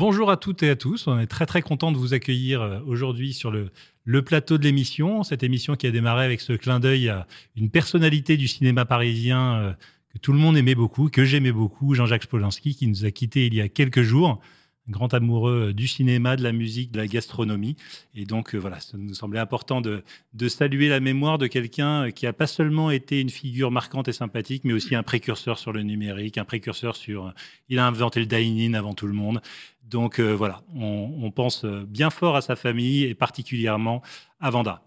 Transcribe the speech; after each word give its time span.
Bonjour 0.00 0.30
à 0.30 0.38
toutes 0.38 0.62
et 0.62 0.70
à 0.70 0.76
tous. 0.76 1.08
On 1.08 1.18
est 1.18 1.26
très 1.26 1.44
très 1.44 1.60
content 1.60 1.92
de 1.92 1.98
vous 1.98 2.14
accueillir 2.14 2.62
euh, 2.62 2.80
aujourd'hui 2.86 3.34
sur 3.34 3.50
le, 3.50 3.70
plateau 4.22 4.56
de 4.56 4.62
l'émission. 4.62 5.22
Cette 5.24 5.42
émission 5.42 5.76
qui 5.76 5.86
a 5.86 5.90
démarré 5.90 6.24
avec 6.24 6.40
ce 6.40 6.54
clin 6.54 6.80
d'œil 6.80 7.10
à 7.10 7.26
une 7.54 7.68
personnalité 7.68 8.38
du 8.38 8.48
cinéma 8.48 8.86
parisien 8.86 9.56
euh, 9.56 9.72
que 10.14 10.18
tout 10.18 10.32
le 10.32 10.38
monde 10.38 10.56
aimait 10.56 10.74
beaucoup, 10.74 11.10
que 11.10 11.26
j'aimais 11.26 11.52
beaucoup, 11.52 11.92
Jean-Jacques 11.92 12.28
Polanski, 12.28 12.74
qui 12.74 12.86
nous 12.86 13.04
a 13.04 13.10
quittés 13.10 13.44
il 13.44 13.52
y 13.52 13.60
a 13.60 13.68
quelques 13.68 14.00
jours 14.00 14.40
grand 14.90 15.14
amoureux 15.14 15.68
euh, 15.68 15.72
du 15.72 15.88
cinéma, 15.88 16.36
de 16.36 16.42
la 16.42 16.52
musique, 16.52 16.92
de 16.92 16.98
la 16.98 17.06
gastronomie. 17.06 17.76
Et 18.14 18.24
donc, 18.24 18.54
euh, 18.54 18.58
voilà, 18.58 18.80
ça 18.80 18.96
nous 18.98 19.14
semblait 19.14 19.40
important 19.40 19.80
de, 19.80 20.02
saluer 20.48 20.88
la 20.88 21.00
mémoire 21.00 21.38
de 21.38 21.46
quelqu'un 21.46 22.06
euh, 22.06 22.10
qui 22.10 22.26
a 22.26 22.32
pas 22.32 22.46
seulement 22.46 22.90
été 22.90 23.20
une 23.20 23.30
figure 23.30 23.70
marquante 23.70 24.08
et 24.08 24.12
sympathique, 24.12 24.64
mais 24.64 24.72
aussi 24.72 24.94
un 24.94 25.02
précurseur 25.02 25.58
sur 25.58 25.72
le 25.72 25.82
numérique, 25.82 26.38
un 26.38 26.44
précurseur 26.44 26.96
sur. 26.96 27.32
Il 27.68 27.78
a 27.78 27.86
inventé 27.86 28.20
le 28.20 28.26
dine-in 28.26 28.74
avant 28.74 28.94
tout 28.94 29.06
le 29.06 29.12
monde. 29.12 29.40
Donc, 29.84 30.20
voilà, 30.20 30.62
on, 30.76 31.32
pense 31.32 31.64
bien 31.64 32.10
fort 32.10 32.36
à 32.36 32.42
sa 32.42 32.54
famille 32.54 33.02
et 33.04 33.14
particulièrement 33.14 34.02
à 34.38 34.50
Vanda. 34.50 34.82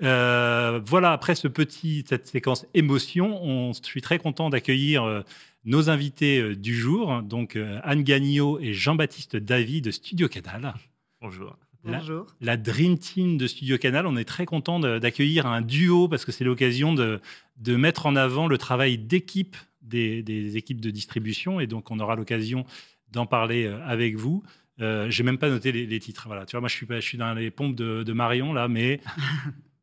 voilà, 0.00 1.12
après 1.12 1.34
ce 1.34 1.48
petit, 1.48 2.04
cette 2.08 2.26
séquence 2.26 2.66
émotion, 2.72 3.42
on, 3.42 3.72
je 3.74 3.82
suis 3.82 4.00
très 4.00 4.18
content 4.18 4.48
d'accueillir 4.48 5.22
nos 5.68 5.90
invités 5.90 6.40
euh, 6.40 6.56
du 6.56 6.74
jour, 6.74 7.22
donc 7.22 7.54
euh, 7.54 7.78
Anne 7.84 8.02
Gagnot 8.02 8.58
et 8.58 8.72
Jean-Baptiste 8.72 9.36
Davy 9.36 9.82
de 9.82 9.90
Studio 9.90 10.26
Canal. 10.26 10.74
Bonjour. 11.20 11.56
La, 11.84 11.98
Bonjour. 11.98 12.26
La 12.40 12.56
Dream 12.56 12.98
Team 12.98 13.36
de 13.36 13.46
Studio 13.46 13.78
Canal. 13.78 14.06
On 14.06 14.16
est 14.16 14.24
très 14.24 14.46
content 14.46 14.80
d'accueillir 14.80 15.46
un 15.46 15.60
duo 15.60 16.08
parce 16.08 16.24
que 16.24 16.32
c'est 16.32 16.44
l'occasion 16.44 16.94
de, 16.94 17.20
de, 17.58 17.76
mettre 17.76 18.06
en 18.06 18.16
avant 18.16 18.48
le 18.48 18.58
travail 18.58 18.98
d'équipe 18.98 19.56
des, 19.82 20.56
équipes 20.56 20.80
de 20.80 20.90
distribution 20.90 21.60
et 21.60 21.66
donc 21.66 21.90
on 21.90 22.00
aura 22.00 22.16
l'occasion 22.16 22.64
d'en 23.10 23.26
parler 23.26 23.66
euh, 23.66 23.78
avec 23.84 24.16
vous. 24.16 24.42
Euh, 24.80 25.10
J'ai 25.10 25.22
même 25.22 25.38
pas 25.38 25.50
noté 25.50 25.70
les, 25.72 26.00
titres. 26.00 26.24
Voilà, 26.26 26.46
tu 26.46 26.52
vois, 26.52 26.60
moi 26.60 26.68
je 26.68 26.74
suis, 26.74 26.86
je 26.88 27.00
suis 27.00 27.18
dans 27.18 27.34
les 27.34 27.50
pompes 27.50 27.76
de, 27.76 28.02
de 28.02 28.12
Marion 28.12 28.52
là, 28.52 28.68
mais 28.68 29.00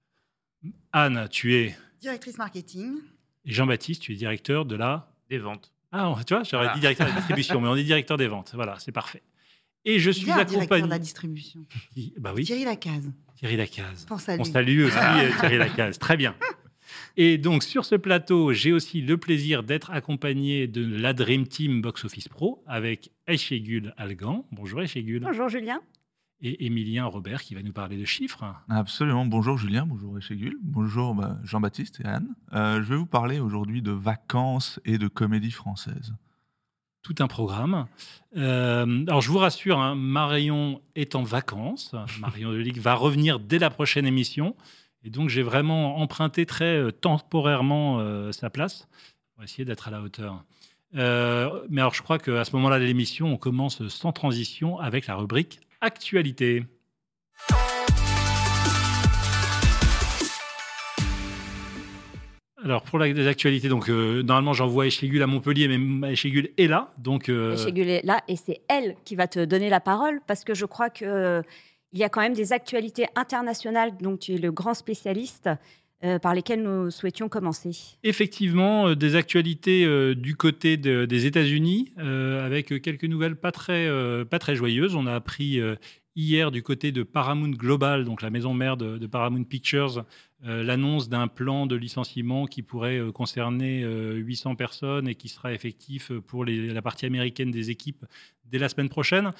Anne, 0.91 1.27
tu 1.29 1.53
es 1.53 1.77
directrice 2.01 2.37
marketing. 2.37 2.95
Et 3.45 3.53
Jean-Baptiste, 3.53 4.01
tu 4.01 4.13
es 4.13 4.15
directeur 4.15 4.65
de 4.65 4.75
la 4.75 5.11
des 5.29 5.37
ventes. 5.37 5.74
Ah, 5.97 6.13
tu 6.27 6.33
vois, 6.33 6.43
j'aurais 6.43 6.73
dit 6.73 6.81
directeur 6.81 7.07
de 7.07 7.11
la 7.11 7.17
distribution, 7.17 7.61
mais 7.61 7.69
on 7.69 7.75
dit 7.75 7.85
directeur 7.85 8.17
des 8.17 8.27
ventes. 8.27 8.51
Voilà, 8.53 8.75
c'est 8.79 8.91
parfait. 8.91 9.23
Et 9.85 9.99
je 9.99 10.11
suis 10.11 10.29
accompagné. 10.29 10.49
directeur 10.49 10.81
de 10.81 10.89
la 10.89 10.99
distribution. 10.99 11.61
Bah 12.17 12.33
oui. 12.35 12.43
Thierry 12.43 12.65
Lacaze. 12.65 13.11
Thierry 13.37 13.55
Lacaze. 13.55 14.05
On 14.09 14.17
salue. 14.17 14.39
On 14.41 14.43
salue 14.43 14.83
aussi 14.85 14.97
euh, 14.97 15.29
Thierry 15.39 15.57
Lacaze. 15.57 15.97
Très 15.99 16.17
bien. 16.17 16.35
Et 17.15 17.37
donc, 17.37 17.63
sur 17.63 17.85
ce 17.85 17.95
plateau, 17.95 18.51
j'ai 18.51 18.73
aussi 18.73 19.01
le 19.01 19.17
plaisir 19.17 19.63
d'être 19.63 19.91
accompagné 19.91 20.67
de 20.67 20.85
la 20.97 21.13
Dream 21.13 21.47
Team 21.47 21.81
Box 21.81 22.03
Office 22.03 22.27
Pro 22.27 22.61
avec 22.67 23.11
Echegul 23.27 23.93
Algan. 23.95 24.45
Bonjour 24.51 24.81
Echegul. 24.81 25.21
Bonjour 25.21 25.47
Julien 25.47 25.79
et 26.45 26.65
Émilien 26.65 27.05
Robert 27.05 27.41
qui 27.41 27.55
va 27.55 27.63
nous 27.63 27.73
parler 27.73 27.97
de 27.97 28.05
chiffres. 28.05 28.45
Absolument. 28.69 29.25
Bonjour 29.25 29.57
Julien, 29.57 29.85
bonjour 29.85 30.17
Echegul, 30.17 30.57
bonjour 30.61 31.15
bah, 31.15 31.37
Jean-Baptiste 31.43 32.01
et 32.01 32.07
Anne. 32.07 32.35
Euh, 32.53 32.83
je 32.83 32.89
vais 32.89 32.95
vous 32.95 33.07
parler 33.07 33.39
aujourd'hui 33.39 33.81
de 33.81 33.91
vacances 33.91 34.79
et 34.85 34.99
de 34.99 35.07
comédie 35.07 35.51
française. 35.51 36.13
Tout 37.01 37.15
un 37.19 37.27
programme. 37.27 37.87
Euh, 38.37 39.05
alors 39.07 39.21
je 39.21 39.29
vous 39.31 39.39
rassure, 39.39 39.79
hein, 39.79 39.95
Marion 39.95 40.81
est 40.95 41.15
en 41.15 41.23
vacances. 41.23 41.95
Marion 42.19 42.51
Delic 42.51 42.77
va 42.77 42.93
revenir 42.93 43.39
dès 43.39 43.59
la 43.59 43.71
prochaine 43.71 44.05
émission. 44.05 44.55
Et 45.03 45.09
donc 45.09 45.29
j'ai 45.29 45.43
vraiment 45.43 45.97
emprunté 45.97 46.45
très 46.45 46.77
euh, 46.77 46.91
temporairement 46.91 48.31
sa 48.31 48.51
place. 48.51 48.87
Va 49.37 49.45
essayer 49.45 49.65
d'être 49.65 49.87
à 49.87 49.91
la 49.91 50.01
hauteur. 50.01 50.45
mais 50.93 51.81
alors 51.81 51.93
je 51.95 52.03
crois 52.03 52.19
qu'à 52.19 52.45
ce 52.45 52.55
moment-là 52.55 52.79
de 52.79 52.85
l'émission, 52.85 53.33
on 53.33 53.37
commence 53.37 53.87
sans 53.87 54.11
transition 54.11 54.79
avec 54.79 55.07
la 55.07 55.15
rubrique 55.15 55.59
actualité. 55.85 56.65
Alors 62.63 62.81
pour 62.81 62.97
les 62.97 63.27
actualités, 63.27 63.69
donc 63.69 63.89
euh, 63.89 64.23
normalement 64.23 64.53
j'envoie 64.53 64.87
Echegul 64.87 65.21
à 65.21 65.27
Montpellier, 65.27 65.67
mais 65.77 66.13
Echegul 66.13 66.49
est 66.57 66.65
là, 66.65 66.91
donc. 66.97 67.29
Euh... 67.29 67.55
est 67.55 68.03
là 68.03 68.23
et 68.27 68.35
c'est 68.35 68.61
elle 68.67 68.95
qui 69.05 69.15
va 69.15 69.27
te 69.27 69.45
donner 69.45 69.69
la 69.69 69.79
parole 69.79 70.19
parce 70.25 70.43
que 70.43 70.55
je 70.55 70.65
crois 70.65 70.89
que 70.89 71.05
euh, 71.05 71.41
il 71.93 71.99
y 71.99 72.03
a 72.03 72.09
quand 72.09 72.21
même 72.21 72.33
des 72.33 72.53
actualités 72.53 73.05
internationales, 73.15 73.95
donc 74.01 74.19
tu 74.19 74.33
es 74.33 74.37
le 74.39 74.51
grand 74.51 74.73
spécialiste. 74.73 75.49
Euh, 76.03 76.19
par 76.19 76.35
lesquelles 76.35 76.61
nous 76.61 76.91
souhaitions 76.91 77.29
commencer. 77.29 77.71
Effectivement, 78.03 78.93
des 78.95 79.15
actualités 79.15 80.13
du 80.13 80.35
côté 80.35 80.75
des 80.77 81.25
États-Unis, 81.25 81.91
avec 81.97 82.81
quelques 82.81 83.05
nouvelles 83.05 83.37
pas 83.37 83.51
très, 83.51 83.89
pas 84.25 84.37
très 84.37 84.55
joyeuses. 84.55 84.93
On 84.93 85.07
a 85.07 85.13
appris 85.13 85.61
hier 86.17 86.51
du 86.51 86.63
côté 86.63 86.91
de 86.91 87.03
Paramount 87.03 87.49
Global, 87.49 88.03
donc 88.03 88.21
la 88.21 88.29
maison 88.29 88.53
mère 88.53 88.75
de 88.75 89.07
Paramount 89.07 89.45
Pictures, 89.45 90.05
euh, 90.47 90.63
l'annonce 90.63 91.09
d'un 91.09 91.27
plan 91.27 91.65
de 91.65 91.75
licenciement 91.75 92.45
qui 92.45 92.61
pourrait 92.61 92.99
euh, 92.99 93.11
concerner 93.11 93.81
800 93.81 94.51
euh, 94.51 94.55
personnes 94.55 95.07
et 95.07 95.15
qui 95.15 95.27
sera 95.27 95.53
effectif 95.53 96.11
pour 96.27 96.45
la 96.45 96.81
partie 96.83 97.07
américaine 97.07 97.49
des 97.49 97.71
équipes 97.71 98.05
dès 98.51 98.59
la 98.59 98.69
semaine 98.69 98.89
prochaine. 98.89 99.31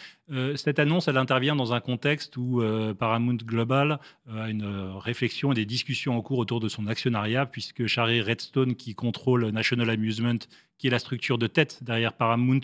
cette 0.55 0.79
annonce, 0.79 1.07
elle 1.07 1.17
intervient 1.17 1.55
dans 1.55 1.73
un 1.73 1.79
contexte 1.79 2.37
où 2.37 2.61
Paramount 2.97 3.35
Global 3.35 3.99
a 4.29 4.49
une 4.49 4.65
réflexion 4.97 5.51
et 5.51 5.55
des 5.55 5.65
discussions 5.65 6.17
en 6.17 6.21
cours 6.21 6.39
autour 6.39 6.59
de 6.59 6.67
son 6.69 6.87
actionnariat, 6.87 7.45
puisque 7.45 7.87
Shari 7.87 8.21
Redstone, 8.21 8.75
qui 8.75 8.95
contrôle 8.95 9.49
National 9.49 9.89
Amusement, 9.89 10.39
qui 10.77 10.87
est 10.87 10.89
la 10.89 10.99
structure 10.99 11.37
de 11.37 11.47
tête 11.47 11.83
derrière 11.83 12.13
Paramount, 12.13 12.61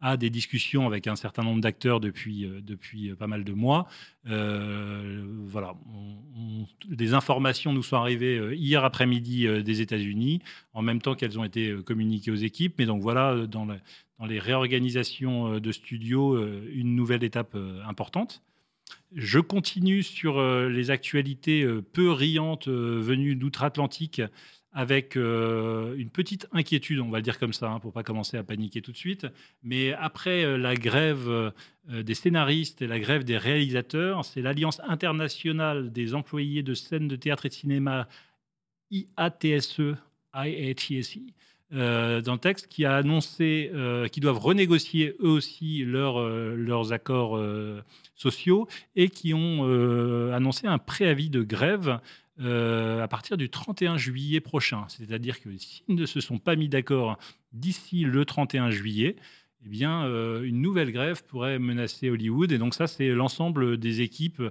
a 0.00 0.16
des 0.16 0.28
discussions 0.30 0.86
avec 0.86 1.06
un 1.06 1.16
certain 1.16 1.42
nombre 1.42 1.62
d'acteurs 1.62 2.00
depuis, 2.00 2.46
depuis 2.62 3.14
pas 3.14 3.26
mal 3.26 3.44
de 3.44 3.52
mois. 3.52 3.88
voilà, 4.24 5.74
des 6.88 7.14
informations 7.14 7.72
nous 7.72 7.82
sont 7.82 7.96
arrivées 7.96 8.38
euh, 8.38 8.54
hier 8.54 8.84
après-midi 8.84 9.46
euh, 9.46 9.62
des 9.62 9.80
États-Unis, 9.80 10.40
en 10.72 10.82
même 10.82 11.00
temps 11.00 11.14
qu'elles 11.14 11.38
ont 11.38 11.44
été 11.44 11.70
euh, 11.70 11.82
communiquées 11.82 12.30
aux 12.30 12.36
équipes. 12.36 12.74
Mais 12.78 12.86
donc 12.86 13.02
voilà, 13.02 13.46
dans, 13.46 13.66
dans 14.18 14.26
les 14.26 14.38
réorganisations 14.38 15.58
de 15.58 15.72
studios, 15.72 16.38
une 16.72 16.94
nouvelle 16.94 17.24
étape 17.24 17.56
importante. 17.86 18.42
Je 19.12 19.40
continue 19.40 20.02
sur 20.02 20.40
les 20.68 20.90
actualités 20.90 21.66
peu 21.92 22.10
riantes 22.12 22.68
venues 22.68 23.34
d'outre-Atlantique 23.34 24.22
avec 24.74 25.16
euh, 25.16 25.94
une 25.96 26.10
petite 26.10 26.48
inquiétude, 26.52 26.98
on 26.98 27.08
va 27.08 27.18
le 27.18 27.22
dire 27.22 27.38
comme 27.38 27.52
ça, 27.52 27.70
hein, 27.70 27.78
pour 27.78 27.92
pas 27.92 28.02
commencer 28.02 28.36
à 28.36 28.42
paniquer 28.42 28.82
tout 28.82 28.90
de 28.90 28.96
suite. 28.96 29.26
Mais 29.62 29.92
après 29.92 30.44
euh, 30.44 30.58
la 30.58 30.74
grève 30.74 31.28
euh, 31.28 31.50
des 32.02 32.14
scénaristes 32.14 32.82
et 32.82 32.88
la 32.88 32.98
grève 32.98 33.22
des 33.22 33.38
réalisateurs, 33.38 34.24
c'est 34.24 34.42
l'Alliance 34.42 34.80
internationale 34.86 35.92
des 35.92 36.14
employés 36.14 36.64
de 36.64 36.74
scènes 36.74 37.06
de 37.06 37.14
théâtre 37.14 37.46
et 37.46 37.50
de 37.50 37.54
cinéma, 37.54 38.08
IATSE, 38.90 39.80
IATSE, 40.34 41.18
dans 41.74 42.32
le 42.32 42.38
texte, 42.38 42.68
qui 42.68 42.84
a 42.84 42.96
annoncé 42.96 43.70
qu'ils 44.12 44.22
doivent 44.22 44.38
renégocier 44.38 45.16
eux 45.20 45.28
aussi 45.28 45.84
leurs 45.84 46.92
accords 46.92 47.40
sociaux 48.14 48.68
et 48.96 49.08
qui 49.08 49.34
ont 49.34 49.64
annoncé 50.32 50.66
un 50.66 50.78
préavis 50.78 51.30
de 51.30 51.42
grève 51.42 52.00
euh, 52.40 53.00
à 53.00 53.06
partir 53.06 53.36
du 53.36 53.48
31 53.48 53.96
juillet 53.96 54.40
prochain. 54.40 54.86
C'est-à-dire 54.88 55.40
que 55.40 55.56
s'ils 55.56 55.94
ne 55.94 56.04
se 56.04 56.20
sont 56.20 56.38
pas 56.38 56.56
mis 56.56 56.68
d'accord 56.68 57.16
d'ici 57.52 58.00
le 58.00 58.24
31 58.24 58.70
juillet, 58.70 59.14
eh 59.64 59.68
bien, 59.68 60.04
euh, 60.04 60.42
une 60.42 60.60
nouvelle 60.60 60.90
grève 60.90 61.22
pourrait 61.24 61.60
menacer 61.60 62.10
Hollywood. 62.10 62.50
Et 62.50 62.58
donc 62.58 62.74
ça, 62.74 62.88
c'est 62.88 63.10
l'ensemble 63.10 63.76
des 63.76 64.00
équipes 64.00 64.42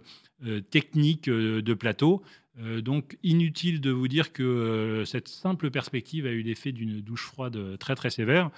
euh, 0.46 0.62
techniques 0.62 1.30
de 1.30 1.74
plateau. 1.74 2.24
Donc 2.56 3.18
inutile 3.24 3.82
de 3.82 3.90
vous 3.90 4.08
dire 4.08 4.32
que 4.32 5.04
cette 5.06 5.28
simple 5.28 5.72
perspective 5.72 6.26
a 6.26 6.32
eu 6.32 6.42
l'effet 6.42 6.72
d'une 6.72 7.02
douche 7.02 7.26
froide 7.26 7.78
très 7.80 7.96
très 7.96 8.10
sévère. 8.10 8.52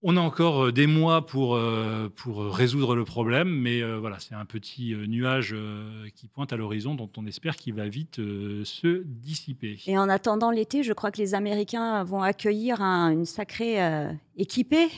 On 0.00 0.16
a 0.16 0.20
encore 0.20 0.66
euh, 0.66 0.72
des 0.72 0.86
mois 0.86 1.26
pour, 1.26 1.56
euh, 1.56 2.08
pour 2.14 2.54
résoudre 2.54 2.94
le 2.94 3.04
problème, 3.04 3.48
mais 3.48 3.82
euh, 3.82 3.98
voilà, 3.98 4.20
c'est 4.20 4.34
un 4.34 4.44
petit 4.44 4.94
nuage 5.08 5.56
qui 6.14 6.28
pointe 6.28 6.52
à 6.52 6.56
l'horizon 6.56 6.94
dont 6.94 7.10
on 7.16 7.26
espère 7.26 7.56
qu'il 7.56 7.74
va 7.74 7.88
vite 7.88 8.16
se 8.16 9.02
dissiper. 9.04 9.78
Et 9.86 9.98
en 9.98 10.08
attendant 10.08 10.50
l'été, 10.50 10.84
je 10.84 10.92
crois 10.92 11.10
que 11.10 11.18
les 11.18 11.34
Américains 11.34 12.04
vont 12.04 12.22
accueillir 12.22 12.80
une 12.80 13.24
sacrée 13.24 13.78
équipée. 14.36 14.88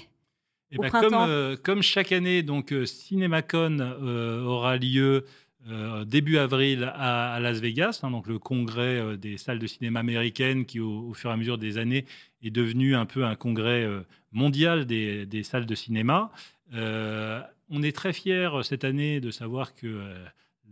Et 0.73 0.77
eh 0.77 0.79
ben, 0.79 0.91
comme, 0.91 1.57
comme, 1.65 1.83
chaque 1.83 2.13
année, 2.13 2.45
donc 2.45 2.73
CinemaCon 2.85 3.81
aura 3.81 4.77
lieu 4.77 5.25
début 6.07 6.39
avril 6.39 6.91
à, 6.95 7.39
Las 7.41 7.61
Vegas, 7.61 8.01
hein, 8.03 8.11
donc 8.11 8.27
le 8.27 8.39
congrès 8.39 9.17
des 9.17 9.37
salles 9.37 9.59
de 9.59 9.67
cinéma 9.67 10.01
américaines 10.01 10.65
qui, 10.65 10.81
au, 10.81 11.13
fur 11.15 11.31
et 11.31 11.33
à 11.33 11.37
mesure 11.37 11.59
des 11.59 11.79
années, 11.79 12.07
est 12.43 12.51
devenu 12.51 12.95
un 12.95 13.07
peu 13.07 13.25
un 13.25 13.37
congrès 13.37 13.87
mondial 14.33 14.87
des, 14.87 15.43
salles 15.43 15.67
de 15.67 15.75
cinéma. 15.75 16.31
Euh, 16.75 17.43
on 17.69 17.83
est 17.83 17.95
très 17.95 18.13
fiers 18.13 18.51
cette 18.63 18.85
année 18.85 19.21
de 19.21 19.31
savoir 19.31 19.75
que 19.75 19.87
euh, 19.87 20.25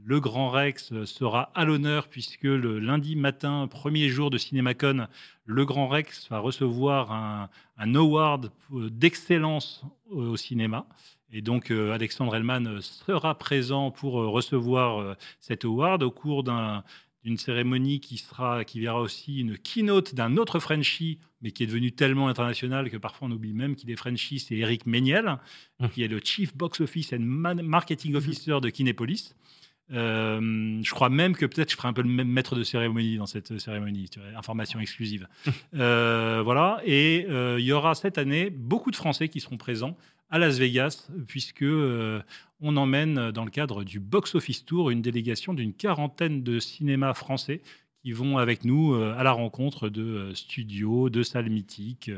le 0.04 0.20
Grand 0.20 0.50
Rex 0.50 1.04
sera 1.04 1.50
à 1.54 1.64
l'honneur 1.64 2.08
puisque 2.08 2.44
le 2.44 2.78
lundi 2.78 3.16
matin, 3.16 3.66
premier 3.68 4.08
jour 4.08 4.30
de 4.30 4.38
CinémaCon, 4.38 5.06
le 5.44 5.64
Grand 5.64 5.88
Rex 5.88 6.28
va 6.30 6.38
recevoir 6.38 7.12
un, 7.12 7.94
award 7.94 8.52
d'excellence 8.70 9.82
au 10.10 10.36
cinéma. 10.36 10.86
Et 11.32 11.42
donc, 11.42 11.70
euh, 11.70 11.92
Alexandre 11.92 12.34
Hellman 12.34 12.80
sera 12.80 13.38
présent 13.38 13.90
pour 13.90 14.14
recevoir 14.14 15.16
cet 15.40 15.64
award 15.64 16.02
au 16.02 16.10
cours 16.10 16.42
d'une 16.42 17.36
cérémonie 17.36 18.00
qui, 18.00 18.18
sera, 18.18 18.64
qui 18.64 18.80
verra 18.80 19.00
aussi 19.00 19.40
une 19.40 19.58
keynote 19.58 20.14
d'un 20.14 20.36
autre 20.36 20.58
Frenchie, 20.58 21.18
mais 21.42 21.50
qui 21.50 21.64
est 21.64 21.66
devenu 21.66 21.92
tellement 21.92 22.28
international 22.28 22.90
que 22.90 22.96
parfois 22.96 23.28
on 23.28 23.30
oublie 23.32 23.52
même 23.52 23.76
qu'il 23.76 23.90
est 23.90 23.96
Frenchie, 23.96 24.38
c'est 24.38 24.56
Eric 24.56 24.86
Méniel, 24.86 25.36
mmh. 25.80 25.88
qui 25.88 26.02
est 26.02 26.08
le 26.08 26.20
Chief 26.24 26.56
Box 26.56 26.80
Office 26.80 27.12
and 27.12 27.20
Marketing 27.20 28.14
Officer 28.14 28.60
de 28.60 28.70
Kinépolis. 28.70 29.34
Euh, 29.92 30.80
je 30.82 30.90
crois 30.90 31.08
même 31.08 31.34
que 31.34 31.46
peut-être 31.46 31.70
je 31.70 31.76
ferai 31.76 31.88
un 31.88 31.92
peu 31.92 32.02
le 32.02 32.08
même 32.08 32.28
maître 32.28 32.54
de 32.54 32.62
cérémonie 32.62 33.16
dans 33.16 33.26
cette 33.26 33.58
cérémonie, 33.58 34.08
information 34.36 34.80
exclusive. 34.80 35.28
Euh, 35.74 36.40
voilà, 36.42 36.80
et 36.84 37.26
euh, 37.28 37.60
il 37.60 37.64
y 37.64 37.72
aura 37.72 37.94
cette 37.94 38.16
année 38.16 38.50
beaucoup 38.50 38.90
de 38.90 38.96
Français 38.96 39.28
qui 39.28 39.40
seront 39.40 39.56
présents 39.56 39.96
à 40.30 40.38
Las 40.38 40.58
Vegas, 40.58 41.10
puisque 41.26 41.64
on 41.64 42.76
emmène 42.76 43.30
dans 43.30 43.44
le 43.44 43.50
cadre 43.50 43.84
du 43.84 44.00
Box 44.00 44.34
Office 44.34 44.64
Tour 44.64 44.90
une 44.90 45.02
délégation 45.02 45.54
d'une 45.54 45.72
quarantaine 45.72 46.42
de 46.42 46.58
cinémas 46.58 47.14
français 47.14 47.62
qui 48.02 48.12
vont 48.12 48.38
avec 48.38 48.64
nous 48.64 48.94
à 48.94 49.22
la 49.22 49.32
rencontre 49.32 49.88
de 49.88 50.32
studios, 50.34 51.10
de 51.10 51.22
salles 51.22 51.50
mythiques. 51.50 52.10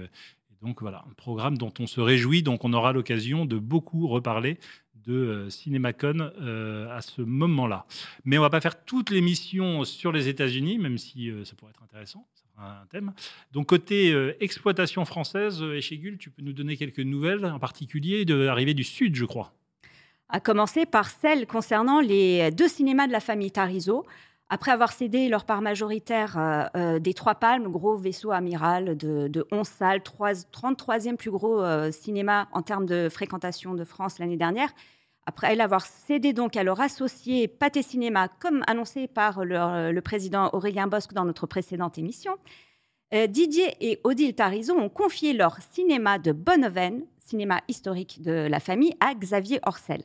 Donc 0.63 0.83
voilà, 0.83 1.05
un 1.11 1.15
programme 1.15 1.57
dont 1.57 1.73
on 1.79 1.87
se 1.87 2.01
réjouit, 2.01 2.43
donc 2.43 2.65
on 2.65 2.73
aura 2.73 2.93
l'occasion 2.93 3.47
de 3.47 3.59
beaucoup 3.59 4.07
reparler 4.09 4.59
de 5.07 5.15
euh, 5.15 5.51
CinemaCon 5.51 6.31
euh, 6.41 6.95
à 6.95 7.01
ce 7.01 7.23
moment-là. 7.23 7.87
Mais 8.25 8.39
on 8.39 8.43
va 8.43 8.51
pas 8.51 8.61
faire 8.61 8.85
toute 8.85 9.11
l'émission 9.11 9.85
sur 9.85 10.13
les 10.13 10.29
États-Unis, 10.29 10.79
même 10.79 10.99
si 10.99 11.31
euh, 11.31 11.45
ça 11.45 11.55
pourrait 11.55 11.71
être 11.71 11.83
intéressant. 11.83 12.27
Thème. 12.91 13.13
Donc 13.53 13.67
côté 13.67 14.15
exploitation 14.41 15.05
française, 15.05 15.63
Echegul, 15.63 16.19
tu 16.19 16.31
peux 16.31 16.43
nous 16.43 16.53
donner 16.53 16.77
quelques 16.77 17.01
nouvelles, 17.01 17.45
en 17.45 17.59
particulier 17.59 18.25
de 18.25 18.35
l'arrivée 18.35 18.75
du 18.75 18.85
Sud, 18.85 19.15
je 19.15 19.25
crois. 19.25 19.53
À 20.29 20.41
commencer 20.41 20.87
par 20.87 21.09
celle 21.09 21.47
concernant 21.47 22.01
les 22.01 22.51
deux 22.51 22.69
cinémas 22.69 23.07
de 23.07 23.13
la 23.13 23.21
famille 23.21 23.51
Tarizo. 23.51 24.07
Après 24.49 24.73
avoir 24.73 24.93
cédé 24.93 25.29
leur 25.29 25.45
part 25.45 25.63
majoritaire 25.63 26.71
des 27.01 27.15
Trois 27.15 27.37
Palmes, 27.37 27.69
gros 27.69 27.97
vaisseau 27.97 28.33
amiral 28.33 28.97
de, 28.97 29.29
de 29.29 29.47
11 29.53 29.67
salles, 29.67 30.01
33e 30.01 31.17
plus 31.17 31.31
gros 31.31 31.63
cinéma 31.93 32.49
en 32.53 32.63
termes 32.63 32.87
de 32.87 33.09
fréquentation 33.09 33.75
de 33.75 33.85
France 33.85 34.19
l'année 34.19 34.37
dernière, 34.37 34.71
après 35.27 35.59
avoir 35.61 35.85
cédé 35.85 36.33
donc 36.33 36.57
à 36.57 36.63
leur 36.63 36.81
associé 36.81 37.47
Pathé 37.49 37.83
Cinéma, 37.83 38.29
comme 38.29 38.63
annoncé 38.67 39.07
par 39.07 39.45
le, 39.45 40.01
président 40.01 40.51
Aurélien 40.53 40.87
Bosque 40.87 41.13
dans 41.13 41.25
notre 41.25 41.47
précédente 41.47 41.99
émission, 41.99 42.37
euh, 43.13 43.27
Didier 43.27 43.75
et 43.81 44.01
Odile 44.05 44.35
Tarizon 44.35 44.79
ont 44.79 44.89
confié 44.89 45.33
leur 45.33 45.59
cinéma 45.73 46.19
de 46.19 46.33
Bonneven, 46.33 47.05
cinéma 47.19 47.61
historique 47.69 48.23
de 48.23 48.47
la 48.49 48.61
famille, 48.61 48.95
à 49.01 49.15
Xavier 49.15 49.61
Orcel. 49.65 50.03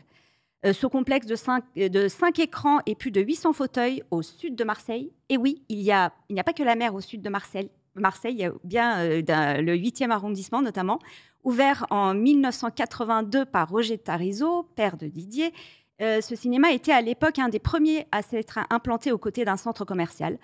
Euh, 0.65 0.73
ce 0.73 0.87
complexe 0.87 1.27
de 1.27 1.35
cinq, 1.35 1.63
de 1.75 2.07
cinq, 2.07 2.39
écrans 2.39 2.79
et 2.85 2.95
plus 2.95 3.11
de 3.11 3.21
800 3.21 3.53
fauteuils 3.53 4.03
au 4.09 4.21
sud 4.21 4.55
de 4.55 4.63
Marseille. 4.63 5.11
Et 5.29 5.37
oui, 5.37 5.61
il 5.69 5.79
n'y 5.79 5.91
a, 5.91 6.11
pas 6.43 6.53
que 6.53 6.63
la 6.63 6.75
mer 6.75 6.95
au 6.95 7.01
sud 7.01 7.21
de 7.21 7.29
Marseille. 7.29 7.69
Marseille, 7.93 8.33
il 8.33 8.39
y 8.39 8.45
a 8.45 8.53
bien 8.63 8.99
euh, 8.99 9.21
le 9.61 9.75
8e 9.75 10.09
arrondissement 10.09 10.61
notamment, 10.61 10.99
Ouvert 11.45 11.85
en 11.91 12.15
1982 12.15 13.45
par 13.45 13.69
Roger 13.69 13.99
Tarizo, 13.99 14.63
père 14.75 14.97
de 14.97 15.05
Didier, 15.05 15.53
euh, 16.01 16.19
ce 16.19 16.35
cinéma 16.35 16.71
était 16.71 16.91
à 16.91 17.01
l'époque 17.01 17.37
un 17.37 17.49
des 17.49 17.59
premiers 17.59 18.07
à 18.11 18.23
s'être 18.23 18.57
implanté 18.71 19.11
aux 19.11 19.19
côtés 19.19 19.45
d'un 19.45 19.55
centre 19.55 19.85
commercial. 19.85 20.39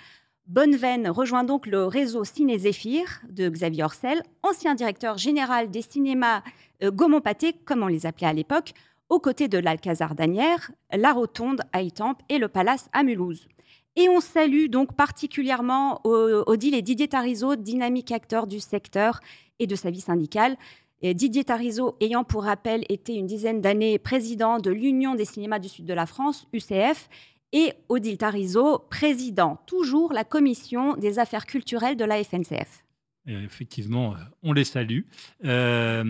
Bonneveine 0.45 1.09
rejoint 1.09 1.43
donc 1.43 1.65
le 1.65 1.87
réseau 1.87 2.23
Ciné 2.23 2.59
Zéphyr 2.59 3.21
de 3.27 3.49
Xavier 3.49 3.83
Orcel, 3.83 4.21
ancien 4.43 4.75
directeur 4.75 5.17
général 5.17 5.71
des 5.71 5.81
cinémas 5.81 6.43
euh, 6.83 6.91
Gaumont-Pâté, 6.91 7.53
comme 7.65 7.81
on 7.81 7.87
les 7.87 8.05
appelait 8.05 8.27
à 8.27 8.33
l'époque, 8.33 8.73
aux 9.09 9.19
côtés 9.19 9.47
de 9.47 9.57
l'Alcazar 9.57 10.13
d'Anières, 10.13 10.69
la 10.93 11.13
Rotonde 11.13 11.63
à 11.73 11.81
Étampes 11.81 12.21
et 12.29 12.37
le 12.37 12.47
Palace 12.47 12.89
à 12.93 13.01
Mulhouse. 13.01 13.47
Et 13.95 14.07
on 14.07 14.21
salue 14.21 14.67
donc 14.67 14.95
particulièrement 14.95 15.99
Odile 16.05 16.75
et 16.75 16.81
Didier 16.81 17.09
Tarizo, 17.09 17.55
dynamique 17.57 18.11
acteur 18.11 18.47
du 18.47 18.59
secteur 18.61 19.19
et 19.59 19.67
de 19.67 19.75
sa 19.75 19.89
vie 19.89 19.99
syndicale. 19.99 20.55
Didier 21.03 21.43
Tarizo, 21.43 21.95
ayant 21.99 22.23
pour 22.23 22.43
rappel 22.43 22.85
été 22.89 23.15
une 23.15 23.25
dizaine 23.25 23.59
d'années 23.59 23.97
président 23.97 24.59
de 24.59 24.69
l'Union 24.69 25.15
des 25.15 25.25
cinémas 25.25 25.59
du 25.59 25.67
Sud 25.67 25.85
de 25.85 25.93
la 25.93 26.05
France, 26.05 26.47
UCF, 26.53 27.09
et 27.53 27.73
Odile 27.89 28.17
Tarizo, 28.17 28.79
président. 28.89 29.57
Toujours 29.65 30.13
la 30.13 30.23
commission 30.23 30.95
des 30.95 31.19
affaires 31.19 31.45
culturelles 31.45 31.97
de 31.97 32.05
la 32.05 32.23
FNCF 32.23 32.83
effectivement, 33.27 34.13
euh, 34.13 34.17
on 34.43 34.53
les 34.53 34.63
salue. 34.63 35.01
Euh, 35.45 36.03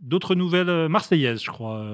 d'autres 0.00 0.34
nouvelles 0.34 0.68
euh, 0.68 0.88
marseillaises, 0.88 1.42
je 1.42 1.50
crois, 1.50 1.84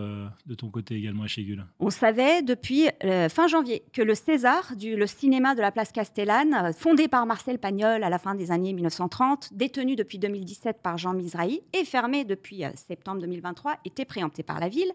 de 0.47 0.55
ton 0.55 0.71
côté 0.71 0.95
également, 0.95 1.25
Echegul. 1.25 1.65
On 1.79 1.91
savait 1.91 2.43
depuis 2.43 2.89
fin 3.31 3.47
janvier 3.47 3.85
que 3.93 4.03
le 4.03 4.15
César, 4.15 4.75
du, 4.77 4.97
le 4.97 5.07
cinéma 5.07 5.55
de 5.55 5.61
la 5.61 5.71
place 5.71 5.93
Castellane, 5.93 6.73
fondé 6.73 7.09
par 7.09 7.27
Marcel 7.27 7.59
Pagnol 7.59 8.03
à 8.03 8.11
la 8.11 8.19
fin 8.19 8.35
des 8.35 8.51
années 8.51 8.73
1930, 8.73 9.51
détenu 9.53 9.97
depuis 9.97 10.19
2017 10.19 10.81
par 10.83 10.99
Jean 10.99 11.15
Misrahi 11.15 11.61
et 11.73 11.85
fermé 11.85 12.25
depuis 12.25 12.63
septembre 12.75 13.21
2023, 13.21 13.77
était 13.85 14.05
préempté 14.05 14.43
par 14.43 14.61
la 14.61 14.69
ville. 14.69 14.91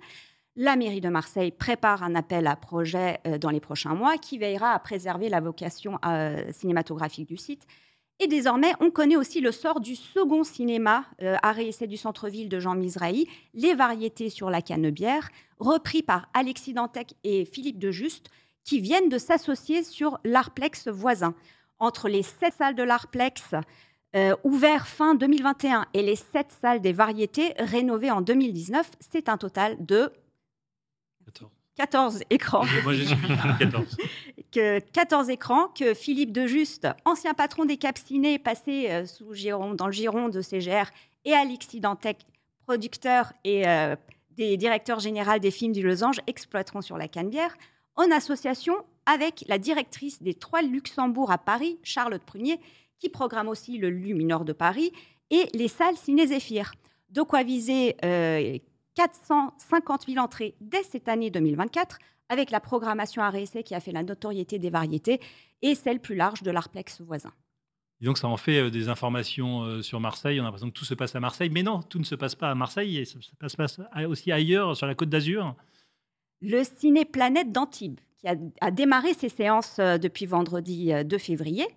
La 0.56 0.76
mairie 0.76 1.02
de 1.02 1.10
Marseille 1.10 1.52
prépare 1.52 2.04
un 2.04 2.16
appel 2.16 2.46
à 2.48 2.56
projet 2.56 3.20
dans 3.40 3.50
les 3.50 3.62
prochains 3.62 3.94
mois 3.94 4.18
qui 4.18 4.38
veillera 4.38 4.72
à 4.72 4.80
préserver 4.80 5.30
la 5.30 5.40
vocation 5.40 5.98
cinématographique 6.52 7.28
du 7.28 7.38
site 7.38 7.66
et 8.20 8.28
désormais, 8.28 8.74
on 8.80 8.92
connaît 8.92 9.16
aussi 9.16 9.42
le 9.42 9.52
sort 9.52 9.80
du 9.80 9.96
second 9.96 10.44
cinéma 10.44 11.06
euh, 11.24 11.38
arrêt 11.42 11.66
essai 11.66 11.88
du 11.88 11.98
centre-ville 11.98 12.50
de 12.50 12.60
Jean 12.60 12.76
Misrahi, 12.76 13.28
Les 13.56 13.74
variétés 13.74 14.30
sur 14.30 14.52
la 14.52 14.62
canebière, 14.62 15.30
repris 15.58 16.04
par 16.04 16.30
Alexis 16.36 16.74
Dantec 16.74 17.16
et 17.24 17.46
Philippe 17.46 17.80
de 17.80 17.90
Juste, 17.90 18.30
qui 18.64 18.80
viennent 18.80 19.10
de 19.10 19.18
s'associer 19.18 19.84
sur 19.84 20.20
l'Arplex 20.24 20.88
voisin. 20.88 21.34
Entre 21.80 22.10
les 22.10 22.22
sept 22.22 22.54
salles 22.54 22.76
de 22.76 22.84
l'Arplex, 22.84 23.56
euh, 24.16 24.36
ouvertes 24.44 24.88
fin 24.88 25.16
2021, 25.16 25.88
et 25.96 26.04
les 26.04 26.16
sept 26.16 26.52
salles 26.62 26.82
des 26.82 26.94
variétés 26.94 27.54
rénovées 27.58 28.12
en 28.12 28.22
2019, 28.22 28.92
c'est 29.00 29.30
un 29.30 29.38
total 29.38 29.84
de 29.84 30.12
14 31.78 32.22
écrans. 32.30 32.66
Moi, 32.84 32.94
je 32.94 33.04
suis 33.04 33.16
14. 33.60 33.98
que 34.52 34.80
14 34.80 35.30
écrans 35.30 35.68
que 35.68 35.94
Philippe 35.94 36.32
de 36.32 36.46
Juste, 36.46 36.88
ancien 37.06 37.34
patron 37.34 37.66
des 37.66 37.78
Capcinés, 37.78 38.38
passé 38.38 38.88
euh, 38.90 39.06
sous 39.06 39.34
giron, 39.34 39.74
dans 39.74 39.88
le 39.88 39.92
giron 39.92 40.30
de 40.30 40.42
CGR, 40.42 40.90
et 41.26 41.34
Alexis 41.34 41.80
Dantec, 41.80 42.26
producteur 42.66 43.34
et 43.44 43.68
euh, 43.68 43.96
des 44.32 44.58
directeurs 44.58 45.00
généraux 45.00 45.40
des 45.40 45.52
films 45.52 45.74
du 45.74 45.82
Losange, 45.82 46.20
exploiteront 46.28 46.82
sur 46.82 46.98
la 46.98 47.08
Canebière, 47.08 47.56
en 47.96 48.12
association 48.12 48.76
avec 49.06 49.44
la 49.48 49.58
directrice 49.58 50.22
des 50.22 50.34
Trois 50.34 50.62
Luxembourg 50.62 51.32
à 51.32 51.38
Paris, 51.38 51.80
Charlotte 51.84 52.24
Prunier, 52.24 52.60
qui 53.00 53.10
programme 53.10 53.48
aussi 53.48 53.78
le 53.78 53.90
Luminor 53.90 54.46
de 54.46 54.54
Paris, 54.54 54.92
et 55.32 55.48
les 55.54 55.68
salles 55.68 55.98
Ciné 55.98 56.28
Zéphyr. 56.28 56.74
De 57.10 57.22
quoi 57.22 57.44
viser 57.44 57.96
euh, 58.06 58.58
450 58.96 60.06
000 60.08 60.24
entrées 60.24 60.56
dès 60.62 60.84
cette 60.84 61.08
année 61.08 61.30
2024, 61.30 62.00
avec 62.32 62.50
la 62.50 62.62
programmation 62.62 63.22
RSC 63.22 63.62
qui 63.64 63.76
a 63.76 63.82
fait 63.82 63.92
la 63.92 64.04
notoriété 64.04 64.58
des 64.58 64.70
variétés 64.70 65.20
et 65.62 65.76
celle 65.76 66.00
plus 66.00 66.16
large 66.16 66.42
de 66.44 66.50
l'Arplex 66.50 67.02
voisin. 67.02 67.34
Et 68.00 68.06
donc 68.06 68.18
ça 68.18 68.30
en 68.30 68.38
fait 68.38 68.58
euh, 68.58 68.70
des 68.72 68.88
informations 68.88 69.64
euh, 69.64 69.82
sur 69.82 70.00
Marseille. 70.00 70.40
On 70.40 70.44
a 70.44 70.46
l'impression 70.46 70.70
que 70.70 70.74
tout 70.74 70.86
se 70.86 70.94
passe 70.94 71.14
à 71.14 71.20
Marseille, 71.20 71.50
mais 71.50 71.62
non, 71.62 71.82
tout 71.82 72.00
ne 72.00 72.06
se 72.06 72.16
passe 72.16 72.36
pas 72.36 72.50
à 72.50 72.56
Marseille, 72.56 72.98
et 72.98 73.06
ça 73.06 73.20
se 73.48 73.58
passe 73.58 73.80
aussi 74.08 74.32
ailleurs, 74.32 74.76
sur 74.78 74.88
la 74.88 74.96
Côte 74.96 75.10
d'Azur. 75.10 75.56
Le 76.42 76.64
Ciné 76.64 77.04
Planète 77.04 77.52
d'Antibes, 77.52 78.00
qui 78.18 78.28
a, 78.28 78.36
a, 78.62 78.72
démarré 78.72 79.14
ses 79.14 79.30
séances 79.30 79.78
euh, 79.80 79.98
depuis 79.98 80.26
vendredi 80.26 80.92
2 81.06 81.18
février, 81.18 81.68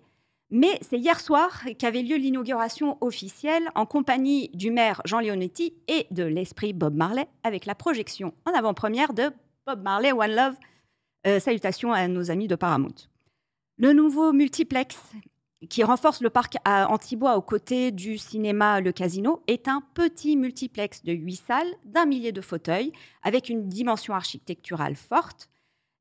mais 0.49 0.79
c'est 0.81 0.97
hier 0.97 1.19
soir 1.19 1.63
qu'avait 1.77 2.01
lieu 2.01 2.15
l'inauguration 2.15 2.97
officielle 3.01 3.67
en 3.75 3.85
compagnie 3.85 4.49
du 4.53 4.71
maire 4.71 5.01
Jean 5.03 5.19
Leonetti 5.19 5.73
et 5.87 6.07
de 6.11 6.23
l'esprit 6.23 6.71
Bob 6.71 6.95
Marley 6.95 7.27
avec 7.43 7.65
la 7.65 7.75
projection 7.75 8.33
en 8.45 8.57
avant-première 8.57 9.13
de 9.13 9.31
Bob 9.65 9.81
Marley 9.81 10.11
One 10.11 10.35
Love. 10.35 10.55
Euh, 11.25 11.39
salutations 11.39 11.91
à 11.91 12.07
nos 12.07 12.29
amis 12.29 12.47
de 12.47 12.55
Paramount. 12.55 12.93
Le 13.77 13.93
nouveau 13.93 14.31
multiplex 14.31 14.95
qui 15.69 15.83
renforce 15.83 16.21
le 16.21 16.29
parc 16.29 16.57
à 16.65 16.91
Antibois 16.91 17.35
aux 17.35 17.41
côtés 17.41 17.91
du 17.91 18.19
cinéma 18.19 18.79
Le 18.79 18.91
Casino 18.91 19.41
est 19.47 19.67
un 19.67 19.81
petit 19.95 20.37
multiplex 20.37 21.03
de 21.03 21.13
huit 21.13 21.41
salles, 21.47 21.73
d'un 21.83 22.05
millier 22.05 22.31
de 22.31 22.41
fauteuils, 22.41 22.91
avec 23.23 23.49
une 23.49 23.67
dimension 23.67 24.13
architecturale 24.13 24.95
forte. 24.95 25.49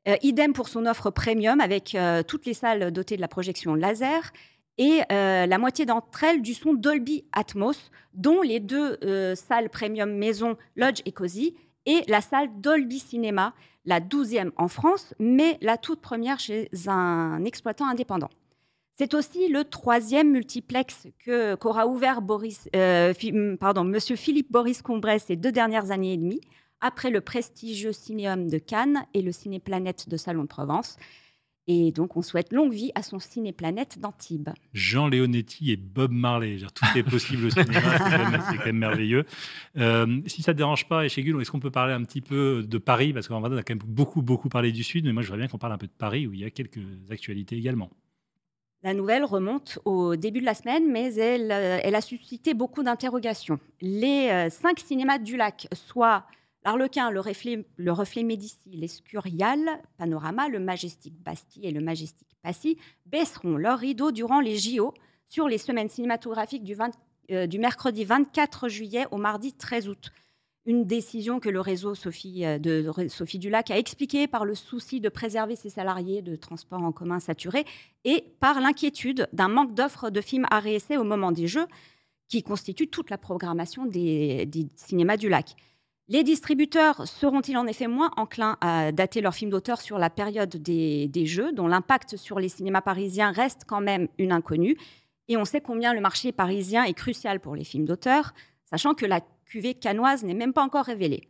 Euh, 0.09 0.17
idem 0.23 0.53
pour 0.53 0.69
son 0.69 0.85
offre 0.85 1.11
premium 1.11 1.61
avec 1.63 1.95
euh, 1.95 2.23
toutes 2.23 2.45
les 2.45 2.53
salles 2.53 2.93
dotées 2.93 3.17
de 3.17 3.23
la 3.23 3.29
projection 3.29 3.75
laser 3.75 4.31
et 4.77 5.03
la 5.09 5.57
moitié 5.59 5.87
d'entre 5.87 6.25
elles 6.25 6.43
du 6.43 6.53
son 6.53 6.75
Dolby 6.75 7.25
Atmos, 7.33 7.93
dont 8.13 8.43
les 8.43 8.59
deux 8.59 8.99
salles 9.37 9.71
premium 9.71 10.11
maison 10.11 10.57
Lodge 10.75 11.01
et 11.07 11.13
Cozy 11.13 11.55
et 11.87 12.03
la 12.09 12.21
salle 12.21 12.49
Dolby 12.61 12.99
Cinéma, 12.99 13.55
la 13.85 14.01
douzième 14.01 14.53
en 14.57 14.69
France, 14.69 15.15
mais 15.19 15.59
la 15.61 15.77
toute 15.77 16.01
première 16.01 16.39
chez 16.39 16.71
un 16.87 17.45
exploitant 17.45 17.87
indépendant. 17.87 18.31
C'est 18.97 19.15
aussi 19.15 19.49
le 19.49 19.65
troisième 19.65 20.31
multiplex 20.31 21.09
qu'aura 21.25 21.87
ouvert 21.87 22.23
Boris, 22.23 22.69
pardon, 23.59 23.85
Monsieur 23.85 24.17
Philippe 24.17 24.53
Boris 24.53 24.83
Combrès 24.83 25.19
ces 25.19 25.37
deux 25.37 25.53
dernières 25.53 25.91
années 25.91 26.13
et 26.13 26.17
demie, 26.17 26.41
après 26.81 27.11
le 27.11 27.21
prestigieux 27.21 27.93
Cinéum 27.93 28.49
de 28.49 28.59
Cannes 28.59 29.05
et 29.15 29.23
le 29.23 29.33
Cinéplanète 29.33 30.09
de 30.09 30.17
Salon 30.17 30.43
de 30.43 30.49
Provence. 30.49 30.97
Et 31.67 31.93
donc, 31.93 32.17
on 32.17 32.23
souhaite 32.23 32.53
longue 32.53 32.73
vie 32.73 32.93
à 32.95 33.03
son 33.03 33.19
Cinéplanète 33.19 33.99
d'Antibes. 33.99 34.51
Jean 34.75 35.09
Leonetti 35.09 35.73
et 35.73 35.77
Bob 35.77 36.13
Marley. 36.13 36.59
Tout 36.75 36.85
est 36.95 37.03
possible 37.03 37.47
au 37.47 37.51
cinéma, 37.51 37.81
c'est 38.51 38.59
quand, 38.59 38.67
même 38.67 38.77
merveilleux. 38.77 39.25
Euh, 39.79 40.21
si 40.27 40.43
ça 40.43 40.53
ne 40.53 40.55
te 40.55 40.59
dérange 40.59 40.87
pas, 40.89 41.07
Echegul, 41.07 41.41
est-ce 41.41 41.51
qu'on 41.51 41.61
peut 41.61 41.71
parler 41.71 41.95
un 41.95 42.03
petit 42.03 42.21
peu 42.21 42.63
de 42.63 42.79
Paris? 42.79 43.15
Parce 43.15 43.29
qu'en 43.29 43.41
vrai, 43.41 43.49
on 43.51 43.57
a 43.57 43.63
quand 43.63 43.75
même 43.75 43.83
beaucoup, 43.87 44.21
beaucoup 44.21 44.51
parlé 44.51 44.73
du 44.73 44.85
Sud, 44.85 45.07
mais 45.07 45.13
moi, 45.13 45.23
je 45.23 45.29
voudrais 45.29 45.39
bien 45.39 45.49
qu'on 45.49 45.59
parle 45.59 45.73
un 45.73 45.79
peu 45.79 45.87
de 45.87 45.93
Paris, 45.97 46.27
où 46.27 46.35
il 46.35 46.41
y 46.41 46.45
a 46.45 46.51
quelques 46.51 46.81
actualités 47.11 47.57
également. 47.57 47.89
La 48.83 48.93
nouvelle 48.93 49.25
remonte 49.25 49.79
au 49.87 50.15
début 50.15 50.41
de 50.41 50.45
la 50.45 50.53
semaine, 50.53 50.93
mais 50.93 51.15
elle, 51.15 51.51
euh, 51.51 51.79
elle 51.83 51.95
a 51.95 52.03
suscité 52.03 52.53
beaucoup 52.53 52.83
d'interrogations. 52.83 53.59
Les 53.81 54.29
euh, 54.29 54.51
cinq 54.51 54.81
cinémas 54.81 55.17
du 55.17 55.39
lac, 55.39 55.67
soit 55.73 56.25
l'Arlequin, 56.65 57.11
le 57.11 57.21
Reflet, 57.21 57.67
le 57.77 57.93
reflet 57.93 58.23
Médicis, 58.23 58.71
l'Escurial, 58.71 59.61
Panorama, 59.99 60.49
le 60.49 60.61
Majestic 60.61 61.15
Bastille 61.23 61.67
et 61.67 61.71
le 61.71 61.81
Majestic 61.81 62.29
Passy, 62.43 62.79
baisseront 63.07 63.57
leurs 63.57 63.79
rideaux 63.79 64.13
durant 64.13 64.41
les 64.41 64.57
JO 64.57 64.95
sur 65.27 65.49
les 65.49 65.59
semaines 65.59 65.89
cinématographiques 65.89 66.65
du, 66.65 66.77
euh, 67.31 67.47
mercredi 67.59 68.05
24 68.05 68.69
juillet 68.69 69.07
au 69.11 69.17
mardi 69.17 69.53
13 69.53 69.89
août 69.89 70.11
une 70.67 70.87
décision 70.87 71.41
que 71.41 71.49
le 71.49 71.61
réseau 71.61 71.95
Sophie, 71.95 72.45
euh, 72.45 72.59
de 72.59 73.39
Dulac 73.39 73.71
a 73.71 73.79
expliquée 73.79 74.27
par 74.27 74.45
le 74.45 74.55
souci 74.55 75.01
de 75.01 75.09
préserver 75.09 75.57
ses 75.57 75.71
salariés 75.71 76.23
de 76.23 76.37
transport 76.37 76.83
en 76.83 76.93
commun 76.93 77.21
saturés 77.21 77.65
et 78.05 78.25
par 78.41 78.61
l'inquiétude 78.61 79.29
d'un 79.33 79.49
manque 79.49 79.75
d'offres 79.75 80.11
de 80.11 80.21
films 80.21 80.47
à 80.51 80.61
réessayer 80.61 80.97
au 80.97 81.05
moment 81.05 81.33
des 81.33 81.47
Jeux, 81.47 81.67
qui 82.29 82.43
constitue 82.43 82.89
toute 82.89 83.11
la 83.11 83.19
programmation 83.19 83.85
des, 83.85 84.49
cinémas 84.77 85.19
du 85.19 85.29
lac. 85.29 85.55
Les 86.09 86.23
distributeurs 86.23 87.09
seront-ils 87.09 87.57
en 87.57 87.67
effet 87.67 87.87
moins 87.87 88.11
enclins 88.19 88.59
à 88.61 88.93
dater 88.93 89.23
leurs 89.23 89.35
films 89.35 89.51
d'auteur 89.51 89.81
sur 89.81 89.97
la 89.97 90.11
période 90.11 90.55
des, 90.55 91.27
Jeux, 91.27 91.53
dont 91.53 91.67
l'impact 91.67 92.19
sur 92.19 92.39
les 92.39 92.51
cinémas 92.51 92.83
parisiens 92.83 93.33
reste 93.33 93.63
quand 93.67 93.81
même 93.81 94.09
une 94.19 94.33
inconnue? 94.33 94.77
Et 95.29 95.39
on 95.39 95.47
sait 95.47 95.63
combien 95.63 95.95
le 95.95 96.03
marché 96.03 96.31
parisien 96.31 96.85
est 96.85 96.93
crucial 96.93 97.41
pour 97.41 97.57
les 97.57 97.65
films 97.65 97.87
d'auteur, 97.87 98.35
sachant 98.69 98.93
que 98.93 99.07
la 99.07 99.23
cuvée 99.47 99.73
canoise 99.73 100.25
n'est 100.25 100.35
même 100.35 100.53
pas 100.53 100.63
encore 100.63 100.85
révélée. 100.85 101.27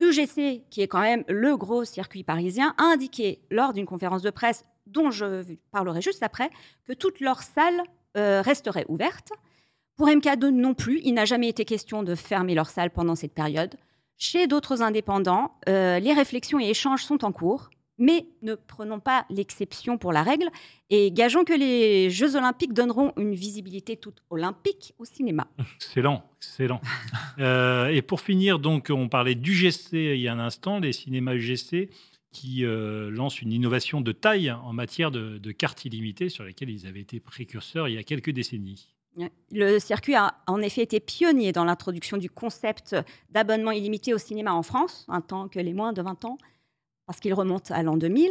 UGC, 0.00 0.64
qui 0.68 0.82
est 0.82 0.88
quand 0.88 1.00
même 1.00 1.24
le 1.26 1.56
gros 1.56 1.86
circuit 1.86 2.22
parisien, 2.22 2.74
a 2.76 2.84
indiqué 2.84 3.40
lors 3.50 3.72
d'une 3.72 3.86
conférence 3.86 4.22
de 4.22 4.30
presse 4.30 4.66
dont 4.86 5.10
je 5.10 5.44
parlerai 5.70 6.02
juste 6.02 6.22
après, 6.22 6.50
que 6.84 6.92
toutes 6.92 7.20
leurs 7.20 7.42
salles 7.42 7.82
euh, 8.18 8.42
resteraient 8.42 8.86
ouvertes. 8.88 9.32
Pour 9.96 10.08
MK2 10.08 10.48
non 10.48 10.74
plus, 10.74 11.00
il 11.04 11.14
n'a 11.14 11.24
jamais 11.24 11.48
été 11.48 11.64
question 11.64 12.02
de 12.02 12.14
fermer 12.14 12.54
leurs 12.54 12.68
salles 12.68 12.90
pendant 12.90 13.14
cette 13.14 13.32
période. 13.32 13.76
Chez 14.22 14.46
d'autres 14.46 14.82
indépendants, 14.82 15.50
euh, 15.68 15.98
les 15.98 16.12
réflexions 16.12 16.60
et 16.60 16.68
échanges 16.68 17.02
sont 17.02 17.24
en 17.24 17.32
cours 17.32 17.70
mais 18.00 18.26
ne 18.42 18.54
prenons 18.54 18.98
pas 18.98 19.26
l'exception 19.28 19.98
pour 19.98 20.12
la 20.12 20.22
règle 20.22 20.48
et 20.88 21.12
gageons 21.12 21.44
que 21.44 21.52
les 21.52 22.10
Jeux 22.10 22.34
olympiques 22.34 22.72
donneront 22.72 23.12
une 23.16 23.34
visibilité 23.34 23.96
toute 23.96 24.22
olympique 24.30 24.94
au 24.98 25.04
cinéma. 25.04 25.46
Excellent, 25.76 26.24
excellent. 26.38 26.80
euh, 27.38 27.88
et 27.88 28.00
pour 28.00 28.22
finir, 28.22 28.58
donc, 28.58 28.88
on 28.90 29.08
parlait 29.08 29.34
d'UGC 29.34 29.92
il 29.92 30.20
y 30.20 30.28
a 30.28 30.32
un 30.32 30.38
instant, 30.38 30.80
les 30.80 30.94
cinémas 30.94 31.34
UGC 31.34 31.90
qui 32.32 32.64
euh, 32.64 33.10
lancent 33.10 33.42
une 33.42 33.52
innovation 33.52 34.00
de 34.00 34.12
taille 34.12 34.50
en 34.50 34.72
matière 34.72 35.10
de, 35.10 35.36
de 35.36 35.52
cartes 35.52 35.84
illimitées 35.84 36.30
sur 36.30 36.44
lesquelles 36.44 36.70
ils 36.70 36.86
avaient 36.86 37.00
été 37.00 37.20
précurseurs 37.20 37.86
il 37.86 37.96
y 37.96 37.98
a 37.98 38.02
quelques 38.02 38.30
décennies. 38.30 38.94
Le 39.50 39.78
circuit 39.78 40.14
a 40.14 40.34
en 40.46 40.60
effet 40.60 40.82
été 40.82 41.00
pionnier 41.00 41.52
dans 41.52 41.64
l'introduction 41.64 42.16
du 42.16 42.30
concept 42.30 42.96
d'abonnement 43.30 43.72
illimité 43.72 44.14
au 44.14 44.18
cinéma 44.18 44.52
en 44.52 44.62
France, 44.62 45.04
un 45.08 45.20
temps 45.20 45.48
que 45.48 45.58
les 45.58 45.74
moins 45.74 45.92
de 45.92 46.00
20 46.00 46.24
ans 46.24 46.38
parce 47.10 47.18
qu'il 47.18 47.34
remonte 47.34 47.72
à 47.72 47.82
l'an 47.82 47.96
2000. 47.96 48.30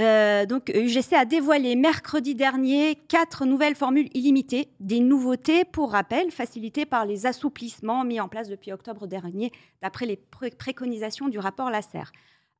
Euh, 0.00 0.46
donc, 0.46 0.70
UGC 0.74 1.12
a 1.12 1.26
dévoilé 1.26 1.76
mercredi 1.76 2.34
dernier 2.34 2.94
quatre 2.94 3.44
nouvelles 3.44 3.74
formules 3.74 4.08
illimitées, 4.14 4.70
des 4.80 5.00
nouveautés, 5.00 5.66
pour 5.66 5.92
rappel, 5.92 6.30
facilitées 6.30 6.86
par 6.86 7.04
les 7.04 7.26
assouplissements 7.26 8.04
mis 8.06 8.18
en 8.18 8.28
place 8.28 8.48
depuis 8.48 8.72
octobre 8.72 9.06
dernier, 9.06 9.52
d'après 9.82 10.06
les 10.06 10.16
préconisations 10.16 11.28
du 11.28 11.38
rapport 11.38 11.68
Lasser. 11.68 12.04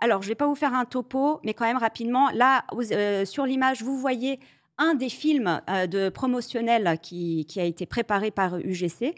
Alors, 0.01 0.21
je 0.21 0.27
ne 0.27 0.33
vais 0.33 0.35
pas 0.35 0.47
vous 0.47 0.55
faire 0.55 0.75
un 0.75 0.85
topo, 0.85 1.41
mais 1.45 1.55
quand 1.55 1.65
même 1.65 1.79
rapidement, 1.79 2.29
là, 2.35 2.67
euh, 2.93 3.25
sur 3.25 3.47
l'image, 3.47 3.83
vous 3.83 3.97
voyez 3.97 4.41
un 4.79 4.95
des 4.95 5.09
films 5.09 5.61
euh, 5.69 5.87
de 5.87 6.09
promotionnel 6.09 6.99
qui, 7.03 7.47
qui, 7.47 7.61
a 7.61 7.65
été 7.65 7.87
préparé 7.87 8.31
par 8.31 8.57
UGC. 8.59 9.15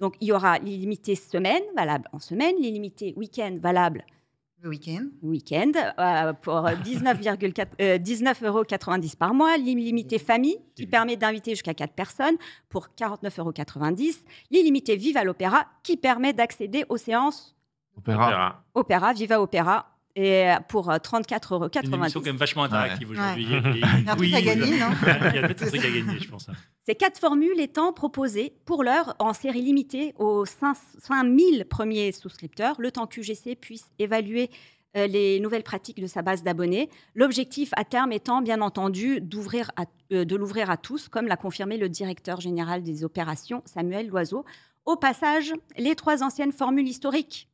donc, 0.00 0.16
il 0.20 0.28
y 0.28 0.32
aura 0.32 0.58
l'illimité 0.58 1.14
semaine, 1.14 1.62
valable 1.76 2.08
en 2.12 2.18
semaine, 2.18 2.56
l'illimité 2.60 3.14
week-end, 3.16 3.56
valable 3.60 4.04
le 4.64 4.70
week-end. 4.70 5.06
Week-end, 5.22 5.72
euh, 5.98 6.32
pour 6.32 6.54
19,90 6.64 7.66
euh, 7.80 7.98
19 7.98 8.42
euros 8.42 8.64
par 9.18 9.34
mois. 9.34 9.56
L'illimité 9.56 10.18
famille, 10.18 10.58
qui 10.74 10.86
permet 10.86 11.16
d'inviter 11.16 11.52
jusqu'à 11.52 11.74
4 11.74 11.92
personnes, 11.92 12.36
pour 12.68 12.88
49,90 12.98 13.40
euros. 13.40 13.52
L'illimité 14.50 14.96
Viva 14.96 15.22
l'Opéra, 15.22 15.66
qui 15.82 15.96
permet 15.96 16.32
d'accéder 16.32 16.84
aux 16.88 16.96
séances 16.96 17.54
Opéra. 17.96 18.64
Opéra, 18.74 19.12
Viva 19.12 19.40
Opéra, 19.40 19.93
et 20.16 20.52
pour 20.68 20.88
34,90 20.88 21.52
euros. 21.52 21.68
Une 21.74 21.94
émission 21.94 22.20
quand 22.20 22.26
même 22.26 22.36
vachement 22.36 22.64
interactive 22.64 23.10
aujourd'hui. 23.10 23.44
Il 23.44 23.78
y 23.78 23.82
a 23.82 24.12
un 24.12 24.16
truc 24.16 24.34
à 24.34 24.42
gagner, 24.42 24.78
non 24.78 24.90
Il 25.30 25.36
y 25.36 25.38
a 25.38 25.42
peut-être 25.42 25.62
un 25.64 25.66
truc 25.66 25.84
à 25.84 25.90
gagner, 25.90 26.18
je 26.20 26.28
pense. 26.28 26.46
Ces 26.86 26.94
quatre 26.94 27.18
formules 27.18 27.58
étant 27.60 27.92
proposées 27.92 28.52
pour 28.64 28.84
l'heure 28.84 29.16
en 29.18 29.32
série 29.32 29.62
limitée 29.62 30.14
aux 30.18 30.44
5000 30.44 31.64
premiers 31.64 32.12
souscripteurs, 32.12 32.76
le 32.78 32.92
temps 32.92 33.06
qu'UGC 33.06 33.56
puisse 33.60 33.86
évaluer 33.98 34.50
euh, 34.96 35.08
les 35.08 35.40
nouvelles 35.40 35.64
pratiques 35.64 36.00
de 36.00 36.06
sa 36.06 36.22
base 36.22 36.42
d'abonnés. 36.42 36.88
L'objectif 37.14 37.70
à 37.76 37.84
terme 37.84 38.12
étant, 38.12 38.42
bien 38.42 38.60
entendu, 38.60 39.20
d'ouvrir 39.20 39.72
euh, 40.12 40.24
de 40.24 40.36
l'ouvrir 40.36 40.70
à 40.70 40.76
tous, 40.76 41.08
comme 41.08 41.26
l'a 41.26 41.36
confirmé 41.36 41.76
le 41.78 41.88
directeur 41.88 42.40
général 42.40 42.82
des 42.82 43.02
opérations, 43.02 43.62
Samuel 43.64 44.08
Loiseau. 44.08 44.44
Au 44.84 44.96
passage, 44.96 45.52
les 45.76 45.96
trois 45.96 46.22
anciennes 46.22 46.52
formules 46.52 46.86
historiques, 46.86 47.48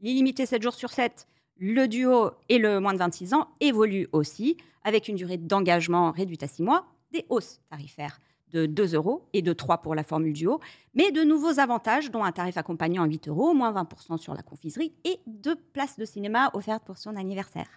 l'illimité 0.00 0.46
7 0.46 0.62
jours 0.62 0.74
sur 0.74 0.90
7, 0.90 1.26
le 1.58 1.86
duo 1.86 2.30
et 2.48 2.58
le 2.58 2.80
moins 2.80 2.92
de 2.92 2.98
26 2.98 3.34
ans 3.34 3.48
évoluent 3.60 4.08
aussi, 4.12 4.56
avec 4.84 5.08
une 5.08 5.16
durée 5.16 5.36
d'engagement 5.36 6.12
réduite 6.12 6.42
à 6.42 6.48
6 6.48 6.62
mois, 6.62 6.86
des 7.12 7.24
hausses 7.28 7.60
tarifaires 7.70 8.18
de 8.52 8.66
2 8.66 8.94
euros 8.94 9.28
et 9.32 9.42
de 9.42 9.52
3 9.52 9.78
pour 9.78 9.94
la 9.94 10.02
formule 10.02 10.32
duo, 10.32 10.60
mais 10.94 11.10
de 11.10 11.22
nouveaux 11.22 11.58
avantages, 11.58 12.10
dont 12.10 12.24
un 12.24 12.32
tarif 12.32 12.56
accompagnant 12.56 13.02
à 13.02 13.06
8 13.06 13.28
euros, 13.28 13.52
moins 13.52 13.72
20% 13.72 14.16
sur 14.18 14.34
la 14.34 14.42
confiserie 14.42 14.94
et 15.04 15.18
deux 15.26 15.56
places 15.56 15.98
de 15.98 16.04
cinéma 16.04 16.50
offertes 16.54 16.84
pour 16.84 16.96
son 16.96 17.16
anniversaire. 17.16 17.68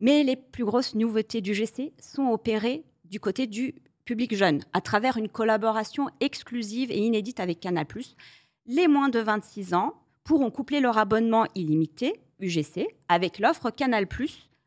Mais 0.00 0.22
les 0.24 0.36
plus 0.36 0.64
grosses 0.64 0.94
nouveautés 0.94 1.40
du 1.40 1.54
GC 1.54 1.92
sont 1.98 2.26
opérées 2.26 2.84
du 3.04 3.20
côté 3.20 3.46
du 3.46 3.74
public 4.04 4.34
jeune, 4.36 4.60
à 4.72 4.80
travers 4.80 5.16
une 5.16 5.28
collaboration 5.28 6.08
exclusive 6.20 6.90
et 6.90 6.98
inédite 6.98 7.40
avec 7.40 7.60
Canal+. 7.60 7.86
Les 8.66 8.88
moins 8.88 9.08
de 9.08 9.20
26 9.20 9.72
ans 9.72 9.94
pourront 10.24 10.50
coupler 10.50 10.80
leur 10.80 10.98
abonnement 10.98 11.46
illimité 11.54 12.20
UGC 12.40 12.86
avec 13.08 13.38
l'offre 13.38 13.70
Canal+, 13.70 14.06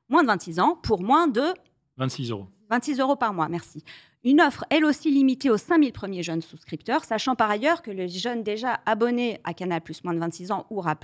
moins 0.10 0.24
de 0.24 0.28
26 0.28 0.60
ans, 0.60 0.76
pour 0.82 1.02
moins 1.02 1.28
de 1.28 1.54
26 1.98 2.32
euros. 2.32 2.48
26 2.70 3.00
euros 3.00 3.16
par 3.16 3.34
mois, 3.34 3.50
merci. 3.50 3.84
Une 4.24 4.42
offre, 4.42 4.66
elle 4.70 4.84
aussi, 4.86 5.10
limitée 5.10 5.50
aux 5.50 5.58
5000 5.58 5.94
premiers 5.94 6.24
jeunes 6.24 6.42
souscripteurs, 6.42 7.06
sachant 7.06 7.36
par 7.36 7.50
ailleurs 7.50 7.82
que 7.82 7.92
les 7.92 8.10
jeunes 8.10 8.44
déjà 8.44 8.82
abonnés 8.86 9.40
à 9.44 9.54
Canal+, 9.54 9.82
moins 10.04 10.14
de 10.14 10.20
26 10.20 10.52
ans 10.52 10.66
ou 10.70 10.82
RA+, 10.82 10.96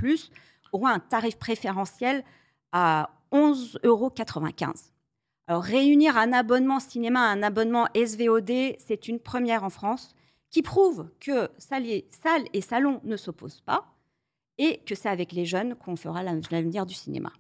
auront 0.71 0.87
un 0.87 0.99
tarif 0.99 1.37
préférentiel 1.37 2.23
à 2.71 3.11
11,95 3.31 3.79
euros. 3.85 4.11
Alors, 5.47 5.63
réunir 5.63 6.17
un 6.17 6.33
abonnement 6.33 6.79
cinéma 6.79 7.21
à 7.21 7.31
un 7.31 7.43
abonnement 7.43 7.87
SVOD, 7.95 8.75
c'est 8.79 9.07
une 9.07 9.19
première 9.19 9.63
en 9.63 9.69
France 9.69 10.15
qui 10.49 10.61
prouve 10.61 11.09
que 11.19 11.49
salles 11.57 11.85
et 12.53 12.61
salons 12.61 13.01
ne 13.03 13.17
s'opposent 13.17 13.61
pas 13.61 13.92
et 14.57 14.79
que 14.85 14.95
c'est 14.95 15.09
avec 15.09 15.31
les 15.31 15.45
jeunes 15.45 15.75
qu'on 15.75 15.95
fera 15.95 16.23
l'avenir 16.23 16.85
du 16.85 16.93
cinéma. 16.93 17.31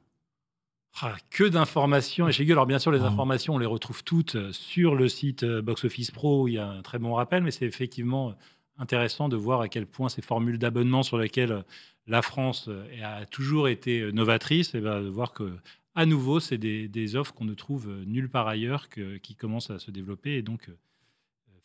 Ah, 1.01 1.15
que 1.31 1.43
d'informations. 1.43 2.27
Et 2.27 2.31
chez 2.31 2.49
alors 2.51 2.67
bien 2.67 2.77
sûr, 2.77 2.91
les 2.91 3.01
informations, 3.01 3.55
on 3.55 3.57
les 3.57 3.65
retrouve 3.65 4.03
toutes 4.03 4.35
euh, 4.35 4.51
sur 4.51 4.95
le 4.95 5.07
site 5.07 5.43
euh, 5.43 5.61
Box 5.61 5.85
Office 5.85 6.11
Pro. 6.11 6.47
Il 6.47 6.53
y 6.53 6.59
a 6.59 6.67
un 6.67 6.81
très 6.83 6.99
bon 6.99 7.15
rappel, 7.15 7.41
mais 7.41 7.49
c'est 7.49 7.65
effectivement 7.65 8.29
euh, 8.29 8.33
intéressant 8.77 9.27
de 9.27 9.35
voir 9.35 9.61
à 9.61 9.69
quel 9.69 9.87
point 9.87 10.07
ces 10.07 10.21
formules 10.21 10.59
d'abonnement 10.59 11.01
sur 11.01 11.17
lesquelles 11.17 11.63
la 12.05 12.21
France 12.21 12.69
a 13.01 13.25
toujours 13.27 13.69
été 13.69 14.11
novatrice, 14.11 14.75
et 14.75 14.81
ben, 14.81 15.01
de 15.01 15.07
voir 15.07 15.31
que 15.31 15.53
à 15.95 16.05
nouveau, 16.05 16.39
c'est 16.39 16.57
des, 16.57 17.15
offres 17.15 17.33
qu'on 17.33 17.45
ne 17.45 17.53
trouve 17.53 17.87
nulle 18.05 18.29
part 18.29 18.47
ailleurs 18.47 18.89
qui 18.89 19.35
commencent 19.35 19.69
à 19.69 19.79
se 19.79 19.89
développer. 19.89 20.33
Et 20.33 20.41
donc, 20.41 20.69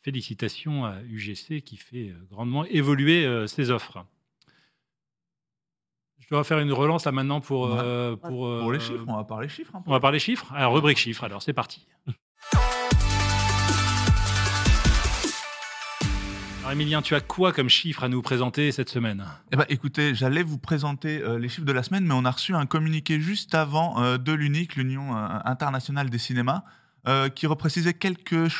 félicitations 0.02 0.85
à 0.85 1.00
UGC 1.02 1.62
qui 1.62 1.76
fait 1.76 2.14
grandement 2.31 2.64
évoluer 2.67 3.26
ces 3.49 3.71
offres. 3.71 4.05
Je 6.30 6.35
dois 6.35 6.44
faire 6.44 6.58
une 6.58 6.75
relance 6.75 7.06
là 7.06 7.12
maintenant 7.12 7.40
pour. 7.40 7.73
Euh, 7.73 8.14
pour, 8.14 8.61
pour, 8.61 8.70
les 8.70 8.78
euh, 8.78 8.82
chiffres, 8.82 9.04
on 9.06 9.16
va 9.16 9.25
parler 9.25 9.49
chiffres. 9.49 9.73
On 9.87 9.90
va 9.90 9.99
parler 9.99 10.18
chiffres. 10.18 10.52
Alors, 10.54 10.75
rubrique 10.75 10.99
chiffres, 10.99 11.25
alors 11.25 11.40
c'est 11.40 11.54
parti. 11.54 11.87
Alors, 16.61 16.73
Emilien, 16.73 17.00
tu 17.00 17.14
as 17.14 17.23
quoi 17.23 17.54
comme 17.54 17.70
chiffre 17.70 18.04
à 18.04 18.11
nous 18.11 18.20
présenter 18.20 18.73
cette 18.73 18.90
semaine? 18.90 19.25
Eh 19.52 19.56
ben, 19.56 19.64
écoutez, 19.70 20.14
j'allais 20.14 20.42
vous 20.42 20.58
présenter 20.58 21.23
euh, 21.23 21.38
les 21.38 21.49
chiffres 21.49 21.64
de 21.64 21.73
la 21.73 21.82
semaine, 21.82 22.04
mais 22.04 22.12
on 22.12 22.26
a 22.26 22.30
reçu 22.30 22.54
un 22.54 22.66
communiqué 22.66 23.20
juste 23.20 23.54
avant 23.54 24.02
euh, 24.02 24.18
de 24.18 24.32
l'UNIC, 24.32 24.76
l'Union 24.76 25.16
internationale 25.16 26.11
des 26.11 26.18
cinémas, 26.18 26.64
qui 27.35 27.47
reprécisait 27.47 27.94
quelques, 27.94 28.52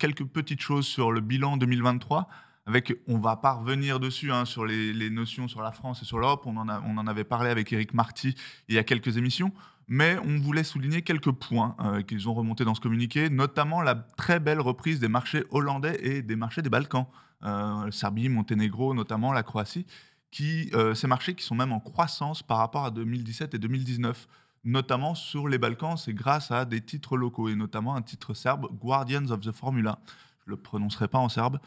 quelques 0.00 0.24
petites 0.24 0.60
choses 0.60 0.88
sur 0.88 1.12
le 1.12 1.20
bilan 1.20 1.56
2023. 1.56 2.28
Avec, 2.66 2.92
on 3.08 3.18
va 3.18 3.36
pas 3.36 3.54
revenir 3.54 3.98
dessus 3.98 4.30
hein, 4.30 4.44
sur 4.44 4.64
les, 4.64 5.10
notions 5.10 5.48
sur 5.48 5.62
la 5.62 5.72
France 5.72 6.02
et 6.02 6.04
sur 6.04 6.18
l'Europe. 6.18 6.44
On 6.46 6.56
en, 6.56 7.06
avait 7.06 7.24
parlé 7.24 7.50
avec 7.50 7.72
Eric 7.72 7.92
Marty 7.92 8.36
il 8.68 8.74
y 8.74 8.78
a 8.78 8.84
quelques 8.84 9.16
émissions. 9.16 9.52
Mais 9.88 10.16
on 10.24 10.38
voulait 10.38 10.62
souligner 10.62 11.02
quelques 11.02 11.32
points 11.32 11.74
euh, 11.80 12.02
qu'ils 12.02 12.28
ont 12.28 12.34
remontés 12.34 12.64
dans 12.64 12.74
ce 12.74 12.80
communiqué, 12.80 13.28
notamment 13.30 13.82
la 13.82 13.96
très 13.96 14.38
belle 14.38 14.60
reprise 14.60 15.00
des 15.00 15.08
marchés 15.08 15.44
hollandais 15.50 15.98
et 16.02 16.22
des 16.22 16.36
marchés 16.36 16.62
des 16.62 16.70
Balkans. 16.70 17.06
Euh, 17.42 17.90
Serbie, 17.90 18.28
Monténégro, 18.28 18.94
notamment 18.94 19.32
la 19.32 19.42
Croatie 19.42 19.84
qui, 20.32 20.70
euh, 20.74 20.94
ces 20.94 21.06
marchés 21.06 21.34
qui 21.34 21.44
sont 21.44 21.54
même 21.54 21.72
en 21.72 21.78
croissance 21.78 22.42
par 22.42 22.58
rapport 22.58 22.84
à 22.84 22.90
2017 22.90 23.54
et 23.54 23.58
2019, 23.58 24.26
notamment 24.64 25.14
sur 25.14 25.46
les 25.46 25.58
Balkans, 25.58 25.96
c'est 25.96 26.14
grâce 26.14 26.50
à 26.50 26.64
des 26.64 26.80
titres 26.80 27.16
locaux, 27.16 27.48
et 27.48 27.54
notamment 27.54 27.94
un 27.94 28.02
titre 28.02 28.34
serbe, 28.34 28.66
Guardians 28.80 29.30
of 29.30 29.40
the 29.40 29.52
Formula, 29.52 29.98
je 30.44 30.50
ne 30.50 30.56
le 30.56 30.62
prononcerai 30.62 31.06
pas 31.06 31.18
en 31.18 31.28
serbe, 31.28 31.60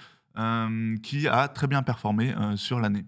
qui 1.02 1.28
a 1.28 1.48
très 1.48 1.68
bien 1.68 1.84
performé 1.84 2.34
euh, 2.36 2.56
sur 2.56 2.80
l'année. 2.80 3.06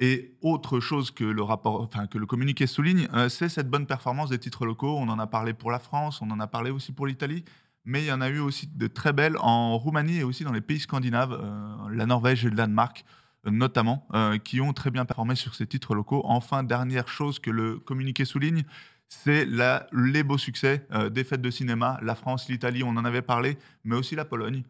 Et 0.00 0.36
autre 0.42 0.78
chose 0.78 1.10
que 1.10 1.24
le, 1.24 2.26
communiqué 2.26 2.66
souligne, 2.66 3.08
euh, 3.14 3.28
c'est 3.28 3.48
cette 3.48 3.68
bonne 3.68 3.86
performance 3.86 4.30
des 4.30 4.38
titres 4.38 4.64
locaux. 4.64 4.96
On 4.96 5.08
en 5.08 5.18
a 5.18 5.26
parlé 5.26 5.54
pour 5.54 5.70
la 5.70 5.80
France, 5.80 6.22
on 6.22 6.30
en 6.30 6.38
a 6.38 6.46
parlé 6.46 6.70
aussi 6.70 6.92
pour 6.92 7.06
l'Italie, 7.06 7.44
mais 7.84 8.02
il 8.02 8.06
y 8.06 8.12
en 8.12 8.20
a 8.20 8.28
eu 8.28 8.38
aussi 8.38 8.68
de 8.68 8.86
très 8.86 9.12
belles 9.12 9.36
en 9.40 9.76
Roumanie 9.76 10.18
et 10.18 10.22
aussi 10.22 10.44
dans 10.44 10.52
les 10.52 10.60
pays 10.60 10.78
scandinaves, 10.78 11.32
euh, 11.32 11.90
la 11.90 12.06
Norvège 12.06 12.44
et 12.44 12.50
le 12.50 12.54
Danemark 12.54 13.04
euh, 13.46 13.50
notamment, 13.50 14.06
euh, 14.14 14.36
qui 14.38 14.60
ont 14.60 14.72
très 14.72 14.90
bien 14.90 15.04
performé 15.04 15.36
sur 15.36 15.54
ces 15.54 15.66
titres 15.66 15.94
locaux. 15.94 16.22
Enfin, 16.24 16.64
dernière 16.64 17.08
chose 17.08 17.38
que 17.38 17.50
le 17.50 17.78
communiqué 17.78 18.24
souligne, 18.24 18.64
c'est 19.08 19.46
les 19.46 20.22
beaux 20.24 20.38
succès 20.38 20.86
euh, 20.92 21.08
des 21.08 21.22
fêtes 21.22 21.40
de 21.40 21.50
cinéma, 21.50 21.98
la 22.02 22.16
France, 22.16 22.48
l'Italie, 22.48 22.82
on 22.82 22.90
en 22.90 23.04
avait 23.04 23.22
parlé, 23.22 23.56
mais 23.84 23.94
aussi 23.94 24.16
la 24.16 24.24
Pologne, 24.24 24.64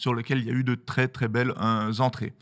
sur 0.00 0.14
lequel 0.14 0.38
il 0.38 0.46
y 0.46 0.50
a 0.50 0.54
eu 0.54 0.64
de 0.64 0.74
très 0.74 1.08
très 1.08 1.28
belles 1.28 1.52
euh, 1.60 1.92
entrées. 1.98 2.32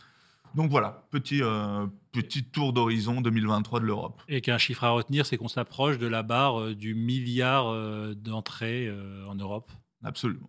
Donc 0.55 0.71
voilà, 0.71 1.07
petit, 1.11 1.43
euh, 1.43 1.87
petit 2.13 2.45
tour 2.45 2.73
d'horizon 2.73 3.21
2023 3.21 3.81
de 3.81 3.85
l'Europe. 3.85 4.23
Et 4.29 4.41
qu'un 4.41 4.59
chiffre 4.59 4.85
à 4.85 4.91
retenir, 4.91 5.27
c'est 5.27 5.37
qu'on 5.37 5.49
s'approche 5.49 5.99
de 5.99 6.07
la 6.07 6.23
barre 6.23 6.61
euh, 6.61 6.75
du 6.75 6.95
milliard 6.95 7.69
euh, 7.69 8.15
d'entrées 8.15 8.91
en 9.29 9.35
Europe. 9.35 9.71
Absolument. 10.03 10.49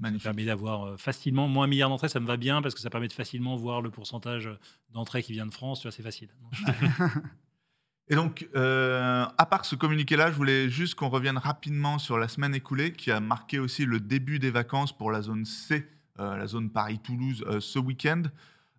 Magnifique. 0.00 0.22
Ça 0.22 0.30
permet 0.30 0.44
d'avoir 0.44 0.98
facilement, 0.98 1.48
moins 1.48 1.64
un 1.64 1.68
milliard 1.68 1.90
d'entrées, 1.90 2.08
ça 2.08 2.20
me 2.20 2.26
va 2.26 2.36
bien 2.36 2.62
parce 2.62 2.74
que 2.74 2.80
ça 2.80 2.90
permet 2.90 3.08
de 3.08 3.12
facilement 3.12 3.56
voir 3.56 3.82
le 3.82 3.90
pourcentage 3.90 4.48
d'entrées 4.90 5.22
qui 5.22 5.32
vient 5.32 5.46
de 5.46 5.52
France. 5.52 5.80
Tu 5.80 5.88
vois, 5.88 5.92
c'est 5.92 6.02
facile. 6.02 6.28
Et 8.10 8.14
donc, 8.14 8.48
euh, 8.56 9.26
à 9.36 9.46
part 9.46 9.64
ce 9.64 9.74
communiqué-là, 9.76 10.30
je 10.30 10.36
voulais 10.36 10.70
juste 10.70 10.94
qu'on 10.94 11.10
revienne 11.10 11.36
rapidement 11.36 11.98
sur 11.98 12.16
la 12.18 12.28
semaine 12.28 12.54
écoulée 12.54 12.92
qui 12.92 13.10
a 13.10 13.20
marqué 13.20 13.58
aussi 13.58 13.84
le 13.84 14.00
début 14.00 14.38
des 14.38 14.50
vacances 14.50 14.96
pour 14.96 15.10
la 15.10 15.20
zone 15.20 15.44
C, 15.44 15.86
la 16.18 16.46
zone 16.46 16.70
Paris-Toulouse, 16.70 17.44
euh, 17.48 17.60
ce 17.60 17.78
week-end. 17.78 18.22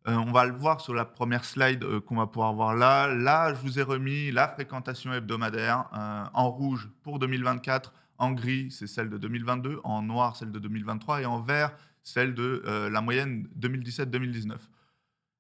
Euh, 0.08 0.16
on 0.16 0.32
va 0.32 0.46
le 0.46 0.54
voir 0.54 0.80
sur 0.82 0.94
la 0.94 1.06
première 1.06 1.44
slide 1.44 1.84
euh, 1.84 2.00
qu'on 2.00 2.16
va 2.16 2.28
pouvoir 2.28 2.54
voir 2.54 2.74
là. 2.76 3.08
Là, 3.08 3.54
je 3.54 3.60
vous 3.62 3.80
ai 3.80 3.84
remis 3.84 4.32
la 4.32 4.48
fréquentation 4.48 5.14
hebdomadaire 5.14 5.86
euh, 5.94 6.24
en 6.34 6.50
rouge 6.50 6.90
pour 7.04 7.20
2024, 7.20 7.94
en 8.18 8.32
gris, 8.32 8.72
c'est 8.72 8.88
celle 8.88 9.10
de 9.10 9.18
2022, 9.18 9.80
en 9.84 10.02
noir, 10.02 10.36
celle 10.36 10.52
de 10.52 10.60
2023, 10.60 11.22
et 11.22 11.26
en 11.26 11.42
vert, 11.42 11.72
celle 12.04 12.34
de 12.34 12.64
euh, 12.66 12.90
la 12.90 13.02
moyenne 13.02 13.48
2017-2019. 13.60 14.56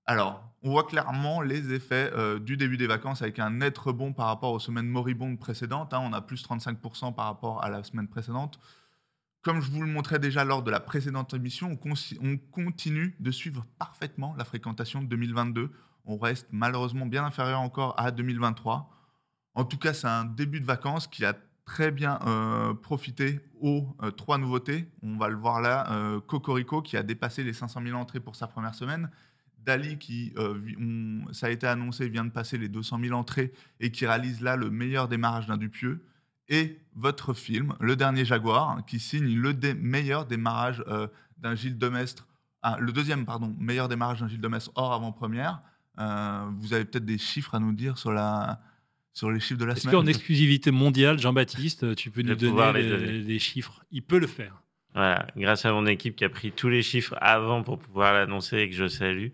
Alors, 0.05 0.43
on 0.63 0.71
voit 0.71 0.85
clairement 0.85 1.41
les 1.41 1.71
effets 1.73 2.11
euh, 2.13 2.39
du 2.39 2.57
début 2.57 2.77
des 2.77 2.87
vacances 2.87 3.21
avec 3.21 3.39
un 3.39 3.51
net 3.51 3.77
rebond 3.77 4.11
par 4.11 4.27
rapport 4.27 4.51
aux 4.51 4.59
semaines 4.59 4.87
moribondes 4.87 5.39
précédentes. 5.39 5.93
hein. 5.93 6.01
on 6.03 6.13
a 6.13 6.21
plus 6.21 6.43
35% 6.43 7.13
par 7.13 7.25
rapport 7.25 7.63
à 7.63 7.69
la 7.69 7.83
semaine 7.83 8.07
précédente. 8.07 8.59
Comme 9.41 9.61
je 9.61 9.71
vous 9.71 9.81
le 9.81 9.87
montrais 9.87 10.19
déjà 10.19 10.43
lors 10.43 10.63
de 10.63 10.71
la 10.71 10.81
précédente 10.81 11.33
émission, 11.33 11.79
on, 12.21 12.37
continue 12.51 13.15
de 13.21 13.31
suivre 13.31 13.65
parfaitement 13.77 14.35
la 14.37 14.43
fréquentation 14.43 15.01
de 15.01 15.07
2022. 15.07 15.71
On 16.05 16.17
reste 16.17 16.47
malheureusement 16.51 17.05
bien 17.05 17.23
inférieur 17.23 17.61
encore 17.61 17.97
à 17.97 18.11
2023. 18.11 18.89
En 19.55 19.63
tout 19.63 19.77
cas, 19.77 19.93
c'est 19.93 20.07
un 20.07 20.25
début 20.25 20.59
de 20.59 20.65
vacances 20.65 21.07
qui 21.07 21.23
a 21.23 21.37
très 21.63 21.91
bien 21.91 22.19
euh, 22.25 22.73
profité 22.73 23.39
aux 23.61 23.95
euh, 24.03 24.11
trois 24.11 24.37
nouveautés. 24.37 24.89
On 25.03 25.17
va 25.17 25.29
le 25.29 25.37
voir 25.37 25.61
là, 25.61 25.89
euh, 25.91 26.19
Cocorico 26.19 26.81
qui 26.81 26.97
a 26.97 27.03
dépassé 27.03 27.43
les 27.43 27.53
500 27.53 27.81
000 27.85 27.97
entrées 27.97 28.19
pour 28.19 28.35
sa 28.35 28.47
première 28.47 28.75
semaine. 28.75 29.09
Dali, 29.59 29.97
qui, 29.97 30.33
ça 31.31 31.47
a 31.47 31.49
été 31.49 31.67
annoncé, 31.67 32.07
vient 32.07 32.23
de 32.23 32.31
passer 32.31 32.57
les 32.57 32.69
200 32.69 32.99
000 33.03 33.13
entrées 33.13 33.51
et 33.81 33.91
qui 33.91 34.05
réalise 34.05 34.41
là 34.41 34.55
le 34.55 34.69
meilleur 34.69 35.09
démarrage 35.09 35.47
d'un 35.47 35.57
Dupieux. 35.57 36.01
Et 36.49 36.77
votre 36.95 37.33
film, 37.33 37.75
Le 37.79 37.95
Dernier 37.95 38.25
Jaguar, 38.25 38.83
qui 38.87 38.99
signe 38.99 39.35
le 39.39 39.53
dé- 39.53 39.73
meilleur 39.75 40.25
démarrage 40.25 40.83
euh, 40.87 41.07
d'un 41.37 41.55
Gilles 41.55 41.77
Demestre, 41.77 42.27
ah, 42.61 42.77
le 42.79 42.91
deuxième, 42.91 43.25
pardon, 43.25 43.55
meilleur 43.59 43.87
démarrage 43.87 44.19
d'un 44.19 44.27
Gilles 44.27 44.41
Demestre 44.41 44.71
hors 44.75 44.91
avant-première. 44.93 45.61
Euh, 45.99 46.45
vous 46.59 46.73
avez 46.73 46.85
peut-être 46.85 47.05
des 47.05 47.17
chiffres 47.17 47.55
à 47.55 47.59
nous 47.59 47.71
dire 47.73 47.97
sur, 47.97 48.11
la, 48.11 48.59
sur 49.13 49.31
les 49.31 49.39
chiffres 49.39 49.59
de 49.59 49.65
la 49.65 49.73
Est-ce 49.73 49.81
semaine? 49.83 49.95
qu'en 49.95 50.05
exclusivité 50.07 50.71
mondiale, 50.71 51.19
Jean-Baptiste, 51.19 51.95
tu 51.95 52.09
peux 52.11 52.21
nous 52.21 52.35
donner 52.35 52.73
les 52.73 52.81
les- 52.83 52.89
donner. 52.89 53.21
des 53.21 53.39
chiffres? 53.39 53.83
Il 53.91 54.01
peut 54.01 54.19
le 54.19 54.27
faire. 54.27 54.61
Voilà, 54.95 55.27
grâce 55.37 55.65
à 55.65 55.71
mon 55.71 55.85
équipe 55.85 56.15
qui 56.15 56.25
a 56.25 56.29
pris 56.29 56.51
tous 56.51 56.67
les 56.67 56.81
chiffres 56.81 57.15
avant 57.21 57.61
pour 57.63 57.77
pouvoir 57.79 58.13
l'annoncer 58.13 58.57
et 58.57 58.69
que 58.69 58.75
je 58.75 58.87
salue. 58.87 59.27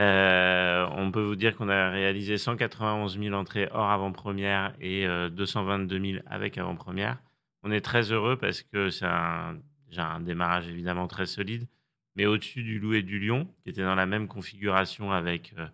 Euh, 0.00 0.86
on 0.92 1.10
peut 1.10 1.22
vous 1.22 1.36
dire 1.36 1.56
qu'on 1.56 1.68
a 1.68 1.90
réalisé 1.90 2.38
191 2.38 3.18
000 3.18 3.34
entrées 3.34 3.68
hors 3.72 3.90
avant-première 3.90 4.74
et 4.80 5.06
euh, 5.06 5.28
222 5.28 6.12
000 6.12 6.22
avec 6.26 6.56
avant-première. 6.58 7.18
On 7.62 7.70
est 7.70 7.82
très 7.82 8.10
heureux 8.10 8.36
parce 8.36 8.62
que 8.62 8.90
c'est 8.90 9.06
un, 9.06 9.58
un 9.98 10.20
démarrage 10.20 10.68
évidemment 10.68 11.06
très 11.08 11.26
solide, 11.26 11.68
mais 12.16 12.26
au-dessus 12.26 12.62
du 12.62 12.78
Loup 12.78 12.94
et 12.94 13.02
du 13.02 13.20
Lion, 13.20 13.46
qui 13.62 13.70
était 13.70 13.82
dans 13.82 13.94
la 13.94 14.06
même 14.06 14.28
configuration 14.28 15.12
avec 15.12 15.54
euh, 15.58 15.66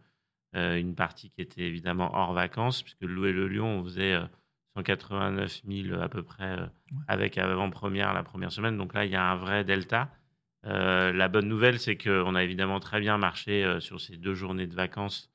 euh, 0.57 0.77
une 0.79 0.95
partie 0.95 1.31
qui 1.31 1.43
était 1.43 1.63
évidemment 1.63 2.11
hors 2.15 2.33
vacances, 2.33 2.83
puisque 2.83 3.03
le 3.03 3.15
Loup 3.15 3.27
et 3.27 3.33
le 3.33 3.49
Lion, 3.49 3.67
on 3.67 3.85
faisait 3.85 4.15
euh, 4.15 4.25
189 4.77 5.63
000 5.69 6.01
à 6.01 6.09
peu 6.09 6.23
près 6.23 6.59
euh, 6.59 6.67
avec 7.07 7.37
avant-première 7.37 8.15
la 8.15 8.23
première 8.23 8.51
semaine. 8.51 8.79
Donc 8.79 8.95
là, 8.95 9.05
il 9.05 9.11
y 9.11 9.17
a 9.17 9.31
un 9.31 9.37
vrai 9.37 9.65
delta. 9.65 10.11
Euh, 10.65 11.13
la 11.13 11.29
bonne 11.29 11.49
nouvelle, 11.49 11.79
c'est 11.79 11.97
qu'on 11.97 12.35
a 12.35 12.43
évidemment 12.43 12.81
très 12.81 13.01
bien 13.01 13.19
marché 13.19 13.65
euh, 13.65 13.81
sur 13.81 14.01
ces 14.01 14.17
deux 14.17 14.35
journées 14.35 14.67
de 14.67 14.75
vacances, 14.75 15.31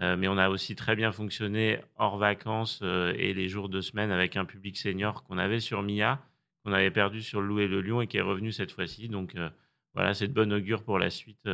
euh, 0.00 0.16
mais 0.16 0.28
on 0.28 0.38
a 0.38 0.48
aussi 0.50 0.76
très 0.76 0.96
bien 0.96 1.12
fonctionné 1.12 1.80
hors 1.96 2.18
vacances 2.18 2.82
et 2.82 3.32
les 3.32 3.48
jours 3.48 3.68
de 3.68 3.80
semaine 3.80 4.10
avec 4.10 4.36
un 4.36 4.44
public 4.44 4.76
senior 4.76 5.24
qu'on 5.24 5.38
avait 5.38 5.60
sur 5.60 5.82
Mia, 5.82 6.20
qu'on 6.64 6.72
avait 6.72 6.90
perdu 6.90 7.22
sur 7.22 7.40
le 7.40 7.60
et 7.60 7.68
le 7.68 7.80
Lion 7.80 8.02
et 8.02 8.06
qui 8.06 8.18
est 8.18 8.22
revenu 8.22 8.52
cette 8.52 8.72
fois-ci. 8.72 9.08
Donc 9.08 9.34
voilà, 9.94 10.12
c'est 10.12 10.28
de 10.28 10.34
bonne 10.34 10.52
augure 10.52 10.82
pour 10.82 10.98
la 10.98 11.08
suite 11.08 11.44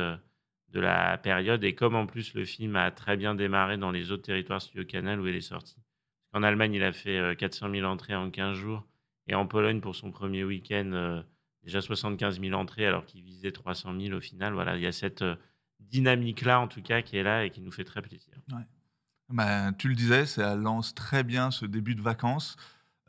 de 0.73 0.79
la 0.79 1.17
période. 1.17 1.63
Et 1.63 1.75
comme 1.75 1.95
en 1.95 2.05
plus 2.05 2.33
le 2.33 2.43
film 2.43 2.75
a 2.75 2.91
très 2.91 3.15
bien 3.15 3.35
démarré 3.35 3.77
dans 3.77 3.91
les 3.91 4.11
autres 4.11 4.23
territoires 4.23 4.61
Studio 4.61 4.83
Canal 4.83 5.21
où 5.21 5.27
il 5.27 5.35
est 5.35 5.41
sorti. 5.41 5.77
En 6.33 6.41
Allemagne, 6.41 6.73
il 6.73 6.83
a 6.83 6.91
fait 6.91 7.17
euh, 7.17 7.35
400 7.35 7.69
000 7.71 7.85
entrées 7.85 8.15
en 8.15 8.29
15 8.29 8.57
jours. 8.57 8.83
Et 9.27 9.35
en 9.35 9.45
Pologne, 9.45 9.79
pour 9.79 9.95
son 9.95 10.11
premier 10.11 10.43
week-end, 10.43 11.23
déjà 11.63 11.81
75 11.81 12.39
000 12.39 12.53
entrées 12.53 12.85
alors 12.85 13.05
qu'il 13.05 13.23
visait 13.23 13.51
300 13.51 13.93
000 13.99 14.15
au 14.15 14.21
final. 14.21 14.53
Voilà, 14.53 14.75
il 14.75 14.81
y 14.81 14.87
a 14.87 14.91
cette 14.91 15.21
euh, 15.21 15.35
dynamique-là, 15.79 16.59
en 16.59 16.67
tout 16.67 16.81
cas, 16.81 17.01
qui 17.01 17.17
est 17.17 17.23
là 17.23 17.45
et 17.45 17.49
qui 17.49 17.61
nous 17.61 17.71
fait 17.71 17.83
très 17.83 18.01
plaisir. 18.01 18.33
Ben, 19.29 19.73
tu 19.73 19.87
le 19.87 19.95
disais, 19.95 20.25
ça 20.25 20.55
lance 20.55 20.93
très 20.93 21.23
bien 21.23 21.51
ce 21.51 21.65
début 21.65 21.95
de 21.95 22.01
vacances. 22.01 22.55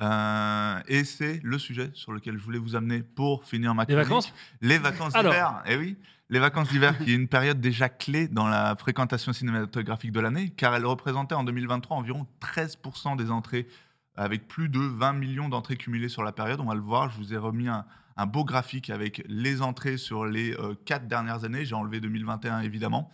Euh, 0.01 0.81
et 0.89 1.05
c'est 1.05 1.41
le 1.45 1.59
sujet 1.59 1.91
sur 1.95 2.13
lequel 2.13 2.37
je 2.37 2.43
voulais 2.43 2.59
vous 2.59 2.75
amener 2.75 3.03
pour 3.03 3.45
finir 3.45 3.75
ma 3.75 3.83
Les 3.83 3.95
chronique. 3.95 4.09
vacances 4.09 4.35
Les 4.61 4.79
vacances 4.79 5.13
d'hiver. 5.13 5.63
Eh 5.67 5.77
oui, 5.77 5.97
les 6.31 6.39
vacances 6.39 6.69
d'hiver, 6.69 6.99
qui 6.99 7.13
est 7.13 7.15
une 7.15 7.29
période 7.29 7.61
déjà 7.61 7.89
clé 7.89 8.27
dans 8.27 8.49
la 8.49 8.75
fréquentation 8.77 9.33
cinématographique 9.33 10.11
de 10.11 10.21
l'année, 10.21 10.51
car 10.51 10.75
elle 10.75 10.87
représentait 10.87 11.35
en 11.35 11.45
2023 11.45 11.97
environ 11.97 12.27
13% 12.41 13.17
des 13.17 13.31
entrées, 13.31 13.69
avec 14.17 14.49
plus 14.49 14.69
de 14.69 14.81
20 14.81 15.13
millions 15.15 15.49
d'entrées 15.49 15.77
cumulées 15.77 16.09
sur 16.09 16.23
la 16.23 16.33
période. 16.33 16.61
On 16.61 16.67
va 16.67 16.75
le 16.75 16.81
voir, 16.81 17.11
je 17.11 17.17
vous 17.19 17.35
ai 17.35 17.37
remis 17.37 17.69
un, 17.69 17.85
un 18.17 18.27
beau 18.27 18.45
graphique 18.45 18.91
avec 18.91 19.25
les 19.29 19.63
entrées 19.63 19.97
sur 19.97 20.25
les 20.27 20.53
euh, 20.55 20.75
quatre 20.85 21.09
dernières 21.09 21.45
années. 21.45 21.65
J'ai 21.65 21.75
enlevé 21.75 22.01
2021 22.01 22.61
évidemment. 22.61 23.11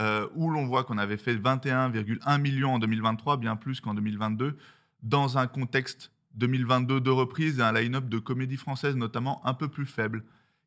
euh, 0.00 0.28
où 0.36 0.48
l'on 0.50 0.64
voit 0.66 0.84
qu'on 0.84 0.96
avait 0.98 1.16
fait 1.16 1.34
21,1 1.36 2.40
millions 2.40 2.74
en 2.74 2.78
2023, 2.78 3.36
bien 3.36 3.56
plus 3.56 3.80
qu'en 3.80 3.94
2022, 3.94 4.56
dans 5.02 5.38
un 5.38 5.46
contexte 5.48 6.12
2022 6.34 7.00
de 7.00 7.10
reprise 7.10 7.58
et 7.58 7.62
un 7.62 7.72
line-up 7.72 8.08
de 8.08 8.18
comédies 8.20 8.56
françaises 8.58 8.94
notamment 8.96 9.44
un 9.44 9.54
peu 9.54 9.66
plus 9.68 9.86
faible. 9.86 10.24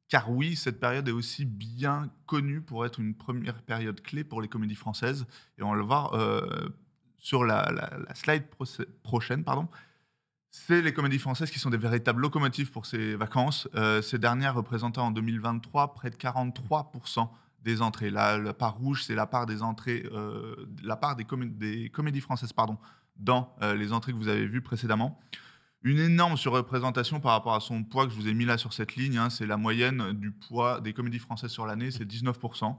Car 0.09 0.29
oui, 0.29 0.57
cette 0.57 0.81
période 0.81 1.07
est 1.07 1.13
aussi 1.13 1.45
bien 1.45 2.09
connue 2.25 2.59
pour 2.59 2.85
être 2.85 2.99
une 2.99 3.15
première 3.15 3.61
période 3.61 4.01
clé 4.01 4.25
pour 4.25 4.41
les 4.41 4.49
comédies 4.49 4.75
françaises. 4.75 5.25
Et 5.57 5.63
on 5.63 5.71
va 5.71 5.77
le 5.77 5.83
voir 5.83 6.13
euh, 6.13 6.67
sur 7.17 7.45
la, 7.45 7.71
la- 7.71 8.13
slide 8.15 8.43
prochaine. 9.03 9.45
Pardon. 9.45 9.69
C'est 10.53 10.81
les 10.81 10.93
comédies 10.93 11.17
françaises 11.19 11.49
qui 11.49 11.59
sont 11.59 11.69
des 11.69 11.77
véritables 11.77 12.21
locomotives 12.21 12.71
pour 12.71 12.85
ces 12.85 13.15
vacances. 13.15 13.69
Euh, 13.75 14.01
ces 14.01 14.19
dernières 14.19 14.53
représentaient 14.53 14.99
en 14.99 15.11
2023 15.11 15.93
près 15.93 16.09
de 16.09 16.15
43% 16.17 17.29
des 17.63 17.81
entrées. 17.81 18.09
Là, 18.09 18.37
la 18.37 18.53
part 18.53 18.75
rouge, 18.75 19.03
c'est 19.03 19.15
la 19.15 19.25
part 19.25 19.45
des 19.45 19.63
entrées, 19.63 20.03
euh, 20.11 20.55
la 20.83 20.97
part 20.97 21.15
des, 21.15 21.23
comé- 21.23 21.49
des 21.57 21.89
comédies 21.89 22.19
françaises, 22.19 22.51
pardon, 22.51 22.77
dans 23.15 23.55
euh, 23.61 23.75
les 23.75 23.93
entrées 23.93 24.11
que 24.11 24.17
vous 24.17 24.27
avez 24.27 24.45
vues 24.45 24.61
précédemment. 24.61 25.19
Une 25.83 25.99
énorme 25.99 26.35
surreprésentation 26.35 27.21
par 27.21 27.31
rapport 27.31 27.55
à 27.55 27.61
son 27.61 27.83
poids 27.83 28.05
que 28.05 28.11
je 28.11 28.17
vous 28.17 28.27
ai 28.27 28.33
mis 28.33 28.45
là 28.45 28.57
sur 28.57 28.73
cette 28.73 28.95
ligne. 28.97 29.17
hein, 29.17 29.29
c'est 29.29 29.45
la 29.47 29.57
moyenne 29.57 30.11
du 30.11 30.31
poids 30.31 30.81
des 30.81 30.91
comédies 30.91 31.19
françaises 31.19 31.51
sur 31.51 31.65
l'année, 31.65 31.91
c'est 31.91 32.03
19%. 32.05 32.75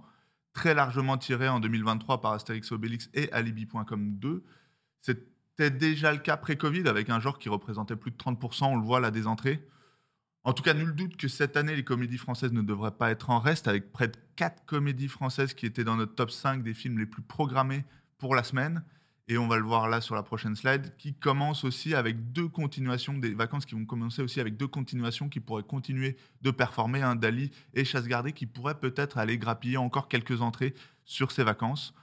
Très 0.53 0.75
largement 0.75 1.17
tiré 1.17 1.49
en 1.49 1.59
2023 1.59 2.21
par 2.21 2.33
Astérix 2.33 2.71
Obélix 2.71 3.09
et 3.15 3.33
Alibi.com 3.33 4.19
2. 4.19 4.45
C'était 5.63 5.79
déjà 5.79 6.11
le 6.11 6.19
cas 6.19 6.37
pré-Covid 6.37 6.89
avec 6.89 7.09
un 7.09 7.21
genre 7.21 7.39
qui 7.39 7.49
représentait 7.49 7.95
plus 7.95 8.11
de 8.11 8.17
30%, 8.17 8.65
on 8.65 8.75
le 8.75 8.83
voit 8.83 8.99
là 8.99 9.13
des 9.13 9.29
entrées. 9.29 9.65
En 10.43 10.55
tout 10.55 10.65
cas, 10.65 10.75
nul 10.75 10.93
doute 10.93 11.17
que 11.17 11.29
cette 11.29 11.57
année, 11.57 11.77
les 11.77 11.85
comédies 11.85 12.19
françaises 12.19 12.51
ne 12.51 12.63
devraient 12.63 12.97
pas 12.97 13.13
être 13.13 13.31
en 13.31 13.39
reste, 13.39 13.69
avec 13.69 13.93
près 13.93 14.09
de 14.09 14.17
4 14.35 14.65
comédies 14.65 15.07
françaises 15.07 15.55
qui 15.55 15.65
étaient 15.65 15.85
dans 15.85 15.95
notre 15.95 16.17
top 16.17 16.33
5 16.33 16.65
des 16.65 16.75
films 16.75 16.99
les 16.99 17.07
plus 17.07 17.23
programmés 17.23 17.85
pour 18.19 18.35
la 18.35 18.43
semaine. 18.43 18.83
Et 19.29 19.39
on 19.39 19.47
va 19.47 19.57
le 19.57 19.63
voir 19.63 19.89
là 19.89 20.01
sur 20.01 20.17
la 20.17 20.25
prochaine 20.25 20.57
slide, 20.57 20.97
qui 20.97 21.15
commence 21.15 21.63
aussi 21.63 21.95
avec 21.95 22.33
deux 22.33 22.49
continuations, 22.49 23.17
des 23.17 23.33
vacances 23.33 23.65
qui 23.65 23.77
vont 23.77 23.85
commencer 23.85 24.21
aussi 24.21 24.41
avec 24.41 24.57
deux 24.57 24.67
continuations 24.67 25.29
qui 25.29 25.39
pourraient 25.39 25.63
continuer 25.63 26.17
de 26.41 26.51
performer, 26.51 27.03
hein, 27.03 27.15
Dali 27.15 27.53
et 27.75 27.85
Chasse 27.85 28.09
Gardée, 28.09 28.33
qui 28.33 28.47
pourraient 28.47 28.81
peut-être 28.81 29.17
aller 29.17 29.39
grappiller 29.39 29.77
encore 29.77 30.09
quelques 30.09 30.43
entrées 30.43 30.75
sur 31.05 31.31
ces 31.31 31.45
vacances. 31.45 31.95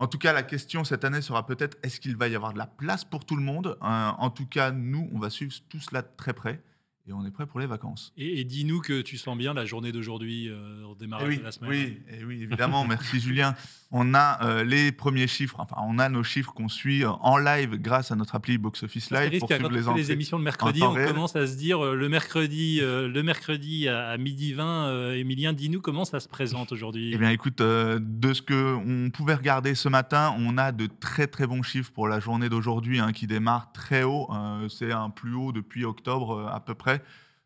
En 0.00 0.06
tout 0.06 0.18
cas, 0.18 0.32
la 0.32 0.44
question 0.44 0.84
cette 0.84 1.04
année 1.04 1.20
sera 1.20 1.44
peut-être 1.44 1.76
est-ce 1.82 1.98
qu'il 2.00 2.16
va 2.16 2.28
y 2.28 2.36
avoir 2.36 2.52
de 2.52 2.58
la 2.58 2.66
place 2.66 3.04
pour 3.04 3.24
tout 3.24 3.34
le 3.36 3.42
monde 3.42 3.76
Euh, 3.82 4.10
En 4.18 4.30
tout 4.30 4.46
cas, 4.46 4.70
nous, 4.70 5.08
on 5.12 5.18
va 5.18 5.28
suivre 5.30 5.52
tout 5.68 5.80
cela 5.80 6.02
de 6.02 6.08
très 6.16 6.32
près 6.34 6.62
et 7.08 7.12
on 7.12 7.24
est 7.24 7.30
prêt 7.30 7.46
pour 7.46 7.58
les 7.60 7.66
vacances. 7.66 8.12
Et, 8.16 8.40
et 8.40 8.44
dis-nous 8.44 8.80
que 8.80 9.00
tu 9.00 9.16
sens 9.16 9.36
bien 9.36 9.54
la 9.54 9.64
journée 9.64 9.92
d'aujourd'hui 9.92 10.48
euh, 10.48 10.84
au 10.84 10.94
Eh 10.96 11.00
démarrage 11.00 11.28
oui, 11.28 11.38
de 11.38 11.42
la 11.44 11.52
semaine. 11.52 11.70
oui, 11.70 11.98
eh 12.10 12.24
oui, 12.24 12.42
évidemment. 12.42 12.84
Merci 12.88 13.18
Julien. 13.20 13.54
On 13.90 14.12
a 14.14 14.44
euh, 14.44 14.64
les 14.64 14.92
premiers 14.92 15.26
chiffres, 15.26 15.56
enfin, 15.60 15.76
on 15.86 15.98
a 15.98 16.10
nos 16.10 16.22
chiffres 16.22 16.52
qu'on 16.52 16.68
suit 16.68 17.04
euh, 17.04 17.10
en 17.20 17.38
live 17.38 17.76
grâce 17.76 18.10
à 18.10 18.16
notre 18.16 18.34
appli 18.34 18.58
Box 18.58 18.82
Office 18.82 19.10
Live 19.10 19.38
pour 19.38 19.48
risque, 19.48 19.64
suivre 19.64 19.94
les 19.96 20.12
émissions 20.12 20.38
de 20.38 20.44
mercredi, 20.44 20.82
on 20.82 20.90
réel. 20.92 21.08
commence 21.08 21.34
à 21.36 21.46
se 21.46 21.56
dire 21.56 21.82
euh, 21.82 21.94
le 21.96 22.08
mercredi, 22.10 22.80
le 22.82 23.22
mercredi 23.22 23.88
à, 23.88 24.08
à 24.10 24.18
midi 24.18 24.52
20, 24.52 24.88
euh, 24.88 25.14
Emilien, 25.14 25.54
dis-nous 25.54 25.80
comment 25.80 26.04
ça 26.04 26.20
se 26.20 26.28
présente 26.28 26.70
aujourd'hui. 26.72 27.12
Eh 27.14 27.16
bien, 27.18 27.30
écoute, 27.30 27.58
de 27.62 28.32
ce 28.34 28.42
que 28.42 28.74
on 28.74 29.08
pouvait 29.10 29.34
regarder 29.34 29.74
ce 29.74 29.88
matin, 29.88 30.34
on 30.38 30.58
a 30.58 30.70
de 30.72 30.86
très 31.00 31.26
très 31.26 31.46
bons 31.46 31.62
chiffres 31.62 31.90
pour 31.92 32.08
la 32.08 32.20
journée 32.20 32.50
d'aujourd'hui, 32.50 33.00
hein, 33.00 33.12
qui 33.12 33.26
démarre 33.26 33.72
très 33.72 34.02
haut. 34.02 34.28
C'est 34.68 34.92
un 34.92 35.08
plus 35.08 35.32
haut 35.34 35.52
depuis 35.52 35.84
octobre 35.86 36.46
à 36.52 36.60
peu 36.60 36.74
près, 36.74 36.97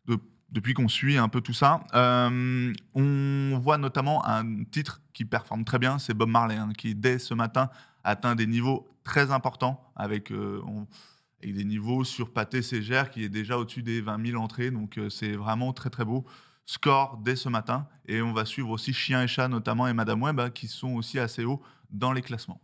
de- 0.07 0.19
depuis 0.49 0.73
qu'on 0.73 0.87
suit 0.87 1.17
un 1.17 1.29
peu 1.29 1.41
tout 1.41 1.53
ça. 1.53 1.83
Euh, 1.93 2.73
on 2.95 3.59
voit 3.61 3.77
notamment 3.77 4.25
un 4.25 4.63
titre 4.65 5.01
qui 5.13 5.25
performe 5.25 5.63
très 5.65 5.79
bien, 5.79 5.99
c'est 5.99 6.13
Bob 6.13 6.29
Marley, 6.29 6.55
hein, 6.57 6.71
qui 6.77 6.95
dès 6.95 7.19
ce 7.19 7.33
matin 7.33 7.69
atteint 8.03 8.35
des 8.35 8.47
niveaux 8.47 8.87
très 9.03 9.31
importants 9.31 9.91
avec, 9.95 10.31
euh, 10.31 10.61
on- 10.65 10.87
avec 11.41 11.55
des 11.55 11.65
niveaux 11.65 12.03
sur 12.03 12.31
Pâté 12.31 12.61
Ségère 12.61 13.09
qui 13.09 13.23
est 13.23 13.29
déjà 13.29 13.57
au-dessus 13.57 13.83
des 13.83 14.01
20 14.01 14.23
000 14.25 14.41
entrées. 14.41 14.71
Donc 14.71 14.97
euh, 14.97 15.09
c'est 15.09 15.33
vraiment 15.35 15.73
très 15.73 15.89
très 15.89 16.05
beau 16.05 16.25
score 16.65 17.17
dès 17.17 17.35
ce 17.35 17.49
matin. 17.49 17.87
Et 18.07 18.21
on 18.21 18.31
va 18.33 18.45
suivre 18.45 18.69
aussi 18.69 18.93
Chien 18.93 19.23
et 19.23 19.27
Chat 19.27 19.47
notamment 19.49 19.87
et 19.87 19.93
Madame 19.93 20.21
Web 20.21 20.39
hein, 20.39 20.49
qui 20.49 20.67
sont 20.67 20.93
aussi 20.95 21.19
assez 21.19 21.43
hauts 21.43 21.61
dans 21.89 22.13
les 22.13 22.21
classements. 22.21 22.61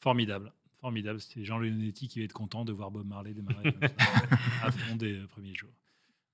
Formidable. 0.00 0.52
Formidable. 0.80 1.20
C'est 1.20 1.44
Jean 1.44 1.58
Leonetti 1.58 2.08
qui 2.08 2.18
va 2.20 2.24
être 2.24 2.32
content 2.32 2.64
de 2.64 2.72
voir 2.72 2.90
Bob 2.90 3.06
Marley 3.06 3.34
démarrer 3.34 3.74
à 4.62 4.70
fond 4.70 4.96
des 4.96 5.18
premiers 5.28 5.54
jours. 5.54 5.70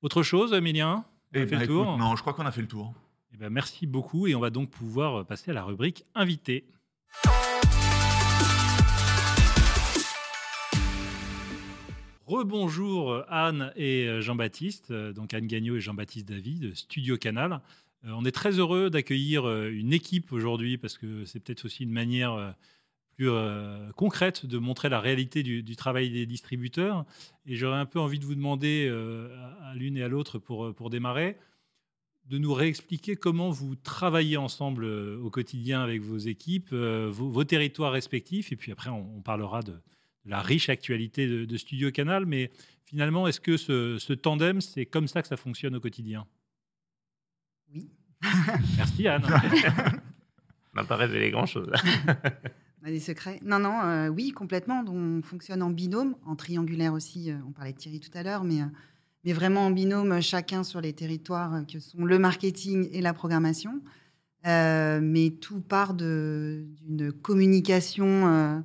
Autre 0.02 0.22
chose, 0.22 0.52
Emilien? 0.52 1.04
On 1.34 1.38
a 1.38 1.42
Eh 1.42 1.46
fait 1.46 1.50
ben, 1.52 1.58
le 1.58 1.64
écoute, 1.64 1.76
tour 1.76 1.98
Non, 1.98 2.14
je 2.16 2.20
crois 2.20 2.32
qu'on 2.32 2.46
a 2.46 2.52
fait 2.52 2.60
le 2.60 2.68
tour. 2.68 2.94
Eh 3.34 3.36
ben, 3.36 3.50
Merci 3.50 3.86
beaucoup 3.86 4.26
et 4.26 4.34
on 4.34 4.40
va 4.40 4.50
donc 4.50 4.70
pouvoir 4.70 5.26
passer 5.26 5.50
à 5.50 5.54
la 5.54 5.64
rubrique 5.64 6.04
invité. 6.14 6.66
Rebonjour 12.26 13.12
euh, 13.12 13.22
Anne 13.28 13.72
et 13.76 14.06
euh, 14.06 14.20
Jean-Baptiste, 14.20 14.90
euh, 14.90 15.12
donc 15.12 15.32
Anne 15.32 15.46
Gagnon 15.46 15.76
et 15.76 15.80
Jean-Baptiste 15.80 16.28
David, 16.28 16.60
de 16.60 16.74
Studio 16.74 17.16
Canal. 17.16 17.60
Euh, 18.04 18.10
On 18.14 18.24
est 18.24 18.32
très 18.32 18.58
heureux 18.58 18.90
d'accueillir 18.90 19.48
euh, 19.48 19.70
une 19.72 19.92
équipe 19.94 20.30
aujourd'hui 20.32 20.76
parce 20.76 20.98
que 20.98 21.24
c'est 21.24 21.40
peut-être 21.40 21.64
aussi 21.64 21.84
une 21.84 21.92
manière 21.92 22.32
euh, 22.34 22.50
plus 23.18 23.30
euh, 23.30 23.90
concrète 23.96 24.46
de 24.46 24.58
montrer 24.58 24.88
la 24.88 25.00
réalité 25.00 25.42
du, 25.42 25.64
du 25.64 25.74
travail 25.74 26.08
des 26.10 26.24
distributeurs. 26.24 27.04
Et 27.46 27.56
j'aurais 27.56 27.78
un 27.78 27.86
peu 27.86 27.98
envie 27.98 28.20
de 28.20 28.24
vous 28.24 28.36
demander 28.36 28.86
euh, 28.88 29.28
à 29.64 29.74
l'une 29.74 29.96
et 29.96 30.04
à 30.04 30.08
l'autre 30.08 30.38
pour, 30.38 30.66
euh, 30.66 30.72
pour 30.72 30.88
démarrer 30.88 31.36
de 32.26 32.38
nous 32.38 32.52
réexpliquer 32.52 33.16
comment 33.16 33.50
vous 33.50 33.74
travaillez 33.74 34.36
ensemble 34.36 34.84
au 34.84 35.30
quotidien 35.30 35.82
avec 35.82 36.02
vos 36.02 36.18
équipes, 36.18 36.68
euh, 36.72 37.08
vos, 37.10 37.30
vos 37.30 37.44
territoires 37.44 37.90
respectifs, 37.90 38.52
et 38.52 38.56
puis 38.56 38.70
après 38.70 38.90
on, 38.90 39.16
on 39.16 39.22
parlera 39.22 39.62
de, 39.62 39.72
de 39.72 40.30
la 40.30 40.42
riche 40.42 40.68
actualité 40.68 41.26
de, 41.26 41.46
de 41.46 41.56
Studio 41.56 41.90
Canal, 41.90 42.26
mais 42.26 42.50
finalement, 42.84 43.26
est-ce 43.26 43.40
que 43.40 43.56
ce, 43.56 43.96
ce 43.98 44.12
tandem, 44.12 44.60
c'est 44.60 44.84
comme 44.84 45.08
ça 45.08 45.22
que 45.22 45.28
ça 45.28 45.38
fonctionne 45.38 45.74
au 45.74 45.80
quotidien? 45.80 46.26
Oui. 47.72 47.88
Merci 48.76 49.08
Anne. 49.08 49.24
On 50.74 50.80
n'a 50.82 50.84
pas 50.84 50.96
révélé 50.96 51.30
grand-chose. 51.30 51.72
On 52.82 52.86
a 52.88 52.90
des 52.90 53.00
secrets. 53.00 53.40
Non, 53.44 53.58
non, 53.58 53.80
euh, 53.82 54.08
oui, 54.08 54.30
complètement. 54.30 54.82
Donc, 54.84 54.94
on 54.96 55.20
fonctionne 55.22 55.62
en 55.62 55.70
binôme, 55.70 56.14
en 56.26 56.36
triangulaire 56.36 56.92
aussi. 56.92 57.30
euh, 57.30 57.36
on 57.46 57.52
parlait 57.52 57.72
de 57.72 57.78
Thierry 57.78 57.98
tout 58.00 58.10
à 58.16 58.22
l'heure, 58.22 58.44
mais, 58.44 58.62
euh, 58.62 58.66
mais 59.24 59.32
vraiment 59.32 59.66
en 59.66 59.70
binôme, 59.70 60.20
chacun 60.20 60.62
sur 60.62 60.80
les 60.80 60.92
territoires 60.92 61.66
que 61.66 61.80
sont 61.80 62.04
le 62.04 62.18
marketing 62.18 62.88
et 62.92 63.00
la 63.00 63.12
programmation. 63.14 63.80
Euh, 64.46 65.00
mais 65.02 65.30
tout 65.30 65.60
part 65.60 65.94
d'une 65.94 67.12
communication 67.22 68.06
euh, 68.28 68.60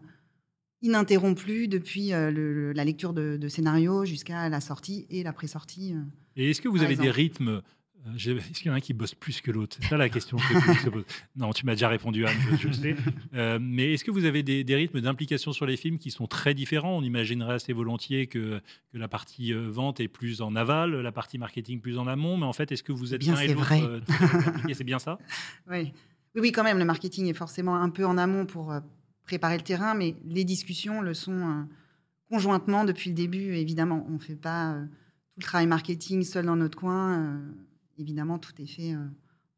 ininterrompue 0.83 1.67
depuis 1.67 2.09
le- 2.11 2.71
la 2.73 2.83
lecture 2.85 3.13
de, 3.13 3.37
de 3.37 3.47
scénario 3.47 4.05
jusqu'à 4.05 4.49
la 4.49 4.61
sortie 4.61 5.07
et 5.09 5.23
la 5.23 5.33
pré-sortie. 5.33 5.95
Et 6.35 6.49
est-ce 6.51 6.61
que 6.61 6.67
vous 6.67 6.83
avez 6.83 6.95
des 6.95 7.09
rythmes 7.11 7.61
Est-ce 8.15 8.59
qu'il 8.59 8.67
y 8.67 8.69
en 8.69 8.73
a 8.73 8.77
un 8.77 8.79
qui 8.81 8.93
bosse 8.93 9.15
plus 9.15 9.39
que 9.41 9.49
l'autre? 9.51 9.77
C'est 9.79 9.87
ça 9.87 9.97
la 9.97 10.09
question 10.09 10.37
que 10.37 10.43
tout 10.47 10.53
le 10.53 10.67
monde 10.67 10.77
se 10.77 10.89
pose. 10.89 11.05
Non, 11.35 11.51
tu 11.53 11.65
m'as 11.65 11.73
déjà 11.73 11.87
répondu, 11.89 12.25
Anne, 12.25 12.35
je, 12.51 12.55
je 12.57 12.67
le 12.67 12.73
sais. 12.73 12.95
Euh, 13.33 13.57
mais 13.61 13.93
est-ce 13.93 14.03
que 14.03 14.11
vous 14.11 14.25
avez 14.25 14.43
des, 14.43 14.63
des 14.63 14.75
rythmes 14.75 15.01
d'implication 15.01 15.53
sur 15.53 15.65
les 15.65 15.75
films 15.77 15.97
qui 15.97 16.11
sont 16.11 16.27
très 16.27 16.53
différents? 16.53 16.95
On 16.97 17.01
imaginerait 17.01 17.55
assez 17.55 17.73
volontiers 17.73 18.27
que, 18.27 18.61
que 18.91 18.97
la 18.97 19.07
partie 19.07 19.53
euh, 19.53 19.69
vente 19.69 19.99
est 19.99 20.07
plus 20.07 20.41
en 20.41 20.55
aval, 20.55 20.91
la 21.01 21.11
partie 21.11 21.37
marketing 21.39 21.79
plus 21.81 21.97
en 21.97 22.05
amont. 22.07 22.37
Mais 22.37 22.45
en 22.45 22.53
fait, 22.53 22.71
est-ce 22.71 22.83
que 22.83 22.91
vous 22.91 23.13
êtes 23.15 23.21
bien, 23.21 23.33
l'un 23.33 23.41
et 23.41 23.47
c'est 23.47 23.53
l'autre 23.55 23.65
vrai. 23.65 23.81
euh, 23.81 24.73
C'est 24.73 24.83
bien 24.83 24.99
ça? 24.99 25.17
Oui. 25.69 25.91
oui, 26.35 26.41
oui, 26.41 26.51
quand 26.51 26.63
même, 26.63 26.77
le 26.77 26.85
marketing 26.85 27.27
est 27.27 27.33
forcément 27.33 27.75
un 27.75 27.89
peu 27.89 28.05
en 28.05 28.17
amont 28.19 28.45
pour 28.45 28.71
euh, 28.71 28.79
préparer 29.25 29.57
le 29.57 29.63
terrain, 29.63 29.95
mais 29.95 30.15
les 30.25 30.43
discussions 30.43 31.01
le 31.01 31.13
sont 31.15 31.31
euh, 31.31 31.63
conjointement 32.29 32.85
depuis 32.85 33.09
le 33.09 33.15
début, 33.15 33.55
évidemment. 33.55 34.05
On 34.09 34.13
ne 34.13 34.19
fait 34.19 34.35
pas 34.35 34.73
euh, 34.73 34.85
tout 34.85 35.39
le 35.39 35.43
travail 35.43 35.67
marketing 35.67 36.23
seul 36.23 36.45
dans 36.45 36.55
notre 36.55 36.77
coin. 36.77 37.41
Évidemment, 37.97 38.39
tout 38.39 38.53
est 38.61 38.67
fait 38.67 38.93
euh, 38.93 39.07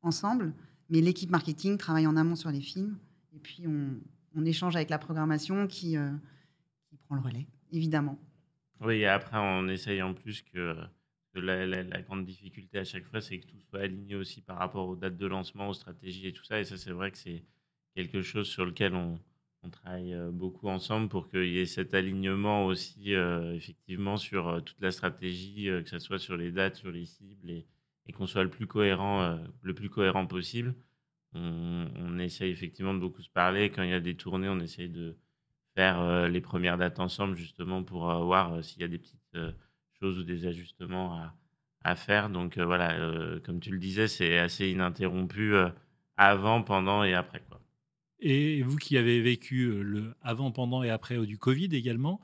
ensemble, 0.01 0.53
mais 0.89 1.01
l'équipe 1.01 1.29
marketing 1.29 1.77
travaille 1.77 2.07
en 2.07 2.15
amont 2.15 2.35
sur 2.35 2.51
les 2.51 2.61
films, 2.61 2.97
et 3.33 3.39
puis 3.39 3.65
on, 3.67 4.01
échange 4.45 4.75
avec 4.75 4.89
la 4.89 4.99
programmation 4.99 5.65
qui, 5.65 5.97
euh, 5.97 6.11
qui 6.89 6.97
prend 6.97 7.15
le 7.15 7.21
relais, 7.21 7.47
évidemment. 7.71 8.19
Oui, 8.81 8.95
et 8.95 9.07
après, 9.07 9.37
on 9.37 9.67
essaye 9.69 10.01
en 10.01 10.13
plus 10.13 10.41
que, 10.41 10.75
la, 11.33 12.01
grande 12.01 12.25
difficulté 12.25 12.79
à 12.79 12.83
chaque 12.83 13.05
fois, 13.05 13.21
c'est 13.21 13.39
que 13.39 13.47
tout 13.47 13.59
soit 13.69 13.81
aligné 13.81 14.15
aussi 14.15 14.41
par 14.41 14.57
rapport 14.57 14.87
aux 14.87 14.95
dates 14.95 15.17
de 15.17 15.25
lancement, 15.25 15.69
aux 15.69 15.73
stratégies 15.73 16.27
et 16.27 16.33
tout 16.33 16.43
ça. 16.43 16.59
Et 16.59 16.65
ça, 16.65 16.77
c'est 16.77 16.91
vrai 16.91 17.11
que 17.11 17.17
c'est 17.17 17.43
quelque 17.95 18.21
chose 18.21 18.47
sur 18.47 18.65
lequel 18.65 18.93
on, 18.93 19.19
on 19.63 19.69
travaille 19.69 20.13
euh, 20.13 20.31
beaucoup 20.31 20.67
ensemble 20.67 21.09
pour 21.09 21.29
qu'il 21.29 21.47
y 21.47 21.59
ait 21.59 21.65
cet 21.65 21.93
alignement 21.93 22.65
aussi, 22.65 23.13
effectivement, 23.13 24.17
sur 24.17 24.61
toute 24.63 24.79
la 24.81 24.91
stratégie, 24.91 25.65
que 25.65 25.89
ce 25.89 25.99
soit 25.99 26.19
sur 26.19 26.37
les 26.37 26.51
dates, 26.51 26.75
sur 26.75 26.91
les 26.91 27.05
cibles, 27.05 27.63
et 28.07 28.13
qu'on 28.13 28.27
soit 28.27 28.43
le 28.43 28.49
plus 28.49 28.67
cohérent, 28.67 29.21
euh, 29.21 29.37
le 29.61 29.73
plus 29.73 29.89
cohérent 29.89 30.27
possible. 30.27 30.75
On, 31.33 32.17
essaye 32.19 32.49
effectivement 32.49 32.93
de 32.93 32.99
beaucoup 32.99 33.21
se 33.21 33.29
parler. 33.29 33.69
Quand 33.69 33.83
il 33.83 33.89
y 33.89 33.93
a 33.93 33.99
des 33.99 34.15
tournées, 34.15 34.47
on 34.47 34.59
essaye 34.61 34.87
de 34.87 35.17
faire 35.75 35.99
euh, 35.99 36.29
les 36.29 36.39
premières 36.39 36.77
dates 36.77 36.99
ensemble 36.99 37.35
justement 37.35 37.83
pour 37.83 38.09
euh, 38.09 38.23
voir 38.23 38.63
s'il 38.63 38.81
y 38.81 38.85
a 38.85 38.87
des 38.87 38.97
petites 38.97 39.19
choses 39.99 40.17
ou 40.17 40.23
des 40.23 40.47
ajustements 40.47 41.29
à, 41.83 41.95
faire. 41.95 42.29
Donc 42.29 42.57
voilà, 42.57 43.39
comme 43.43 43.59
tu 43.59 43.69
le 43.69 43.77
disais, 43.77 44.07
c'est 44.07 44.39
assez 44.39 44.69
ininterrompu 44.69 45.53
avant, 46.17 46.63
pendant 46.63 47.03
et 47.03 47.13
après. 47.13 47.43
Et 48.19 48.63
vous 48.63 48.77
qui 48.77 48.97
avez 48.97 49.21
vécu 49.21 49.83
le 49.83 50.15
avant, 50.21 50.51
pendant 50.51 50.81
et 50.81 50.89
après 50.89 51.23
du 51.27 51.37
Covid 51.37 51.69
également, 51.73 52.21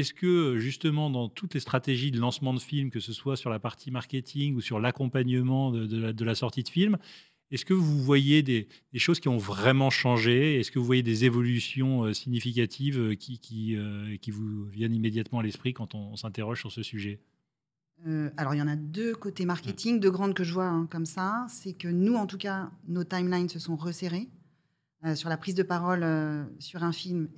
est-ce 0.00 0.12
que 0.14 0.58
justement 0.58 1.10
dans 1.10 1.28
toutes 1.28 1.54
les 1.54 1.60
stratégies 1.60 2.10
de 2.10 2.18
lancement 2.18 2.52
de 2.54 2.60
films, 2.60 2.90
que 2.90 3.00
ce 3.00 3.12
soit 3.12 3.36
sur 3.36 3.50
la 3.50 3.58
partie 3.58 3.90
marketing 3.90 4.54
ou 4.54 4.60
sur 4.60 4.78
l'accompagnement 4.80 5.70
de, 5.70 5.86
de 5.86 5.98
la, 5.98 6.12
de 6.12 6.24
la 6.24 6.34
sortie 6.34 6.62
de 6.62 6.68
film, 6.68 6.98
est-ce 7.50 7.64
que 7.64 7.74
vous 7.74 8.02
voyez 8.02 8.42
des, 8.42 8.66
des 8.92 8.98
choses 8.98 9.20
qui 9.20 9.28
ont 9.28 9.36
vraiment 9.36 9.88
changé? 9.88 10.58
Est-ce 10.58 10.72
que 10.72 10.80
vous 10.80 10.84
voyez 10.84 11.04
des 11.04 11.24
évolutions 11.24 12.04
euh, 12.04 12.12
significatives 12.12 12.98
euh, 12.98 13.14
qui, 13.14 13.38
qui, 13.38 13.76
euh, 13.76 14.16
qui 14.16 14.32
vous 14.32 14.64
viennent 14.64 14.94
immédiatement 14.94 15.38
à 15.38 15.42
l'esprit 15.44 15.72
quand 15.72 15.94
on, 15.94 16.10
on 16.10 16.16
s'interroge 16.16 16.58
sur 16.58 16.72
ce 16.72 16.82
sujet? 16.82 17.20
Euh, 18.06 18.30
alors, 18.36 18.54
il 18.54 18.58
y 18.58 18.62
en 18.62 18.68
a 18.68 18.74
deux 18.74 19.14
côtés 19.14 19.46
marketing, 19.46 20.00
deux 20.00 20.10
grandes 20.10 20.34
que 20.34 20.42
je 20.42 20.52
vois 20.52 20.66
hein, 20.66 20.88
comme 20.90 21.06
ça. 21.06 21.46
C'est 21.48 21.72
que 21.72 21.88
nous, 21.88 22.14
en 22.14 22.26
tout 22.26 22.36
cas, 22.36 22.70
nos 22.88 23.04
timelines 23.04 23.48
se 23.48 23.60
sont 23.60 23.76
resserrées 23.76 24.28
euh, 25.04 25.14
sur 25.14 25.28
la 25.28 25.36
prise 25.36 25.54
de 25.54 25.62
parole 25.62 26.04
sur 26.58 26.82
un 26.82 26.92
film 26.92 27.28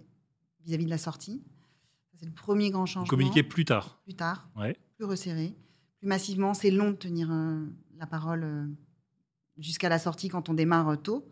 vis-à-vis 0.65 0.87
de 0.87 0.91
la 0.91 0.99
sortie. 0.99 1.43
C'est 2.19 2.27
le 2.27 2.33
premier 2.33 2.71
grand 2.71 2.81
Vous 2.83 2.87
changement. 2.87 3.09
communiquez 3.09 3.43
plus 3.43 3.65
tard. 3.65 4.01
plus 4.05 4.15
tard, 4.15 4.49
Ouais. 4.57 4.77
plus 4.97 5.05
resserré, 5.07 5.55
plus 6.01 6.09
massivement. 6.09 6.53
C'est 6.55 6.71
long 6.71 6.91
de 6.91 6.97
tenir 6.97 7.29
euh, 7.31 7.65
la 7.99 8.07
parole 8.07 8.43
euh, 8.45 8.67
jusqu'à 9.59 9.89
la 9.89 9.99
sortie 9.99 10.29
quand 10.29 10.49
on 10.49 10.55
démarre 10.55 10.89
euh, 10.91 10.97
tôt. 10.97 11.29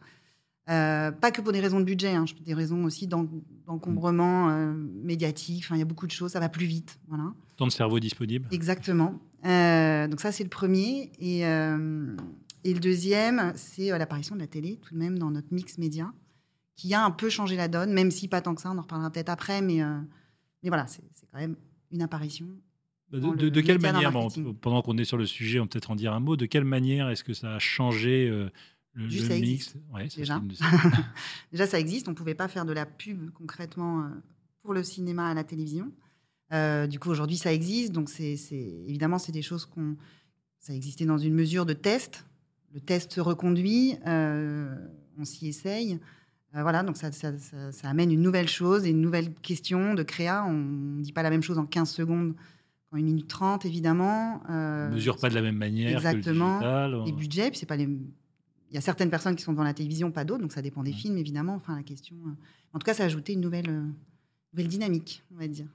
Euh, 0.69 1.13
pas 1.13 1.31
que 1.31 1.41
pour 1.41 1.53
des 1.53 1.61
raisons 1.61 1.79
de 1.79 1.85
budget, 1.85 2.15
hein, 2.15 2.25
des 2.45 2.55
raisons 2.55 2.85
aussi 2.85 3.07
d'en- 3.07 3.29
d'encombrement 3.67 4.49
euh, 4.51 4.73
médiatique. 4.75 5.63
Enfin, 5.65 5.77
il 5.77 5.79
y 5.79 5.83
a 5.83 5.87
beaucoup 5.87 6.07
de 6.07 6.13
choses, 6.13 6.33
ça 6.33 6.41
va 6.41 6.49
plus 6.49 6.67
vite. 6.67 6.99
Voilà. 7.09 7.33
Temps 7.57 7.67
de 7.67 7.73
cerveau 7.73 8.01
disponible. 8.01 8.49
Exactement. 8.51 9.15
Euh, 9.45 10.09
donc 10.09 10.21
ça, 10.21 10.33
c'est 10.33 10.43
le 10.45 10.51
premier. 10.51 11.13
Et, 11.21 11.41
et 11.43 12.75
le 12.75 12.81
deuxième, 12.81 13.53
c'est 13.55 13.97
l'apparition 13.97 14.35
de 14.35 14.41
la 14.41 14.49
télé, 14.49 14.77
tout 14.83 14.93
de 14.95 14.99
même, 14.99 15.19
dans 15.21 15.31
notre 15.31 15.53
mix 15.55 15.79
média, 15.79 16.13
qui 16.75 16.93
a 16.95 17.05
un 17.05 17.13
peu 17.13 17.29
changé 17.31 17.55
la 17.57 17.69
donne, 17.69 17.93
même 17.93 18.11
si 18.11 18.27
pas 18.27 18.41
tant 18.41 18.55
que 18.57 18.61
ça, 18.61 18.73
on 18.73 18.79
en 18.79 18.83
reparlera 18.83 19.11
peut-être 19.11 19.29
après, 19.29 19.63
mais, 19.63 19.81
mais 20.67 20.71
voilà, 20.71 20.87
c'est 20.89 21.01
quand 21.33 21.39
même 21.39 21.57
une 21.93 22.03
apparition. 22.03 22.47
De, 23.13 23.61
quelle 23.61 23.81
manière, 23.81 24.13
pendant 24.61 24.83
qu'on 24.83 24.99
est 24.99 25.05
sur 25.05 25.17
le 25.17 25.27
sujet, 25.27 25.61
on 25.61 25.65
peut 25.67 25.71
peut-être 25.71 25.93
en 25.93 25.95
dire 25.95 26.13
un 26.13 26.19
mot, 26.19 26.37
de 26.37 26.45
quelle 26.47 26.65
manière 26.65 27.09
est-ce 27.09 27.23
que 27.23 27.35
ça 27.35 27.55
a 27.55 27.59
changé 27.61 28.29
euh, 28.29 28.51
le, 28.95 29.09
Juste, 29.09 29.23
le 29.25 29.29
ça 29.29 29.35
mix 29.35 29.47
existe, 29.49 29.77
Ouais, 29.95 30.09
ça, 30.09 30.17
déjà. 30.17 30.43
Déjà, 31.53 31.67
ça 31.69 31.79
existe. 31.79 32.09
On 32.09 32.11
ne 32.11 32.17
pouvait 32.17 32.35
pas 32.35 32.49
faire 32.49 32.65
de 32.65 32.73
la 32.73 32.85
pub 32.85 33.31
concrètement 33.31 34.03
euh, 34.03 34.09
pour 34.63 34.75
le 34.75 34.83
cinéma 34.83 35.31
à 35.31 35.35
la 35.35 35.45
télévision. 35.45 35.93
Euh, 36.53 36.89
du 36.89 36.99
coup, 36.99 37.11
aujourd'hui, 37.11 37.37
ça 37.37 37.53
existe. 37.53 37.93
Donc, 37.93 38.09
c'est- 38.09 38.35
évidemment, 38.89 39.19
c'est 39.19 39.33
des 39.33 39.43
choses 39.43 39.67
qu'on. 39.67 39.97
Ça 40.59 40.75
existait 40.75 41.07
dans 41.07 41.19
une 41.19 41.35
mesure 41.35 41.65
de 41.65 41.75
test. 41.75 42.27
Le 42.75 42.81
test 42.81 43.13
se 43.13 43.21
reconduit. 43.21 43.95
euh, 44.09 44.75
on 45.17 45.25
s'y 45.25 45.47
essaye. 45.47 46.01
Euh, 46.55 46.63
voilà, 46.63 46.83
donc 46.83 46.97
ça, 46.97 47.13
ça- 47.13 47.37
ça- 47.39 47.73
ça 47.73 47.89
amène 47.91 48.11
une 48.13 48.23
nouvelle 48.23 48.49
chose 48.49 48.87
et 48.87 48.91
une 48.91 49.01
nouvelle 49.01 49.33
question 49.35 49.95
de 49.95 50.03
créa. 50.03 50.45
On 50.47 50.53
ne 50.53 51.03
dit 51.03 51.13
pas 51.13 51.23
la 51.23 51.31
même 51.31 51.43
chose 51.43 51.59
en 51.59 51.67
15 51.67 51.91
secondes 51.91 52.35
qu'en 52.91 52.97
1 52.99 53.03
minute 53.03 53.29
30, 53.29 53.65
évidemment. 53.67 54.43
Euh, 54.49 54.89
on 54.91 54.95
mesure 54.95 55.19
pas 55.19 55.29
de 55.29 55.35
la 55.35 55.43
même 55.43 55.57
manière 55.57 55.97
Exactement. 55.97 56.61
que 56.61 56.65
le 56.65 56.89
digital. 56.89 57.05
les 57.07 57.13
budgets, 57.13 57.51
puis 57.51 57.59
c'est 57.59 57.67
pas 57.67 57.77
les. 57.77 57.85
Il 57.85 58.75
y 58.75 58.79
a 58.79 58.81
certaines 58.81 59.11
personnes 59.11 59.37
qui 59.37 59.43
sont 59.45 59.53
devant 59.53 59.65
la 59.65 59.75
télévision, 59.75 60.11
pas 60.11 60.25
d'autres, 60.25 60.43
donc 60.43 60.53
ça 60.53 60.63
dépend 60.63 60.83
des 60.83 60.91
Ouais. 60.91 60.97
films 60.97 61.19
évidemment. 61.19 61.55
Enfin, 61.55 61.77
la 61.77 61.83
question. 61.83 62.17
euh, 62.27 62.31
En 62.73 62.79
tout 62.79 62.85
cas, 62.85 62.95
ça 62.95 63.05
a 63.05 63.07
ajouté 63.07 63.33
une 63.33 63.41
nouvelle, 63.41 63.69
euh, 63.71 63.83
nouvelle 64.53 64.69
dynamique, 64.69 65.23
on 65.35 65.39
va 65.39 65.49
dire. 65.49 65.67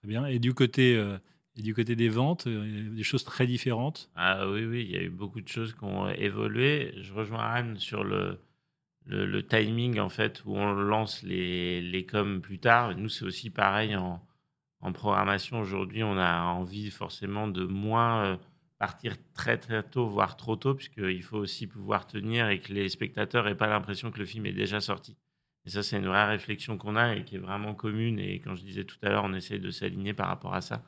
Très 0.00 0.08
bien. 0.08 0.26
Et 0.26 0.38
du 0.38 0.52
côté, 0.54 0.96
euh, 0.96 1.16
et 1.56 1.62
du 1.62 1.74
côté 1.74 1.94
des 1.96 2.08
ventes, 2.08 2.46
euh, 2.46 2.64
il 2.66 2.84
y 2.84 2.86
a 2.88 2.90
des 2.96 3.02
choses 3.02 3.24
très 3.24 3.46
différentes? 3.46 4.10
Ah 4.16 4.48
oui, 4.50 4.64
oui, 4.64 4.84
il 4.88 4.90
y 4.90 4.96
a 4.96 5.02
eu 5.02 5.10
beaucoup 5.10 5.40
de 5.40 5.48
choses 5.48 5.74
qui 5.74 5.84
ont 5.84 6.08
évolué. 6.08 6.92
Je 7.02 7.12
rejoins 7.12 7.38
Anne 7.40 7.76
sur 7.78 8.02
le, 8.04 8.38
le, 9.06 9.42
timing, 9.42 9.98
en 9.98 10.08
fait, 10.08 10.42
où 10.44 10.56
on 10.56 10.72
lance 10.72 11.22
les, 11.22 11.80
les 11.80 12.06
coms 12.06 12.40
plus 12.40 12.58
tard. 12.58 12.96
Nous, 12.96 13.08
c'est 13.08 13.24
aussi 13.24 13.50
pareil 13.50 13.96
en, 13.96 14.22
en 14.80 14.92
programmation. 14.92 15.60
Aujourd'hui, 15.60 16.02
on 16.02 16.18
a 16.18 16.42
envie 16.42 16.90
forcément 16.90 17.48
de 17.48 17.64
moins 17.64 18.24
euh, 18.24 18.36
partir 18.78 19.16
très, 19.34 19.58
très 19.58 19.82
tôt, 19.82 20.06
voire 20.06 20.36
trop 20.36 20.56
tôt, 20.56 20.74
puisqu'il 20.74 21.22
faut 21.22 21.38
aussi 21.38 21.66
pouvoir 21.66 22.06
tenir 22.06 22.48
et 22.48 22.60
que 22.60 22.72
les 22.72 22.88
spectateurs 22.88 23.44
n'aient 23.44 23.54
pas 23.54 23.66
l'impression 23.66 24.10
que 24.10 24.18
le 24.18 24.24
film 24.24 24.46
est 24.46 24.52
déjà 24.52 24.80
sorti. 24.80 25.16
Et 25.66 25.70
ça, 25.70 25.82
c'est 25.82 25.98
une 25.98 26.06
vraie 26.06 26.26
réflexion 26.26 26.78
qu'on 26.78 26.96
a 26.96 27.16
et 27.16 27.24
qui 27.24 27.36
est 27.36 27.40
vraiment 27.40 27.74
commune. 27.74 28.18
Et 28.18 28.40
quand 28.40 28.54
je 28.54 28.62
disais 28.62 28.84
tout 28.84 28.96
à 29.02 29.10
l'heure, 29.10 29.24
on 29.24 29.34
essaye 29.34 29.60
de 29.60 29.70
s'aligner 29.70 30.14
par 30.14 30.28
rapport 30.28 30.54
à 30.54 30.62
ça. 30.62 30.82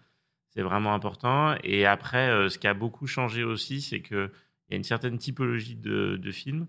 C'est 0.49 0.63
vraiment 0.63 0.95
important. 0.95 1.55
Et 1.63 1.87
après, 1.87 2.31
euh, 2.31 2.49
ce 2.49 2.59
qui 2.59 2.67
a 2.67 2.75
beaucoup 2.75 3.07
changé 3.07 3.45
aussi, 3.45 3.81
c'est 3.83 4.01
qu'il 4.01 4.31
y 4.71 4.75
a 4.75 4.77
une 4.77 4.85
certaine 4.85 5.19
typologie 5.19 5.77
de, 5.77 6.17
de 6.17 6.31
films 6.31 6.67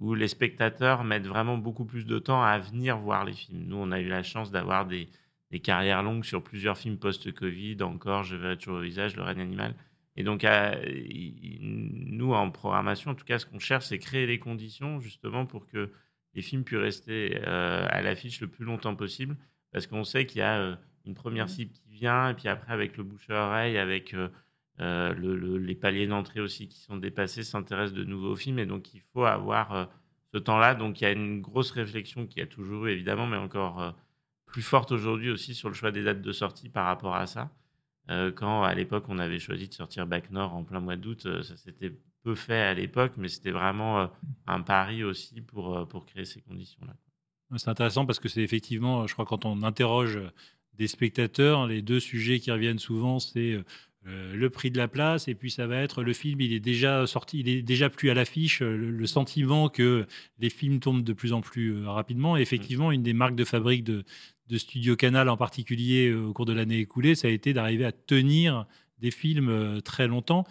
où 0.00 0.14
les 0.14 0.28
spectateurs 0.28 1.04
mettent 1.04 1.26
vraiment 1.26 1.58
beaucoup 1.58 1.84
plus 1.84 2.06
de 2.06 2.18
temps 2.18 2.42
à 2.42 2.58
venir 2.58 2.98
voir 2.98 3.24
les 3.24 3.34
films. 3.34 3.64
Nous, 3.66 3.76
on 3.76 3.92
a 3.92 4.00
eu 4.00 4.08
la 4.08 4.22
chance 4.22 4.50
d'avoir 4.50 4.86
des, 4.86 5.08
des 5.50 5.60
carrières 5.60 6.02
longues 6.02 6.24
sur 6.24 6.42
plusieurs 6.42 6.78
films 6.78 6.98
post-Covid, 6.98 7.76
encore 7.82 8.24
Je 8.24 8.36
verrai 8.36 8.56
toujours 8.56 8.78
au 8.78 8.82
visage, 8.82 9.16
Le 9.16 9.22
règne 9.22 9.40
animal. 9.40 9.74
Et 10.16 10.22
donc, 10.24 10.44
à- 10.44 10.76
nous, 11.60 12.32
en 12.32 12.50
programmation, 12.50 13.12
en 13.12 13.14
tout 13.14 13.24
cas, 13.24 13.38
ce 13.38 13.46
qu'on 13.46 13.58
cherche, 13.58 13.86
c'est 13.86 13.98
créer 13.98 14.26
les 14.26 14.38
conditions 14.38 15.00
justement 15.00 15.46
pour 15.46 15.66
que 15.66 15.90
les 16.34 16.42
films 16.42 16.64
puissent 16.64 16.78
rester 16.80 17.40
euh, 17.46 17.86
à 17.88 18.02
l'affiche 18.02 18.40
le 18.40 18.48
plus 18.48 18.64
longtemps 18.64 18.94
possible. 18.94 19.36
Parce 19.72 19.86
qu'on 19.86 20.04
sait 20.04 20.26
qu'il 20.26 20.38
y 20.38 20.42
a 20.42 20.58
euh, 20.58 20.76
une 21.06 21.14
première 21.14 21.48
cible 21.48 21.72
qui 21.72 21.90
vient, 21.90 22.30
et 22.30 22.34
puis 22.34 22.48
après, 22.48 22.72
avec 22.72 22.96
le 22.96 23.04
bouche 23.04 23.28
à 23.30 23.46
oreille, 23.46 23.78
avec 23.78 24.14
euh, 24.14 24.28
euh, 24.80 25.12
le- 25.14 25.36
le- 25.36 25.58
les 25.58 25.74
paliers 25.74 26.06
d'entrée 26.06 26.40
aussi 26.40 26.68
qui 26.68 26.80
sont 26.80 26.96
dépassés, 26.96 27.42
s'intéressent 27.42 27.96
de 27.98 28.04
nouveaux 28.04 28.34
films. 28.36 28.58
Et 28.58 28.66
donc, 28.66 28.94
il 28.94 29.00
faut 29.12 29.24
avoir 29.24 29.74
euh, 29.74 29.84
ce 30.32 30.38
temps-là. 30.38 30.74
Donc, 30.74 31.00
il 31.00 31.04
y 31.04 31.06
a 31.06 31.12
une 31.12 31.40
grosse 31.40 31.70
réflexion 31.70 32.26
qui 32.26 32.40
a 32.40 32.46
toujours 32.46 32.86
eu, 32.86 32.90
évidemment, 32.92 33.26
mais 33.26 33.36
encore 33.36 33.82
euh, 33.82 33.90
plus 34.46 34.62
forte 34.62 34.90
aujourd'hui 34.92 35.30
aussi 35.30 35.54
sur 35.54 35.68
le 35.68 35.74
choix 35.74 35.90
des 35.92 36.02
dates 36.02 36.22
de 36.22 36.32
sortie 36.32 36.68
par 36.68 36.86
rapport 36.86 37.14
à 37.14 37.26
ça. 37.26 37.50
Quand 38.34 38.64
à 38.64 38.74
l'époque 38.74 39.04
on 39.08 39.20
avait 39.20 39.38
choisi 39.38 39.68
de 39.68 39.72
sortir 39.74 40.04
Bac 40.04 40.32
Nord 40.32 40.52
en 40.56 40.64
plein 40.64 40.80
mois 40.80 40.96
d'août, 40.96 41.28
ça 41.42 41.56
s'était 41.56 41.92
peu 42.24 42.34
fait 42.34 42.60
à 42.60 42.74
l'époque, 42.74 43.12
mais 43.16 43.28
c'était 43.28 43.52
vraiment 43.52 44.10
un 44.48 44.60
pari 44.62 45.04
aussi 45.04 45.40
pour, 45.42 45.86
pour 45.86 46.06
créer 46.06 46.24
ces 46.24 46.40
conditions-là. 46.40 46.96
C'est 47.56 47.68
intéressant 47.70 48.06
parce 48.06 48.18
que 48.18 48.28
c'est 48.28 48.42
effectivement, 48.42 49.06
je 49.06 49.12
crois, 49.12 49.26
quand 49.26 49.44
on 49.44 49.62
interroge 49.62 50.18
des 50.74 50.88
spectateurs, 50.88 51.68
les 51.68 51.82
deux 51.82 52.00
sujets 52.00 52.40
qui 52.40 52.50
reviennent 52.50 52.80
souvent, 52.80 53.20
c'est 53.20 53.62
euh, 54.06 54.34
le 54.34 54.48
prix 54.48 54.70
de 54.70 54.78
la 54.78 54.88
place 54.88 55.28
et 55.28 55.34
puis 55.34 55.50
ça 55.50 55.66
va 55.66 55.76
être 55.76 56.02
le 56.02 56.14
film, 56.14 56.40
il 56.40 56.54
est 56.54 56.60
déjà 56.60 57.06
sorti, 57.06 57.40
il 57.40 57.50
est 57.50 57.60
déjà 57.60 57.90
plus 57.90 58.08
à 58.08 58.14
l'affiche, 58.14 58.60
le, 58.62 59.06
sentiment 59.06 59.68
que 59.68 60.06
les 60.38 60.48
films 60.48 60.80
tombent 60.80 61.04
de 61.04 61.12
plus 61.12 61.34
en 61.34 61.42
plus 61.42 61.74
euh, 61.74 61.90
rapidement. 61.90 62.38
Et 62.38 62.40
effectivement, 62.40 62.92
une 62.92 63.02
des 63.02 63.12
marques 63.12 63.34
de 63.34 63.44
fabrique 63.44 63.84
de, 63.84 64.04
Studio 64.56 64.96
Canal 64.96 65.28
en 65.28 65.36
particulier 65.36 66.08
euh, 66.08 66.28
au 66.28 66.32
cours 66.32 66.46
de 66.46 66.54
l'année 66.54 66.78
écoulée, 66.78 67.14
ça 67.14 67.28
a 67.28 67.30
été 67.30 67.52
d'arriver 67.52 67.84
à 67.84 67.92
tenir 67.92 68.66
des 69.00 69.10
films 69.10 69.80
très 69.82 70.08
longtemps. 70.08 70.44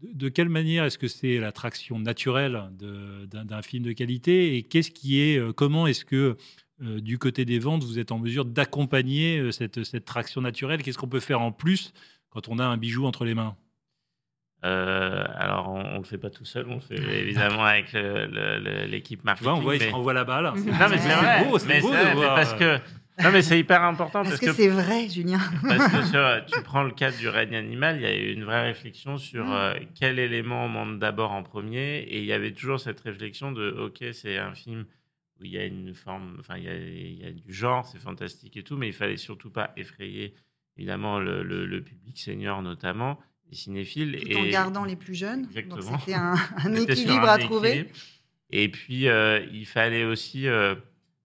De, 0.00 0.28
quelle 0.28 0.48
manière 0.48 0.84
est-ce 0.84 0.96
que 0.96 1.08
c'est 1.08 1.38
l'attraction 1.38 1.98
naturelle 1.98 2.70
d'un 2.78 3.62
film 3.62 3.82
de 3.84 3.92
qualité? 3.92 4.56
Et 4.56 4.62
qu'est-ce 4.62 4.90
qui 4.90 5.20
est, 5.20 5.40
comment 5.54 5.86
est-ce 5.86 6.04
que 6.04 6.36
du 6.80 7.18
côté 7.18 7.44
des 7.44 7.60
ventes, 7.60 7.84
vous 7.84 8.00
êtes 8.00 8.10
en 8.10 8.18
mesure 8.18 8.44
d'accompagner 8.44 9.52
cette 9.52 10.04
traction 10.04 10.40
naturelle? 10.40 10.82
Qu'est-ce 10.82 10.98
qu'on 10.98 11.06
peut 11.06 11.20
faire 11.20 11.40
en 11.40 11.52
plus 11.52 11.92
quand 12.32 12.48
on 12.48 12.58
a 12.58 12.64
un 12.64 12.76
bijou 12.76 13.06
entre 13.06 13.24
les 13.24 13.34
mains 13.34 13.56
Euh, 14.64 15.24
alors, 15.34 15.68
on 15.70 15.94
ne 15.94 15.98
le 15.98 16.04
fait 16.04 16.18
pas 16.18 16.30
tout 16.30 16.44
seul, 16.44 16.66
on 16.68 16.74
le 16.76 16.80
fait 16.80 16.94
évidemment 17.20 17.64
avec 17.64 17.92
l'équipe 18.88 19.20
Tu 19.20 19.26
marketing. 19.26 19.44
vois, 19.50 19.58
on 19.58 19.60
voit, 19.60 19.74
il 19.76 19.80
mais- 19.80 19.88
se 19.88 19.92
renvoie 19.94 20.12
la 20.12 20.24
balle. 20.24 20.44
Non, 20.54 20.88
mais 20.88 20.98
c'est 20.98 21.08
vrai, 21.14 21.44
beau, 21.44 21.58
c'est 21.58 21.80
beau 21.80 21.90
de 21.90 21.94
vrai, 21.96 22.14
voir. 22.14 22.34
parce 22.36 22.54
que 22.54 22.78
non, 23.22 23.30
mais 23.30 23.42
c'est 23.42 23.58
hyper 23.58 23.82
important 23.82 24.22
Parce 24.22 24.38
parce, 24.40 24.40
que, 24.40 24.52
c'est 24.52 24.68
vrai, 24.68 25.08
Julien. 25.08 25.38
Parce 25.68 25.92
que 25.92 26.02
sur- 26.06 26.44
tu 26.56 26.62
prends 26.62 26.82
le 26.84 26.92
cas 26.92 27.10
du 27.10 27.28
règne 27.28 27.54
animal, 27.56 27.96
il 27.96 28.02
y 28.02 28.06
a 28.06 28.16
eu 28.16 28.32
une 28.32 28.44
vraie 28.44 28.62
réflexion 28.62 29.18
sur 29.18 29.44
Mm. 29.46 29.52
euh, 29.52 29.74
quel 29.98 30.18
élément 30.18 30.64
on 30.64 30.68
monte 30.68 30.98
d'abord 30.98 31.32
en 31.32 31.42
premier. 31.42 31.98
Et 31.98 32.20
il 32.20 32.24
y 32.24 32.32
avait 32.32 32.52
toujours 32.52 32.78
cette 32.80 33.00
réflexion 33.00 33.50
de 33.52 33.68
OK, 33.70 34.02
c'est 34.12 34.38
un 34.38 34.54
film 34.54 34.86
où 35.40 35.44
il 35.44 35.50
y 35.50 35.58
a 35.58 35.64
une 35.66 35.92
forme, 35.92 36.36
enfin, 36.38 36.56
il 36.56 36.64
y 36.64 36.68
a, 36.68 36.74
il 36.76 37.20
y 37.20 37.26
a 37.26 37.32
du 37.32 37.52
genre, 37.52 37.84
c'est 37.84 37.98
fantastique 37.98 38.56
et 38.56 38.62
tout, 38.62 38.76
mais 38.76 38.86
il 38.86 38.94
fallait 38.94 39.16
surtout 39.18 39.50
pas 39.50 39.72
effrayer, 39.76 40.34
évidemment, 40.76 41.18
le, 41.18 41.42
le- 41.42 41.66
le 41.66 41.82
public 41.82 42.18
senior 42.18 42.62
notamment, 42.62 43.18
les 43.50 43.56
cinéphiles. 43.56 44.18
Tout 44.20 44.28
et 44.28 44.36
en 44.36 44.46
gardant 44.46 44.84
les 44.84 44.96
plus 44.96 45.14
jeunes. 45.14 45.44
Exactement. 45.44 45.98
C'était 45.98 46.14
un, 46.14 46.34
un 46.64 46.74
équilibre 46.74 47.28
un 47.28 47.34
à 47.34 47.38
trouver. 47.38 47.70
équilibre. 47.70 47.90
Et 48.50 48.68
puis, 48.70 49.08
euh, 49.08 49.40
il 49.52 49.64
fallait 49.66 50.04
aussi 50.04 50.46
euh, 50.46 50.74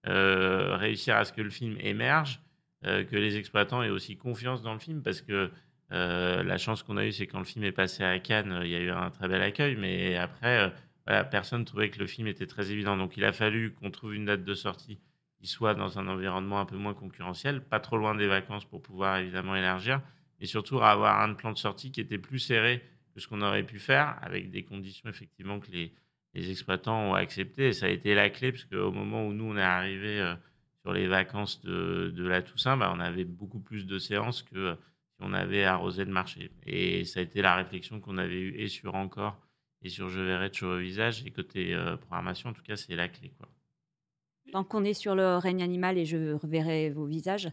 euh, 0.06 0.76
réussir 0.76 1.16
à 1.16 1.24
ce 1.24 1.32
que 1.32 1.42
le 1.42 1.50
film 1.50 1.76
émerge, 1.80 2.40
que 2.84 3.16
les 3.16 3.36
exploitants 3.36 3.82
aient 3.82 3.90
aussi 3.90 4.16
confiance 4.16 4.62
dans 4.62 4.72
le 4.72 4.78
film, 4.78 5.02
parce 5.02 5.20
que 5.20 5.50
la 5.90 6.58
chance 6.58 6.82
qu'on 6.84 6.96
a 6.96 7.04
eue, 7.06 7.12
c'est 7.12 7.26
quand 7.26 7.38
le 7.40 7.44
film 7.44 7.64
est 7.64 7.72
passé 7.72 8.04
à 8.04 8.18
Cannes, 8.20 8.60
il 8.62 8.70
y 8.70 8.76
a 8.76 8.80
eu 8.80 8.90
un 8.90 9.10
très 9.10 9.26
bel 9.28 9.42
accueil, 9.42 9.74
mais 9.76 10.16
après, 10.16 10.72
voilà, 11.06 11.24
personne 11.24 11.64
trouvait 11.64 11.90
que 11.90 11.98
le 11.98 12.06
film 12.06 12.28
était 12.28 12.46
très 12.46 12.70
évident. 12.70 12.96
Donc, 12.96 13.16
il 13.16 13.24
a 13.24 13.32
fallu 13.32 13.72
qu'on 13.72 13.90
trouve 13.90 14.14
une 14.14 14.26
date 14.26 14.44
de 14.44 14.54
sortie 14.54 15.00
qui 15.40 15.46
soit 15.46 15.74
dans 15.74 15.98
un 15.98 16.08
environnement 16.08 16.60
un 16.60 16.64
peu 16.64 16.76
moins 16.76 16.94
concurrentiel, 16.94 17.62
pas 17.62 17.80
trop 17.80 17.96
loin 17.96 18.14
des 18.14 18.26
vacances 18.26 18.64
pour 18.64 18.82
pouvoir 18.82 19.18
évidemment 19.18 19.54
élargir, 19.54 20.00
et 20.40 20.46
surtout 20.46 20.80
avoir 20.80 21.20
un 21.20 21.34
plan 21.34 21.52
de 21.52 21.58
sortie 21.58 21.92
qui 21.92 22.00
était 22.00 22.18
plus 22.18 22.38
serré 22.38 22.82
que 23.14 23.20
ce 23.20 23.28
qu'on 23.28 23.42
aurait 23.42 23.64
pu 23.64 23.78
faire, 23.78 24.18
avec 24.22 24.50
des 24.50 24.64
conditions 24.64 25.08
effectivement 25.08 25.60
que 25.60 25.70
les, 25.70 25.92
exploitants 26.34 27.10
ont 27.10 27.14
acceptées. 27.14 27.68
Et 27.68 27.72
ça 27.72 27.86
a 27.86 27.88
été 27.88 28.14
la 28.14 28.30
clé, 28.30 28.52
parce 28.52 28.64
qu'au 28.64 28.92
moment 28.92 29.26
où 29.26 29.32
nous, 29.32 29.44
on 29.44 29.56
est 29.56 29.62
arrivé 29.62 30.20
euh, 30.20 30.34
sur 30.82 30.92
les 30.92 31.08
vacances 31.08 31.60
de, 31.62 32.12
la 32.16 32.42
Toussaint, 32.42 32.76
bah, 32.76 32.92
on 32.94 33.00
avait 33.00 33.24
beaucoup 33.24 33.58
plus 33.58 33.86
de 33.86 33.98
séances 33.98 34.42
que 34.42 34.56
euh, 34.56 34.74
si 34.74 35.26
on 35.26 35.32
avait 35.32 35.64
arrosé 35.64 36.04
le 36.04 36.12
marché. 36.12 36.52
Et 36.64 37.04
ça 37.04 37.18
a 37.18 37.22
été 37.24 37.42
la 37.42 37.56
réflexion 37.56 37.98
qu'on 37.98 38.18
avait 38.18 38.40
eue 38.40 38.54
et 38.56 38.68
sur 38.68 38.94
Encore 38.94 39.36
et 39.82 39.88
sur 39.88 40.08
Je 40.08 40.20
verrai 40.20 40.50
de 40.50 40.64
au 40.64 40.78
visage. 40.78 41.24
Et 41.26 41.30
côté 41.32 41.74
euh, 41.74 41.96
programmation, 41.96 42.50
en 42.50 42.52
tout 42.52 42.62
cas, 42.62 42.76
c'est 42.76 42.94
la 42.94 43.08
clé. 43.08 43.32
Tant 44.52 44.64
qu'on 44.64 44.84
est 44.84 44.94
sur 44.94 45.14
le 45.14 45.36
règne 45.36 45.62
animal 45.62 45.98
et 45.98 46.04
je 46.06 46.32
reverrai 46.34 46.90
vos 46.90 47.04
visages, 47.04 47.50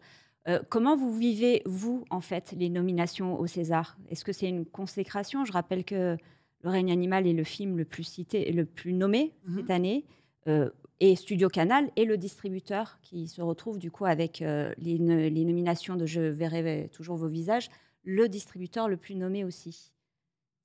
Euh, 0.47 0.59
comment 0.69 0.95
vous 0.95 1.11
vivez, 1.17 1.63
vous, 1.65 2.05
en 2.11 2.21
fait, 2.21 2.53
les 2.55 2.69
nominations 2.69 3.39
au 3.39 3.47
César? 3.47 3.97
Est-ce 4.11 4.23
que 4.23 4.31
c'est 4.31 4.47
une 4.47 4.63
consécration? 4.63 5.43
Je 5.43 5.51
rappelle 5.51 5.83
que 5.83 6.17
Le 6.61 6.69
règne 6.69 6.91
animal 6.91 7.25
est 7.27 7.33
le 7.33 7.43
film 7.43 7.77
le 7.77 7.85
plus 7.85 8.03
cité, 8.03 8.51
le 8.51 8.65
plus 8.65 8.93
nommé 8.93 9.33
Mhm. 9.47 9.57
cette 9.57 9.71
année. 9.71 10.05
Euh, 10.47 10.69
et 10.99 11.15
Studio 11.15 11.47
Canal 11.49 11.91
est 11.95 12.05
le 12.05 12.17
distributeur 12.17 12.99
qui 13.01 13.27
se 13.27 13.41
retrouve 13.41 13.77
du 13.79 13.89
coup 13.91 14.05
avec 14.05 14.41
euh, 14.43 14.71
les, 14.77 14.97
les 14.97 15.45
nominations 15.45 15.95
de 15.95 16.05
Je 16.05 16.21
verrai 16.21 16.89
toujours 16.93 17.17
vos 17.17 17.27
visages, 17.27 17.69
le 18.03 18.29
distributeur 18.29 18.87
le 18.87 18.97
plus 18.97 19.15
nommé 19.15 19.43
aussi. 19.43 19.91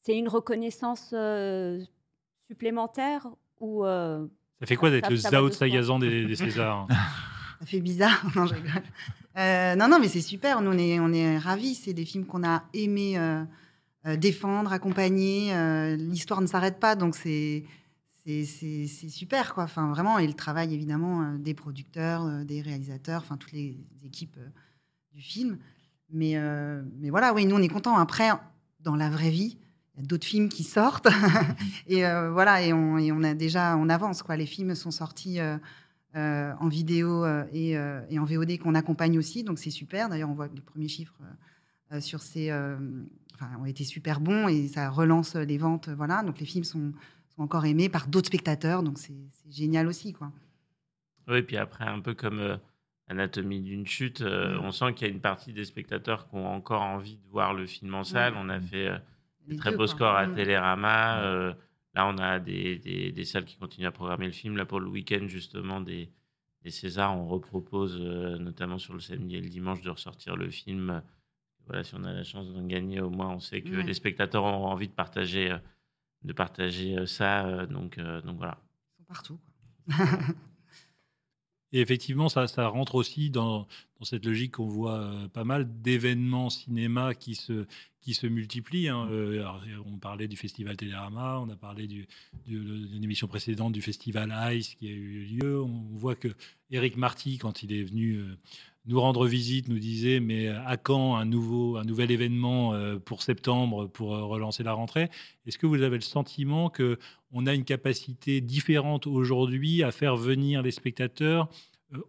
C'est 0.01 0.16
une 0.16 0.29
reconnaissance 0.29 1.14
supplémentaire 2.47 3.29
ou 3.61 3.85
Ça 4.61 4.66
fait 4.66 4.77
quoi 4.77 4.90
d'être 4.90 5.09
le 5.11 5.16
Zao. 5.16 5.51
Sagazan 5.51 5.99
des, 5.99 6.27
des 6.27 6.37
Césars 6.37 6.87
Ça 7.61 7.66
fait 7.66 7.81
bizarre. 7.81 8.23
non, 8.37 8.46
je 8.46 8.55
rigole. 8.55 8.83
Euh, 9.37 9.75
non, 9.77 9.88
non, 9.88 9.99
mais 10.01 10.09
c'est 10.09 10.20
super. 10.20 10.61
Nous, 10.62 10.70
on 10.70 10.79
est, 10.79 10.99
on 11.01 11.12
est 11.12 11.38
ravis. 11.38 11.75
C'est 11.75 11.92
des 11.92 12.05
films 12.05 12.25
qu'on 12.27 12.42
a 12.46 12.64
aimé 12.73 13.18
euh, 13.18 13.44
euh, 14.07 14.16
défendre, 14.16 14.73
accompagner. 14.73 15.55
Euh, 15.55 15.96
L'histoire 15.96 16.40
ne 16.40 16.46
s'arrête 16.46 16.79
pas, 16.81 16.94
donc 16.96 17.14
c'est 17.16 17.64
c'est- 18.25 18.87
super, 19.09 19.55
quoi. 19.55 19.64
Enfin, 19.64 19.88
vraiment. 19.90 20.18
Et 20.18 20.27
le 20.27 20.35
travail, 20.35 20.73
évidemment, 20.73 21.23
euh, 21.23 21.38
des 21.38 21.55
producteurs, 21.55 22.25
euh, 22.25 22.44
des 22.44 22.61
réalisateurs, 22.61 23.23
enfin, 23.23 23.37
toutes 23.37 23.53
les 23.53 23.77
équipes 24.05 24.37
euh, 24.38 24.49
du 25.12 25.20
film. 25.20 25.59
Mais, 26.11 26.37
euh, 26.37 26.83
mais 27.01 27.11
voilà, 27.11 27.33
oui, 27.35 27.44
nous, 27.46 27.57
on 27.57 27.62
est 27.62 27.68
contents. 27.68 27.96
Après, 27.96 28.31
dans 28.81 28.94
la 28.94 29.11
vraie 29.11 29.31
vie, 29.31 29.59
d'autres 30.01 30.27
films 30.27 30.49
qui 30.49 30.65
sortent. 30.65 31.09
et 31.87 32.07
euh, 32.07 32.31
voilà, 32.31 32.63
et 32.63 32.73
on, 32.73 32.99
et 32.99 33.13
on 33.13 33.23
a 33.23 33.35
déjà, 33.35 33.77
on 33.77 33.89
avance, 33.89 34.23
quoi. 34.23 34.37
Les 34.37 34.47
films 34.47 34.75
sont 34.75 34.91
sortis. 34.91 35.41
euh, 35.41 35.57
euh, 36.17 36.53
en 36.59 36.67
vidéo 36.67 37.25
et, 37.53 37.77
et 38.09 38.19
en 38.19 38.25
VOD 38.25 38.59
qu'on 38.59 38.75
accompagne 38.75 39.17
aussi. 39.17 39.45
Donc 39.45 39.61
c'est 39.61 39.71
super. 39.71 40.09
D'ailleurs, 40.09 40.29
on 40.29 40.35
voit 40.35 40.49
que 40.49 40.57
les 40.57 40.61
premiers 40.61 40.89
chiffres 40.89 41.15
sur 42.01 42.21
ces, 42.21 42.51
enfin, 43.35 43.49
ont 43.61 43.65
été 43.65 43.85
super 43.85 44.19
bons 44.19 44.49
et 44.49 44.67
ça 44.67 44.91
relance 44.91 45.37
les 45.37 45.57
ventes. 45.57 45.89
Voilà. 45.89 46.25
Donc 46.25 46.41
les 46.41 46.47
films 46.47 46.65
sont, 46.65 46.93
sont 47.37 47.43
encore 47.43 47.65
aimés 47.65 47.89
par 47.89 48.09
d'autres 48.09 48.27
spectateurs. 48.27 48.83
Donc 48.83 48.99
c'est 48.99 49.15
génial 49.51 49.87
aussi. 49.87 50.13
Quoi. 50.13 50.33
Oui, 51.29 51.43
puis 51.43 51.57
après, 51.57 51.85
un 51.85 52.01
peu 52.01 52.15
comme 52.15 52.59
Anatomie 53.07 53.61
d'une 53.61 53.87
chute, 53.87 54.21
Mm. 54.21 54.61
on 54.65 54.73
sent 54.73 54.95
qu'il 54.95 55.07
y 55.07 55.11
a 55.11 55.13
une 55.13 55.21
partie 55.21 55.53
des 55.53 55.65
spectateurs 55.65 56.29
qui 56.29 56.35
ont 56.35 56.47
encore 56.49 56.83
envie 56.83 57.19
de 57.19 57.29
voir 57.31 57.55
le 57.55 57.67
film 57.67 57.95
en 57.95 58.03
salle. 58.05 58.35
On 58.37 58.49
a 58.49 58.61
fait 58.61 58.89
euh, 58.89 58.95
Les 58.95 59.01
des 59.51 59.57
très 59.57 59.75
beaux 59.77 59.87
scores 59.87 60.15
à. 60.17 60.27
Télérama. 60.27 61.23
euh, 61.23 61.53
là, 61.95 62.07
on 62.07 62.19
a 62.19 62.39
des, 62.39 62.79
des- 62.79 63.13
des 63.13 63.25
salles 63.25 63.45
qui 63.45 63.57
continuent 63.57 63.87
à 63.87 63.93
programmer 63.93 64.27
le 64.27 64.33
film. 64.33 64.57
Là, 64.57 64.65
pour 64.65 64.81
le 64.81 64.89
week-end, 64.89 65.27
justement, 65.29 65.81
des, 65.81 66.11
des 66.63 66.71
Césars, 66.71 67.17
on 67.17 67.27
repropose, 67.27 67.99
euh, 68.01 68.39
notamment 68.39 68.79
sur 68.79 68.95
le 68.95 69.01
samedi 69.01 69.37
et 69.37 69.41
le 69.41 69.49
dimanche, 69.49 69.81
de 69.83 69.91
ressortir 69.91 70.37
le 70.37 70.51
film. 70.51 71.03
Voilà, 71.67 71.85
si 71.85 71.95
on 71.95 72.05
a 72.05 72.13
la 72.13 72.25
chance 72.25 72.49
d'en 72.53 72.67
gagner, 72.67 73.01
au 73.01 73.11
moins, 73.11 73.29
on 73.31 73.41
sait 73.41 73.63
que 73.63 73.77
Ouais. 73.77 73.83
les 73.83 73.95
spectateurs 73.95 74.45
ont 74.45 74.67
envie 74.67 74.89
de 74.89 74.93
partager, 74.93 75.53
euh, 75.53 75.59
de 76.25 76.33
partager 76.33 76.97
euh, 76.99 77.07
ça. 77.07 77.47
euh, 77.47 77.67
donc, 77.67 77.99
euh, 77.99 78.21
donc 78.23 78.37
voilà. 78.39 78.59
Ils 78.99 79.03
sont 79.03 79.05
partout. 79.05 79.39
quoi. 79.97 80.07
Et 81.73 81.81
effectivement, 81.81 82.29
ça, 82.29 82.49
ça 82.49 82.67
rentre 82.67 82.97
aussi 82.97 83.31
dans, 83.31 83.69
dans 83.99 84.05
cette 84.05 84.25
logique 84.27 84.57
qu'on 84.57 84.67
voit 84.67 84.99
euh, 85.03 85.29
pas 85.29 85.45
mal 85.45 85.81
d'événements 85.83 86.51
cinéma 86.51 87.15
qui 87.15 87.37
se, 87.37 87.65
qui 88.01 88.15
se 88.15 88.27
multiplient. 88.27 88.89
hein. 88.89 89.09
Euh, 89.11 89.45
on 89.87 89.99
parlait 89.99 90.29
du 90.29 90.37
festival 90.37 90.77
Télérama, 90.77 91.39
on 91.41 91.49
a 91.51 91.57
parlé 91.57 91.87
du, 91.87 92.07
du- 92.47 92.87
d'une 92.89 93.05
émission 93.05 93.27
précédente 93.29 93.73
du 93.73 93.83
festival 93.83 94.35
Ice 94.55 94.75
qui 94.75 94.89
a 94.89 94.91
eu 94.91 95.25
lieu. 95.25 95.61
On 95.63 95.85
voit 95.97 96.15
que 96.15 96.29
Eric 96.71 96.97
Marty, 96.97 97.39
quand 97.39 97.63
il 97.63 97.73
est 97.73 97.83
venu 97.83 98.15
euh, 98.17 98.37
nous 98.87 99.01
rendre 99.01 99.27
visite, 99.27 99.69
nous 99.69 99.79
disait 99.79 100.21
mais 100.21 100.49
à 100.49 100.77
quand 100.77 101.17
un, 101.17 101.27
nouveau, 101.27 101.77
un 101.77 101.85
nouvel 101.85 102.11
événement 102.11 102.73
euh, 102.75 102.99
pour 102.99 103.23
septembre 103.23 103.87
pour 103.87 104.11
relancer 104.11 104.63
la 104.63 104.73
rentrée? 104.73 105.11
Est-ce 105.47 105.59
que 105.59 105.67
vous 105.67 105.83
avez 105.83 105.97
le 105.97 106.03
sentiment 106.03 106.71
que 106.71 106.99
on 107.33 107.47
a 107.47 107.55
une 107.55 107.65
capacité 107.65 108.41
différente 108.41 109.07
aujourd'hui 109.07 109.83
à 109.83 109.93
faire 109.93 110.17
venir 110.17 110.63
les 110.63 110.73
spectateurs 110.73 111.49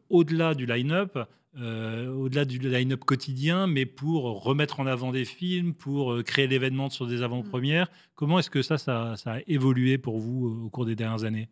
au-delà 0.10 0.54
du 0.56 0.66
line-up, 0.66 1.18
euh, 1.58 2.08
au-delà 2.14 2.46
du 2.46 2.60
line-up 2.60 3.02
quotidien, 3.04 3.68
mais 3.68 3.86
pour 3.86 4.44
remettre 4.44 4.80
en 4.80 4.86
avant 4.88 5.12
des 5.12 5.26
films, 5.26 5.74
pour 5.74 6.14
euh, 6.14 6.24
créer 6.24 6.48
l'événement 6.48 6.90
sur 6.90 7.08
des 7.08 7.24
avant-premières. 7.24 7.90
Comment 8.16 8.40
est-ce 8.40 8.50
que 8.50 8.62
ça, 8.62 8.78
ça, 8.78 9.18
ça 9.18 9.34
a 9.34 9.40
évolué 9.48 9.98
pour 9.98 10.20
vous 10.20 10.48
euh, 10.48 10.66
au 10.66 10.70
cours 10.70 10.86
des 10.86 10.96
dernières 10.96 11.24
années? 11.26 11.50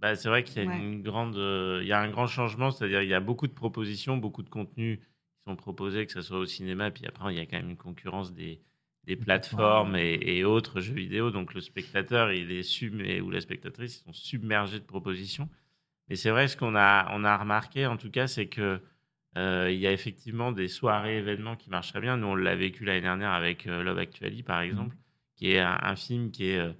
Bah, 0.00 0.14
c'est 0.14 0.28
vrai 0.28 0.44
qu'il 0.44 0.62
y 0.62 0.66
a 0.66 0.68
Ouais. 0.68 0.78
une 0.78 1.02
grande, 1.02 1.36
euh, 1.36 1.80
il 1.82 1.88
y 1.88 1.92
a 1.92 2.00
un 2.00 2.08
grand 2.10 2.26
changement, 2.26 2.70
c'est-à-dire 2.70 3.02
il 3.02 3.08
y 3.08 3.14
a 3.14 3.20
beaucoup 3.20 3.46
de 3.48 3.52
propositions, 3.52 4.16
beaucoup 4.16 4.42
de 4.42 4.48
contenus 4.48 4.98
qui 5.00 5.04
sont 5.50 5.56
proposés, 5.56 6.06
que 6.06 6.12
ce 6.12 6.22
soit 6.22 6.38
au 6.38 6.46
cinéma, 6.46 6.90
puis 6.90 7.06
après 7.06 7.34
il 7.34 7.36
y 7.36 7.40
a 7.40 7.46
quand 7.46 7.56
même 7.56 7.70
une 7.70 7.76
concurrence 7.76 8.32
des, 8.32 8.60
des 9.08 9.16
plateformes 9.16 9.96
et, 9.96 10.18
et 10.38 10.44
autres 10.44 10.80
jeux 10.80 10.94
vidéo, 10.94 11.30
donc 11.30 11.54
le 11.54 11.60
spectateur 11.60 12.30
il 12.32 12.50
est 12.52 12.62
sub 12.62 12.94
ou 13.24 13.30
la 13.30 13.40
spectatrice 13.40 13.98
ils 14.00 14.04
sont 14.04 14.12
submergés 14.12 14.80
de 14.80 14.84
propositions. 14.84 15.48
Mais 16.08 16.16
c'est 16.16 16.30
vrai 16.30 16.46
ce 16.48 16.56
qu'on 16.56 16.76
a, 16.76 17.08
on 17.16 17.24
a 17.24 17.36
remarqué 17.36 17.86
en 17.86 17.96
tout 17.96 18.10
cas, 18.10 18.26
c'est 18.28 18.48
que 18.48 18.80
euh, 19.36 19.70
il 19.70 19.78
y 19.78 19.86
a 19.86 19.92
effectivement 19.92 20.52
des 20.52 20.68
soirées 20.68 21.18
événements 21.18 21.56
qui 21.56 21.70
marchent 21.70 21.90
très 21.92 22.00
bien. 22.00 22.16
Nous 22.18 22.26
on 22.28 22.34
l'a 22.34 22.56
vécu 22.56 22.84
l'année 22.84 23.02
dernière 23.02 23.32
avec 23.32 23.66
euh, 23.66 23.82
Love 23.82 23.98
Actually 23.98 24.42
par 24.42 24.60
exemple, 24.60 24.96
qui 25.36 25.52
est 25.52 25.60
un, 25.60 25.78
un 25.82 25.96
film 25.96 26.30
qui 26.30 26.46
est 26.50 26.58
euh, 26.58 26.72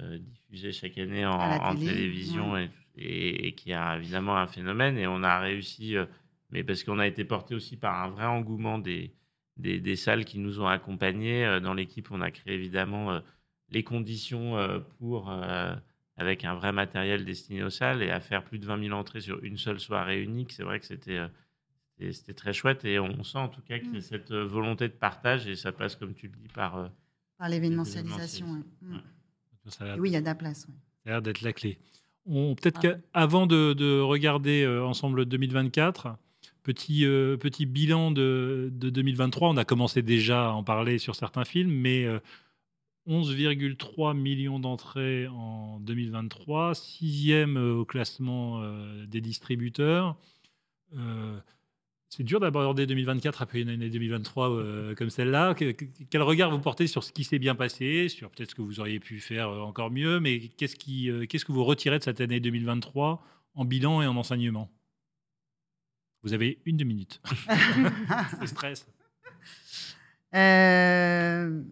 euh, 0.00 0.18
diffusé 0.18 0.72
chaque 0.72 0.98
année 0.98 1.26
en, 1.26 1.38
télé, 1.76 1.92
télévision 1.92 2.56
et, 2.56 2.70
et- 2.96 3.48
et 3.48 3.52
qui 3.54 3.72
a 3.72 3.96
évidemment 3.96 4.36
un 4.36 4.46
phénomène. 4.46 4.98
Et 4.98 5.06
on 5.06 5.22
a 5.22 5.38
réussi, 5.40 5.96
mais 6.50 6.62
parce 6.64 6.84
qu'on 6.84 6.98
a 7.00 7.06
été 7.06 7.24
porté 7.24 7.54
aussi 7.54 7.76
par 7.76 8.02
un 8.02 8.08
vrai 8.10 8.26
engouement 8.26 8.78
des, 8.78 9.12
des, 9.56 9.80
des 9.80 9.96
salles 9.96 10.24
qui 10.24 10.38
nous 10.38 10.60
ont 10.60 10.66
accompagnés. 10.66 11.44
Euh, 11.46 11.60
Dans 11.60 11.74
l'équipe, 11.74 12.10
on 12.10 12.20
a 12.20 12.30
créé 12.30 12.54
évidemment 12.54 13.12
euh, 13.12 13.20
les 13.70 13.82
conditions 13.84 14.56
euh, 14.58 14.78
pour, 14.98 15.30
avec 16.16 16.44
un 16.44 16.54
vrai 16.54 16.72
matériel 16.72 17.24
destiné 17.24 17.62
aux 17.62 17.70
salles 17.70 18.02
et 18.02 18.10
à 18.10 18.20
faire 18.20 18.44
plus 18.44 18.58
de 18.58 18.66
20 18.66 18.82
000 18.84 18.98
entrées 18.98 19.20
sur 19.20 19.42
une 19.42 19.56
seule 19.56 19.80
soirée 19.80 20.22
unique. 20.22 20.52
C'est 20.52 20.62
vrai 20.64 20.78
que 20.80 20.86
c'était. 20.86 21.18
très 22.36 22.52
chouette 22.52 22.84
et 22.84 22.98
on 22.98 23.22
sent 23.24 23.38
en 23.38 23.48
tout 23.48 23.62
cas 23.62 23.78
qu'il 23.78 23.92
y 23.92 23.96
a 23.96 23.98
Mm. 23.98 24.02
cette 24.02 24.32
volonté 24.32 24.88
de 24.88 24.92
partage 24.94 25.46
et 25.46 25.56
ça 25.56 25.72
passe, 25.72 25.96
comme 25.96 26.14
tu 26.14 26.26
le 26.28 26.32
dis, 26.36 26.48
par, 26.48 26.90
Par 27.38 27.48
l'événementialisation. 27.48 28.46
Ouais. 28.46 28.60
Mm. 28.82 29.00
Oui, 29.98 30.10
il 30.10 30.12
y 30.12 30.16
a 30.16 30.20
de 30.20 30.26
la 30.26 30.34
place. 30.34 30.66
ouais. 30.68 30.74
ça 31.04 31.10
a 31.10 31.14
l'air 31.14 31.22
d'être 31.22 31.40
la 31.42 31.52
clé. 31.52 31.78
On, 32.26 32.54
peut-être 32.54 32.80
Ah. 32.84 32.98
qu'avant 33.12 33.46
de, 33.46 33.72
de 33.74 33.98
regarder 34.00 34.66
ensemble 34.66 35.24
2024, 35.26 36.16
petit, 36.64 37.04
euh, 37.06 37.36
petit 37.36 37.64
bilan 37.66 38.10
de, 38.10 38.70
de 38.72 38.90
2023, 38.90 39.50
on 39.50 39.56
a 39.56 39.64
commencé 39.64 40.02
déjà 40.02 40.48
à 40.48 40.52
en 40.52 40.64
parler 40.64 40.98
sur 40.98 41.14
certains 41.14 41.44
films, 41.44 41.70
mais 41.70 42.04
euh, 42.04 42.18
11,3 43.06 44.16
millions 44.16 44.58
d'entrées 44.58 45.28
en 45.28 45.78
2023, 45.80 46.74
sixième 46.74 47.56
euh, 47.56 47.74
au 47.74 47.84
classement 47.84 48.62
euh, 48.62 49.06
des 49.06 49.20
distributeurs. 49.20 50.16
Euh, 50.96 51.38
c'est 52.08 52.22
dur 52.22 52.40
d'aborder 52.40 52.86
2024 52.86 53.42
après 53.42 53.60
une 53.60 53.68
année 53.68 53.90
2023 53.90 54.50
euh, 54.50 54.94
comme 54.94 55.10
celle-là. 55.10 55.54
Que- 55.54 55.72
que- 55.72 55.84
Quel 56.10 56.22
regard 56.22 56.50
vous 56.50 56.60
portez 56.60 56.86
sur 56.86 57.02
ce 57.04 57.12
qui 57.12 57.24
s'est 57.24 57.38
bien 57.40 57.54
passé, 57.54 58.08
sur 58.08 58.30
peut-être 58.30 58.50
ce 58.50 58.54
que 58.54 58.62
vous 58.62 58.80
auriez 58.80 59.00
pu 59.00 59.20
faire 59.20 59.48
euh, 59.50 59.60
encore 59.60 59.90
mieux, 59.90 60.20
mais 60.20 60.40
qu'est-ce 60.40 60.76
euh, 61.10 61.26
qu'est-ce 61.26 61.44
que 61.44 61.52
vous 61.52 61.64
retirez 61.64 61.98
de 61.98 62.04
cette 62.04 62.20
année 62.20 62.40
2023 62.40 63.22
en 63.54 63.64
bilan 63.64 64.00
et 64.00 64.06
en 64.06 64.16
enseignement? 64.16 64.70
Vous 66.24 66.32
avez 66.32 66.58
une 66.64 66.78
deux 66.78 66.86
minutes. 66.86 67.20
C'est 68.40 68.46
stress. 68.46 68.86
Euh, 70.34 71.62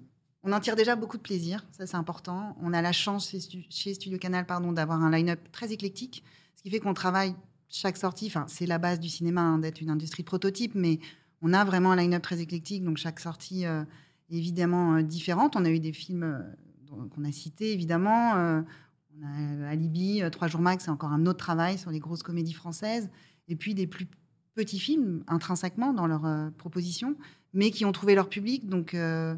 on 0.44 0.52
en 0.52 0.60
tire 0.60 0.76
déjà 0.76 0.94
beaucoup 0.94 1.16
de 1.16 1.22
plaisir, 1.22 1.64
ça 1.72 1.86
c'est 1.86 1.96
important. 1.96 2.56
On 2.60 2.72
a 2.72 2.82
la 2.82 2.92
chance 2.92 3.30
chez, 3.30 3.40
Stu- 3.40 3.64
chez 3.70 3.94
Studio 3.94 4.18
Canal 4.18 4.44
pardon, 4.46 4.72
d'avoir 4.72 5.02
un 5.02 5.10
line-up 5.10 5.40
très 5.52 5.72
éclectique, 5.72 6.22
ce 6.54 6.62
qui 6.62 6.70
fait 6.70 6.80
qu'on 6.80 6.94
travaille 6.94 7.34
chaque 7.68 7.96
sortie. 7.96 8.26
Enfin, 8.26 8.44
c'est 8.46 8.66
la 8.66 8.78
base 8.78 9.00
du 9.00 9.08
cinéma 9.08 9.40
hein, 9.40 9.58
d'être 9.58 9.80
une 9.80 9.90
industrie 9.90 10.22
de 10.22 10.28
prototype, 10.28 10.74
mais 10.74 11.00
on 11.40 11.52
a 11.54 11.64
vraiment 11.64 11.92
un 11.92 11.96
line-up 11.96 12.22
très 12.22 12.40
éclectique, 12.40 12.84
donc 12.84 12.98
chaque 12.98 13.20
sortie 13.20 13.66
euh, 13.66 13.84
évidemment 14.30 14.96
euh, 14.96 15.02
différente. 15.02 15.56
On 15.56 15.64
a 15.64 15.70
eu 15.70 15.80
des 15.80 15.92
films 15.92 16.22
euh, 16.24 17.08
qu'on 17.08 17.24
a 17.24 17.32
cités 17.32 17.72
évidemment. 17.72 18.34
on 18.34 19.64
a 19.64 19.68
Alibi, 19.68 20.22
Trois 20.30 20.46
jours 20.46 20.60
max, 20.60 20.84
c'est 20.84 20.90
encore 20.90 21.10
un 21.10 21.24
autre 21.26 21.38
travail 21.38 21.78
sur 21.78 21.90
les 21.90 22.00
grosses 22.00 22.22
comédies 22.22 22.52
françaises, 22.52 23.08
et 23.48 23.56
puis 23.56 23.74
des 23.74 23.86
plus 23.86 24.06
petits 24.54 24.78
films 24.78 25.24
intrinsèquement 25.26 25.92
dans 25.92 26.06
leur 26.06 26.26
euh, 26.26 26.50
proposition 26.50 27.16
mais 27.54 27.70
qui 27.70 27.84
ont 27.84 27.92
trouvé 27.92 28.14
leur 28.14 28.28
public. 28.30 28.66
Donc, 28.66 28.94
euh, 28.94 29.34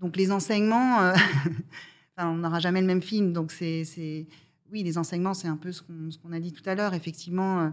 donc 0.00 0.16
les 0.16 0.30
enseignements, 0.30 1.00
euh, 1.00 1.14
on 2.18 2.36
n'aura 2.36 2.60
jamais 2.60 2.82
le 2.82 2.86
même 2.86 3.00
film. 3.00 3.32
Donc, 3.32 3.52
c'est, 3.52 4.26
oui, 4.70 4.82
les 4.82 4.98
enseignements, 4.98 5.32
c'est 5.32 5.48
un 5.48 5.56
peu 5.56 5.72
ce 5.72 5.80
qu'on, 5.82 6.32
a 6.32 6.40
dit 6.40 6.52
tout 6.52 6.68
à 6.68 6.74
l'heure. 6.74 6.92
Effectivement, 6.92 7.72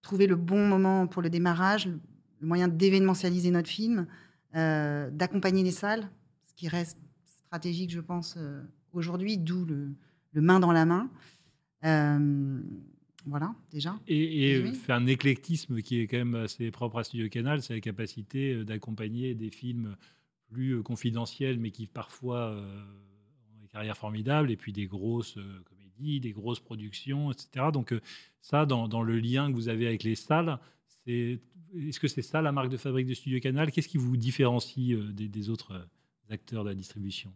trouver 0.00 0.26
le 0.26 0.36
bon 0.36 0.66
moment 0.66 1.06
pour 1.06 1.20
le 1.20 1.28
démarrage, 1.28 1.88
le, 1.88 2.46
moyen 2.46 2.68
d'événementialiser 2.68 3.50
notre 3.50 3.68
film, 3.68 4.06
d'accompagner 4.54 5.62
les 5.62 5.72
salles, 5.72 6.08
ce 6.46 6.54
qui 6.54 6.68
reste 6.68 6.96
stratégique, 7.26 7.90
je 7.90 8.00
pense, 8.00 8.38
aujourd'hui, 8.94 9.36
d'où 9.36 9.66
le, 9.66 9.90
le 10.32 10.40
main 10.40 10.58
dans 10.58 10.72
la 10.72 10.86
main. 10.86 11.10
Euh, 13.26 13.30
Voilà, 13.30 13.54
déjà. 13.70 13.98
Et, 14.08 14.52
et 14.52 14.62
Oui. 14.62 14.74
fait 14.74 14.92
un 14.92 15.06
éclectisme 15.06 15.80
qui 15.82 16.00
est 16.00 16.06
quand 16.06 16.18
même 16.18 16.34
assez 16.34 16.70
propre 16.70 16.98
à 16.98 17.04
Studio 17.04 17.28
Canal, 17.28 17.62
c'est 17.62 17.74
la 17.74 17.80
capacité 17.80 18.54
euh, 18.54 18.64
d'accompagner 18.64 19.34
des 19.34 19.50
films 19.50 19.96
plus 20.50 20.72
euh, 20.76 20.82
confidentiels, 20.82 21.58
mais 21.58 21.70
qui 21.70 21.86
parfois 21.86 22.50
euh, 22.50 22.82
ont 23.54 23.60
des 23.60 23.68
carrières 23.68 23.96
formidables, 23.96 24.50
et 24.50 24.56
puis 24.56 24.72
des 24.72 24.86
grosses 24.86 25.36
euh, 25.38 25.62
comédies, 25.64 26.20
des 26.20 26.32
grosses 26.32 26.60
productions, 26.60 27.30
etc. 27.32 27.66
Donc 27.72 27.92
euh, 27.92 28.00
ça, 28.40 28.66
dans, 28.66 28.88
dans 28.88 29.02
le 29.02 29.18
lien 29.18 29.48
que 29.50 29.54
vous 29.54 29.68
avez 29.68 29.86
avec 29.86 30.02
les 30.02 30.14
salles, 30.14 30.58
c'est 31.04 31.40
est-ce 31.74 31.98
que 32.00 32.08
c'est 32.08 32.20
ça 32.22 32.42
la 32.42 32.52
marque 32.52 32.68
de 32.68 32.76
fabrique 32.76 33.06
de 33.06 33.14
Studio 33.14 33.40
Canal? 33.40 33.70
Qu'est-ce 33.72 33.88
qui 33.88 33.96
vous 33.98 34.16
différencie 34.16 34.92
euh, 34.92 35.10
des, 35.12 35.28
des 35.28 35.48
autres 35.48 35.72
euh, 35.72 35.84
acteurs 36.34 36.64
de 36.64 36.68
la 36.70 36.74
distribution? 36.74 37.32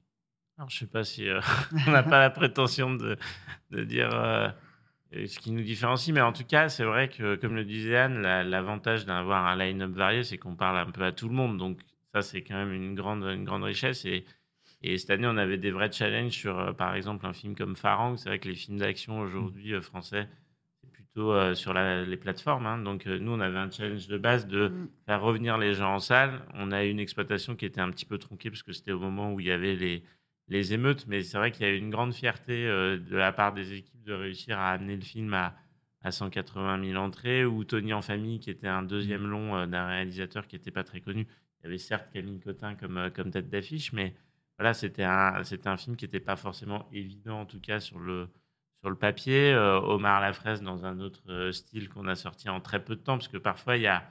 Alors, 0.58 0.68
je 0.70 0.78
sais 0.78 0.86
pas 0.86 1.04
si 1.04 1.26
euh, 1.28 1.40
on 1.86 1.90
n'a 1.92 2.02
pas 2.02 2.18
la 2.20 2.30
prétention 2.30 2.94
de, 2.94 3.16
de 3.70 3.84
dire 3.84 4.10
euh, 4.12 4.48
ce 5.12 5.38
qui 5.38 5.50
nous 5.52 5.62
différencie, 5.62 6.12
mais 6.14 6.20
en 6.20 6.32
tout 6.32 6.44
cas, 6.44 6.68
c'est 6.68 6.84
vrai 6.84 7.08
que, 7.08 7.36
comme 7.36 7.54
le 7.54 7.64
disait 7.64 7.96
Anne, 7.96 8.20
la- 8.22 8.42
l'avantage 8.44 9.06
d'avoir 9.06 9.46
un 9.46 9.56
line-up 9.56 9.90
varié, 9.92 10.24
c'est 10.24 10.38
qu'on 10.38 10.56
parle 10.56 10.78
un 10.78 10.90
peu 10.90 11.02
à 11.04 11.12
tout 11.12 11.28
le 11.28 11.34
monde. 11.34 11.58
Donc, 11.58 11.80
ça, 12.14 12.22
c'est 12.22 12.42
quand 12.42 12.54
même 12.56 12.72
une 12.72 12.94
grande, 12.94 13.22
une 13.24 13.44
grande 13.44 13.62
richesse. 13.64 14.04
Et, 14.04 14.24
et 14.82 14.98
cette 14.98 15.10
année, 15.10 15.26
on 15.26 15.36
avait 15.36 15.58
des 15.58 15.70
vrais 15.70 15.90
challenges 15.92 16.32
sur, 16.32 16.58
euh, 16.58 16.72
par 16.72 16.94
exemple, 16.94 17.24
un 17.26 17.32
film 17.32 17.54
comme 17.54 17.76
Farang. 17.76 18.16
C'est 18.16 18.28
vrai 18.28 18.38
que 18.38 18.48
les 18.48 18.54
films 18.54 18.78
d'action 18.78 19.20
aujourd'hui 19.20 19.74
euh, 19.74 19.80
français, 19.80 20.28
c'est 20.82 20.90
plutôt 20.92 21.32
euh, 21.32 21.54
sur 21.54 21.72
la- 21.72 22.04
les 22.04 22.16
plateformes. 22.16 22.66
hein. 22.66 22.78
Donc, 22.78 23.06
euh, 23.06 23.18
nous, 23.18 23.32
on 23.32 23.40
avait 23.40 23.58
un 23.58 23.70
challenge 23.70 24.08
de 24.08 24.18
base 24.18 24.46
de 24.46 24.68
Mm. 24.68 24.88
faire 25.06 25.22
revenir 25.22 25.56
les 25.58 25.74
gens 25.74 25.94
en 25.94 25.98
salle. 26.00 26.42
On 26.54 26.72
a 26.72 26.84
eu 26.84 26.90
une 26.90 27.00
exploitation 27.00 27.54
qui 27.56 27.64
était 27.64 27.80
un 27.80 27.90
petit 27.90 28.06
peu 28.06 28.18
tronquée 28.18 28.50
parce 28.50 28.62
que 28.62 28.72
c'était 28.72 28.92
au 28.92 28.98
moment 29.00 29.32
où 29.32 29.40
il 29.40 29.46
y 29.46 29.52
avait 29.52 29.74
les, 29.76 30.02
les 30.48 30.72
émeutes, 30.72 31.06
mais 31.08 31.22
c'est 31.22 31.38
vrai 31.38 31.50
qu'il 31.50 31.66
y 31.66 31.68
a 31.68 31.72
eu 31.72 31.78
une 31.78 31.90
grande 31.90 32.14
fierté 32.14 32.66
euh, 32.66 32.98
de 32.98 33.16
la 33.16 33.32
part 33.32 33.52
des 33.52 33.72
équipes 33.72 34.02
de 34.04 34.12
réussir 34.12 34.58
à 34.58 34.70
amener 34.70 34.94
le 34.94 35.02
film 35.02 35.34
à, 35.34 35.56
à 36.02 36.12
180 36.12 36.84
000 36.84 37.02
entrées, 37.02 37.44
ou 37.44 37.64
Tony 37.64 37.92
en 37.92 38.02
famille, 38.02 38.38
qui 38.38 38.50
était 38.50 38.68
un 38.68 38.82
deuxième 38.82 39.26
long 39.26 39.56
euh, 39.56 39.66
d'un 39.66 39.86
réalisateur 39.86 40.46
qui 40.46 40.56
n'était 40.56 40.70
pas 40.70 40.84
très 40.84 41.00
connu. 41.00 41.26
Il 41.60 41.64
y 41.64 41.66
avait 41.66 41.78
certes 41.78 42.08
Camille 42.12 42.38
Cotin 42.38 42.74
comme, 42.76 42.96
euh, 42.98 43.10
comme 43.10 43.30
tête 43.30 43.48
d'affiche, 43.48 43.92
mais 43.92 44.14
voilà, 44.58 44.72
c'était 44.72 45.04
un, 45.04 45.42
c'était 45.42 45.68
un 45.68 45.76
film 45.76 45.96
qui 45.96 46.04
n'était 46.04 46.20
pas 46.20 46.36
forcément 46.36 46.88
évident, 46.92 47.40
en 47.40 47.46
tout 47.46 47.60
cas 47.60 47.80
sur 47.80 47.98
le, 47.98 48.28
sur 48.80 48.88
le 48.88 48.96
papier. 48.96 49.54
Omar 49.54 50.20
Lafraise 50.22 50.62
dans 50.62 50.86
un 50.86 50.98
autre 51.00 51.50
style 51.52 51.90
qu'on 51.90 52.06
a 52.06 52.14
sorti 52.14 52.48
en 52.48 52.60
très 52.60 52.82
peu 52.82 52.96
de 52.96 53.00
temps, 53.02 53.18
parce 53.18 53.28
que 53.28 53.36
parfois 53.36 53.76
il 53.76 53.82
y 53.82 53.86
a, 53.86 54.10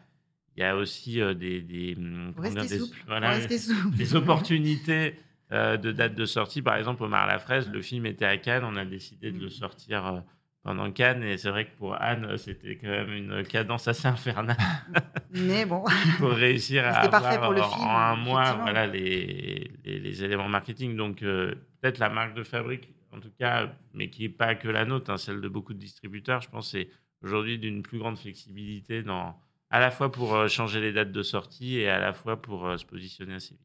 il 0.56 0.60
y 0.60 0.64
a 0.64 0.76
aussi 0.76 1.16
des, 1.16 1.62
des, 1.62 1.96
dire, 1.96 2.86
voilà, 3.08 3.40
des 3.98 4.16
opportunités 4.16 5.16
euh, 5.52 5.78
de 5.78 5.92
date 5.92 6.16
de 6.16 6.26
sortie. 6.26 6.62
Par 6.62 6.76
exemple, 6.76 7.04
Omar 7.04 7.28
Lafraise, 7.28 7.70
le 7.72 7.82
film 7.82 8.06
était 8.06 8.26
à 8.26 8.38
Cannes, 8.38 8.64
on 8.66 8.76
a 8.76 8.86
décidé 8.86 9.32
de 9.32 9.40
le 9.40 9.50
sortir 9.50 10.06
euh, 10.08 10.20
pendant 10.64 10.92
Cannes, 10.92 11.24
et 11.24 11.38
c'est 11.38 11.50
vrai 11.52 11.66
que 11.66 11.78
pour 11.78 11.94
Anne, 12.02 12.26
euh, 12.26 12.38
c'était 12.38 12.76
quand 12.78 12.88
même 12.88 13.12
une 13.12 13.44
cadence 13.44 13.88
assez 13.88 14.08
infernale 14.08 14.58
Mais 15.32 15.66
bon, 15.66 15.84
pour 16.18 16.32
réussir 16.32 16.86
à 16.86 16.94
avoir 17.18 17.42
pour 17.46 17.54
le 17.54 17.62
en- 17.62 17.70
film, 17.70 17.88
un 17.88 18.16
mois 18.16 18.54
voilà, 18.64 18.88
les, 18.88 19.72
les, 19.84 20.00
les 20.00 20.24
éléments 20.24 20.48
marketing. 20.50 20.96
Donc, 20.96 21.22
euh, 21.22 21.54
peut-être 21.82 22.00
la 22.00 22.10
marque 22.10 22.34
de 22.36 22.44
fabrique, 22.44 22.90
en 23.12 23.20
tout 23.20 23.32
cas, 23.38 23.72
mais 23.94 24.10
qui 24.10 24.24
n'est 24.24 24.30
pas 24.30 24.56
que 24.56 24.68
la 24.68 24.86
nôtre, 24.86 25.12
hein, 25.12 25.18
celle 25.18 25.42
de 25.42 25.48
beaucoup 25.48 25.74
de 25.74 25.80
distributeurs, 25.80 26.42
je 26.42 26.50
pense, 26.50 26.72
c'est 26.72 26.90
aujourd'hui 27.22 27.60
d'une 27.60 27.82
plus 27.84 28.00
grande 28.00 28.18
flexibilité 28.18 29.04
dans, 29.04 29.40
à 29.70 29.80
la 29.80 29.92
fois 29.92 30.12
pour 30.12 30.36
euh, 30.36 30.48
changer 30.48 30.80
les 30.82 30.92
dates 30.94 31.12
de 31.12 31.22
sortie 31.24 31.78
et 31.78 31.90
à 31.90 32.00
la 32.00 32.14
fois 32.14 32.42
pour 32.42 32.68
euh, 32.68 32.78
se 32.78 32.86
positionner 32.86 33.36
assez 33.36 33.54
vite. 33.56 33.62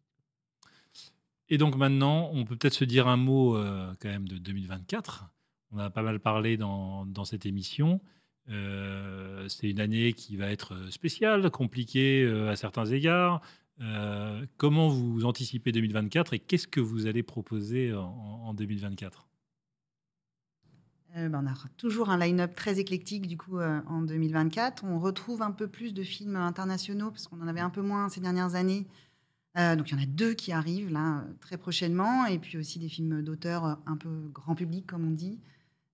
Et 1.51 1.59
donc 1.59 1.77
maintenant, 1.77 2.31
on 2.33 2.45
peut 2.45 2.57
peut-être 2.57 2.75
se 2.75 2.85
dire 2.85 3.09
un 3.09 3.17
mot 3.17 3.57
euh, 3.57 3.93
quand 4.01 4.09
même 4.09 4.29
de 4.29 4.39
2024. 4.39 5.31
On 5.73 5.79
a 5.79 5.91
pas 5.91 6.03
mal 6.03 6.21
parlé 6.21 6.57
dans, 6.57 7.25
cette 7.25 7.45
émission. 7.45 8.01
Euh, 8.49 9.49
c'est 9.49 9.69
une 9.69 9.81
année 9.81 10.13
qui 10.13 10.37
va 10.37 10.51
être 10.51 10.91
spéciale, 10.91 11.51
compliquée 11.51 12.23
euh, 12.23 12.51
à 12.51 12.57
certains 12.57 12.87
égards. 12.87 13.43
Euh, 13.81 14.45
comment 14.59 14.89
vous 14.89 15.25
anticipez 15.25 15.73
2024 15.73 16.35
et 16.35 16.39
qu'est-ce 16.39 16.69
que 16.69 16.81
vous 16.81 17.07
allez 17.07 17.23
proposer 17.23 17.95
en, 17.95 18.43
en 18.45 18.55
2024 18.55 19.27
Euh, 21.17 21.29
ben, 21.29 21.43
on 21.45 21.47
a 21.51 21.55
toujours 21.77 22.11
un 22.11 22.19
line-up 22.19 22.55
très 22.55 22.79
éclectique 22.79 23.27
du 23.27 23.37
coup 23.37 23.59
euh, 23.59 23.81
en 23.87 24.03
2024. 24.03 24.85
On 24.85 24.99
retrouve 24.99 25.43
un 25.43 25.51
peu 25.51 25.67
plus 25.67 25.93
de 25.93 26.03
films 26.03 26.37
internationaux 26.37 27.11
parce 27.11 27.27
qu'on 27.27 27.41
en 27.41 27.49
avait 27.49 27.61
un 27.61 27.71
peu 27.71 27.83
moins 27.83 28.09
ces 28.09 28.21
dernières 28.21 28.55
années. 28.55 28.87
Euh, 29.59 29.75
donc 29.75 29.91
il 29.91 29.97
y 29.97 30.01
en 30.01 30.03
a 30.03 30.07
deux 30.07 30.35
qui 30.35 30.53
arrivent 30.53 30.93
là 30.93 31.19
euh, 31.19 31.33
très 31.41 31.57
prochainement 31.57 32.25
et 32.27 32.39
puis 32.39 32.57
aussi 32.57 32.79
des 32.79 32.89
films 32.89 33.23
d'auteur 33.23 33.65
euh, 33.65 33.75
un 33.87 33.97
peu 33.97 34.09
grand 34.33 34.55
public 34.55 34.87
comme 34.87 35.07
on 35.07 35.11
dit. 35.11 35.41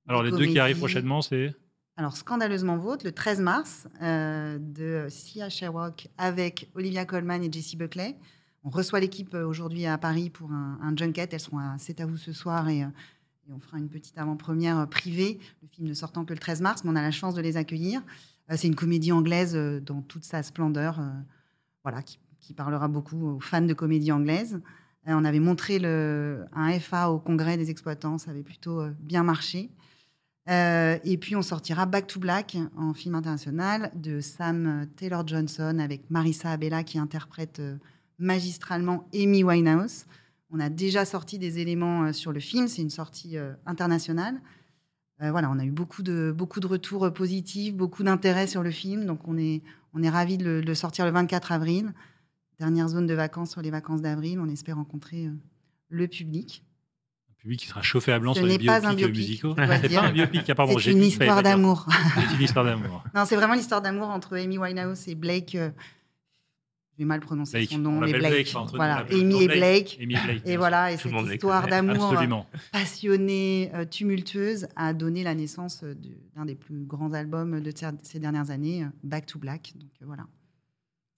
Alors 0.07 0.23
les 0.23 0.31
deux 0.31 0.47
qui 0.47 0.59
arrivent 0.59 0.79
prochainement, 0.79 1.23
c'est 1.23 1.55
Alors 1.97 2.17
Scandaleusement 2.17 2.77
Vôtre 2.77 3.07
le 3.07 3.13
13 3.13 3.41
mars 3.41 3.89
euh, 4.03 4.59
de 4.59 5.07
Sia 5.09 5.49
Sherrock 5.49 6.09
avec 6.19 6.71
Olivia 6.75 7.07
Colman 7.07 7.43
et 7.43 7.51
Jessie 7.51 7.77
Buckley. 7.77 8.17
On 8.63 8.71
reçoit 8.71 9.01
l'équipe 9.01 9.35
aujourd'hui 9.35 9.87
à 9.87 9.97
Paris 9.97 10.29
pour 10.29 10.51
un, 10.53 10.79
un 10.83 10.97
junket. 10.97 11.33
Elles 11.33 11.41
seront 11.41 11.59
à 11.59 11.77
C'est 11.79 12.01
à 12.01 12.07
vous 12.07 12.17
ce 12.17 12.33
soir 12.33 12.69
et, 12.69 12.81
et 12.81 13.53
on 13.53 13.59
fera 13.59 13.79
une 13.79 13.89
petite 13.89 14.19
avant-première 14.19 14.89
privée. 14.89 15.39
Le 15.63 15.69
film 15.69 15.89
ne 15.89 15.95
sortant 15.95 16.25
que 16.25 16.33
le 16.33 16.39
13 16.39 16.61
mars, 16.63 16.83
mais 16.85 16.91
on 16.91 16.97
a 16.97 17.03
la 17.03 17.13
chance 17.13 17.35
de 17.35 17.41
les 17.41 17.57
accueillir. 17.57 18.03
C'est 18.55 18.69
une 18.69 18.77
comédie 18.77 19.11
anglaise 19.11 19.57
dans 19.83 20.03
toute 20.03 20.25
sa 20.25 20.43
splendeur, 20.43 21.01
euh, 21.01 21.11
voilà, 21.83 22.03
qui, 22.03 22.19
qui 22.47 22.55
parlera 22.55 22.86
beaucoup 22.86 23.26
aux 23.26 23.40
fans 23.40 23.61
de 23.61 23.74
comédie 23.74 24.12
anglaise. 24.12 24.61
Euh, 25.09 25.14
on 25.14 25.24
avait 25.24 25.40
montré 25.40 25.80
un 25.84 26.78
FA 26.78 27.11
au 27.11 27.18
congrès 27.18 27.57
des 27.57 27.70
exploitants, 27.70 28.18
ça 28.18 28.30
avait 28.30 28.44
plutôt 28.44 28.80
euh, 28.80 28.90
bien 29.01 29.24
marché. 29.24 29.70
Euh, 30.49 30.97
et 31.03 31.16
puis 31.16 31.34
on 31.34 31.42
sortira 31.42 31.86
Back 31.86 32.07
to 32.07 32.20
Black 32.20 32.57
en 32.76 32.94
film 32.94 33.16
international 33.16 33.90
de 33.97 34.20
Sam 34.20 34.86
Taylor 34.94 35.26
Johnson 35.26 35.80
avec 35.80 36.09
Marissa 36.09 36.53
Abella 36.53 36.84
qui 36.84 37.01
interprète 37.01 37.61
magistralement 38.20 39.09
Amy 39.12 39.42
Winehouse. 39.42 40.07
On 40.51 40.61
a 40.61 40.68
déjà 40.68 41.05
sorti 41.05 41.40
des 41.40 41.59
éléments 41.59 42.12
sur 42.12 42.30
le 42.30 42.38
film, 42.38 42.68
c'est 42.68 42.82
une 42.82 42.90
sortie 42.90 43.36
internationale. 43.66 44.40
Voilà, 45.18 45.51
on 45.51 45.59
a 45.59 45.64
eu 45.64 45.72
beaucoup 45.72 46.05
de, 46.05 46.32
beaucoup 46.32 46.61
de 46.61 46.68
retours 46.68 47.12
positifs, 47.12 47.74
beaucoup 47.74 48.05
d'intérêt 48.05 48.47
sur 48.47 48.62
le 48.62 48.70
film, 48.70 49.05
donc 49.05 49.26
on 49.26 49.36
est, 49.36 49.62
on 49.94 50.03
est 50.05 50.11
ravis 50.11 50.38
de 50.38 50.62
le 50.64 50.74
sortir 50.76 51.07
le 51.07 51.11
24 51.11 51.51
avril. 51.51 51.92
Dernière 52.59 52.89
zone 52.89 53.07
de 53.07 53.15
vacances 53.15 53.51
sur 53.51 53.61
les 53.63 53.71
vacances 53.71 54.01
d'avril, 54.03 54.41
on 54.41 54.49
espère 54.49 54.77
rencontrer 54.77 55.27
euh, 55.27 55.31
le 55.89 56.09
public. 56.09 56.65
un 57.31 57.35
public 57.43 57.61
qui 57.61 57.67
sera 57.67 57.83
chauffé 57.83 58.13
à 58.13 58.19
blanc 58.19 58.33
Ce 58.33 58.41
sur 58.41 58.47
les 58.47 58.57
n'est 58.59 58.65
pas 58.65 58.81
biopics 58.81 58.91
un 58.91 58.95
biopic, 58.95 59.17
musicaux. 59.17 59.55
C'est 59.83 59.95
pas 59.95 60.07
un 60.07 60.13
biopic, 60.13 60.55
pardon, 60.55 60.79
j'ai 60.79 60.91
c'est 60.91 60.97
une 60.97 61.03
dit- 61.03 61.09
histoire 61.09 61.43
d'amour. 61.43 61.87
C'est 62.15 62.37
une 62.37 62.43
histoire 62.43 62.65
d'amour. 62.65 63.05
Non, 63.15 63.25
c'est 63.27 63.37
vraiment 63.37 63.55
l'histoire 63.55 63.83
d'amour 63.83 64.09
entre 64.09 64.37
Amy 64.39 64.57
Winehouse 64.59 65.07
et 65.09 65.15
Blake. 65.15 65.55
euh, 65.55 65.71
je 66.99 67.03
vais 67.03 67.05
mal 67.09 67.21
prononcer 67.21 67.59
Blake. 67.59 67.71
son 67.73 67.79
nom, 67.79 67.99
On 67.99 68.01
mais 68.01 68.13
Blake. 68.15 68.33
Blake, 68.33 68.47
enfin, 68.49 68.61
entre 68.61 68.73
nous, 68.73 68.75
on 68.77 68.77
voilà, 68.79 69.07
Amy 69.13 69.43
et 69.43 69.49
Blake. 69.49 69.99
Amy 70.01 70.15
Blake, 70.15 70.43
Et 70.47 70.57
voilà, 70.57 70.93
et 70.93 70.97
Tout 70.97 71.09
le 71.11 71.19
cette 71.27 71.35
histoire 71.35 71.67
d'amour 71.69 72.15
euh, 72.19 72.27
passionnée, 72.73 73.71
euh, 73.75 73.85
tumultueuse, 73.85 74.67
a 74.77 74.95
donné 74.95 75.23
la 75.23 75.35
naissance 75.35 75.83
euh, 75.83 75.95
d'un 76.35 76.47
des 76.47 76.55
plus 76.55 76.85
grands 76.87 77.13
albums 77.13 77.61
de 77.61 77.71
ces- 78.03 78.19
dernières 78.19 78.49
années, 78.51 78.85
euh, 78.85 78.89
Back 79.05 79.27
to 79.27 79.39
Black. 79.39 79.75
Donc 79.77 79.91
euh, 80.01 80.07
voilà. 80.07 80.25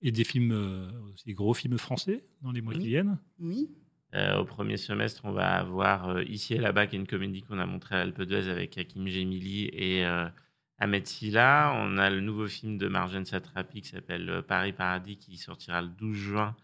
Et 0.02 0.12
des 0.12 0.24
films, 0.24 0.52
euh, 0.52 0.88
des 1.26 1.34
gros 1.34 1.54
films 1.54 1.78
français 1.78 2.24
dans 2.42 2.52
les 2.52 2.60
mois 2.60 2.74
Oui. 2.74 2.80
qui 2.80 2.86
viennent. 2.88 3.18
Oui. 3.40 3.68
Euh, 4.14 4.38
au 4.38 4.44
premier 4.44 4.76
semestre, 4.76 5.22
on 5.24 5.32
va 5.32 5.56
avoir 5.56 6.08
euh, 6.08 6.22
Ici 6.24 6.54
et 6.54 6.58
là-bas, 6.58 6.86
qui 6.86 6.96
est 6.96 6.98
une 6.98 7.06
comédie 7.06 7.42
qu'on 7.42 7.58
a 7.58 7.66
montrée 7.66 7.96
à 7.96 7.98
l'Alpe 7.98 8.22
d'Huez 8.22 8.48
avec 8.48 8.78
Hakim 8.78 9.06
Gemili 9.08 9.64
et 9.72 10.06
euh, 10.06 10.26
Ahmed 10.78 11.06
Silla. 11.06 11.72
On 11.76 11.98
a 11.98 12.08
le 12.10 12.20
nouveau 12.20 12.46
film 12.46 12.78
de 12.78 12.88
Marjane 12.88 13.26
Satrapi 13.26 13.82
qui 13.82 13.88
s'appelle 13.88 14.28
euh, 14.30 14.40
Paris 14.42 14.72
Paradis 14.72 15.16
qui 15.18 15.36
sortira 15.36 15.82
le 15.82 15.88
12 15.88 16.16
juin, 16.16 16.56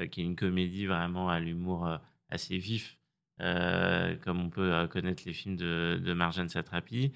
euh, 0.00 0.06
qui 0.08 0.20
est 0.20 0.24
une 0.24 0.36
comédie 0.36 0.86
vraiment 0.86 1.30
à 1.30 1.38
l'humour 1.40 1.86
euh, 1.86 1.96
assez 2.28 2.58
vif, 2.58 2.98
euh, 3.40 4.14
comme 4.16 4.40
on 4.40 4.50
peut 4.50 4.74
euh, 4.74 4.86
connaître 4.86 5.22
les 5.24 5.32
films 5.32 5.56
de, 5.56 6.00
de 6.04 6.12
Marjane 6.12 6.48
Satrapi. 6.50 7.12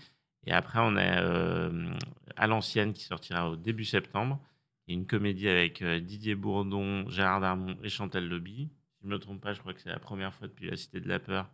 Et 0.46 0.52
après, 0.52 0.78
on 0.80 0.96
a 0.96 1.20
euh, 1.20 1.90
À 2.36 2.46
l'ancienne 2.46 2.92
qui 2.94 3.02
sortira 3.04 3.50
au 3.50 3.56
début 3.56 3.84
septembre, 3.84 4.40
qui 4.84 4.92
est 4.92 4.94
une 4.94 5.06
comédie 5.06 5.48
avec 5.48 5.82
euh, 5.82 6.00
Didier 6.00 6.34
Bourdon, 6.34 7.08
Gérard 7.08 7.40
Darmon 7.40 7.76
et 7.82 7.88
Chantal 7.88 8.26
Lobby. 8.28 8.68
Si 8.92 8.98
je 9.02 9.06
ne 9.08 9.12
me 9.14 9.18
trompe 9.18 9.40
pas, 9.40 9.52
je 9.52 9.60
crois 9.60 9.74
que 9.74 9.80
c'est 9.80 9.90
la 9.90 9.98
première 9.98 10.32
fois 10.34 10.48
depuis 10.48 10.68
La 10.70 10.76
Cité 10.76 11.00
de 11.00 11.08
la 11.08 11.18
Peur 11.18 11.48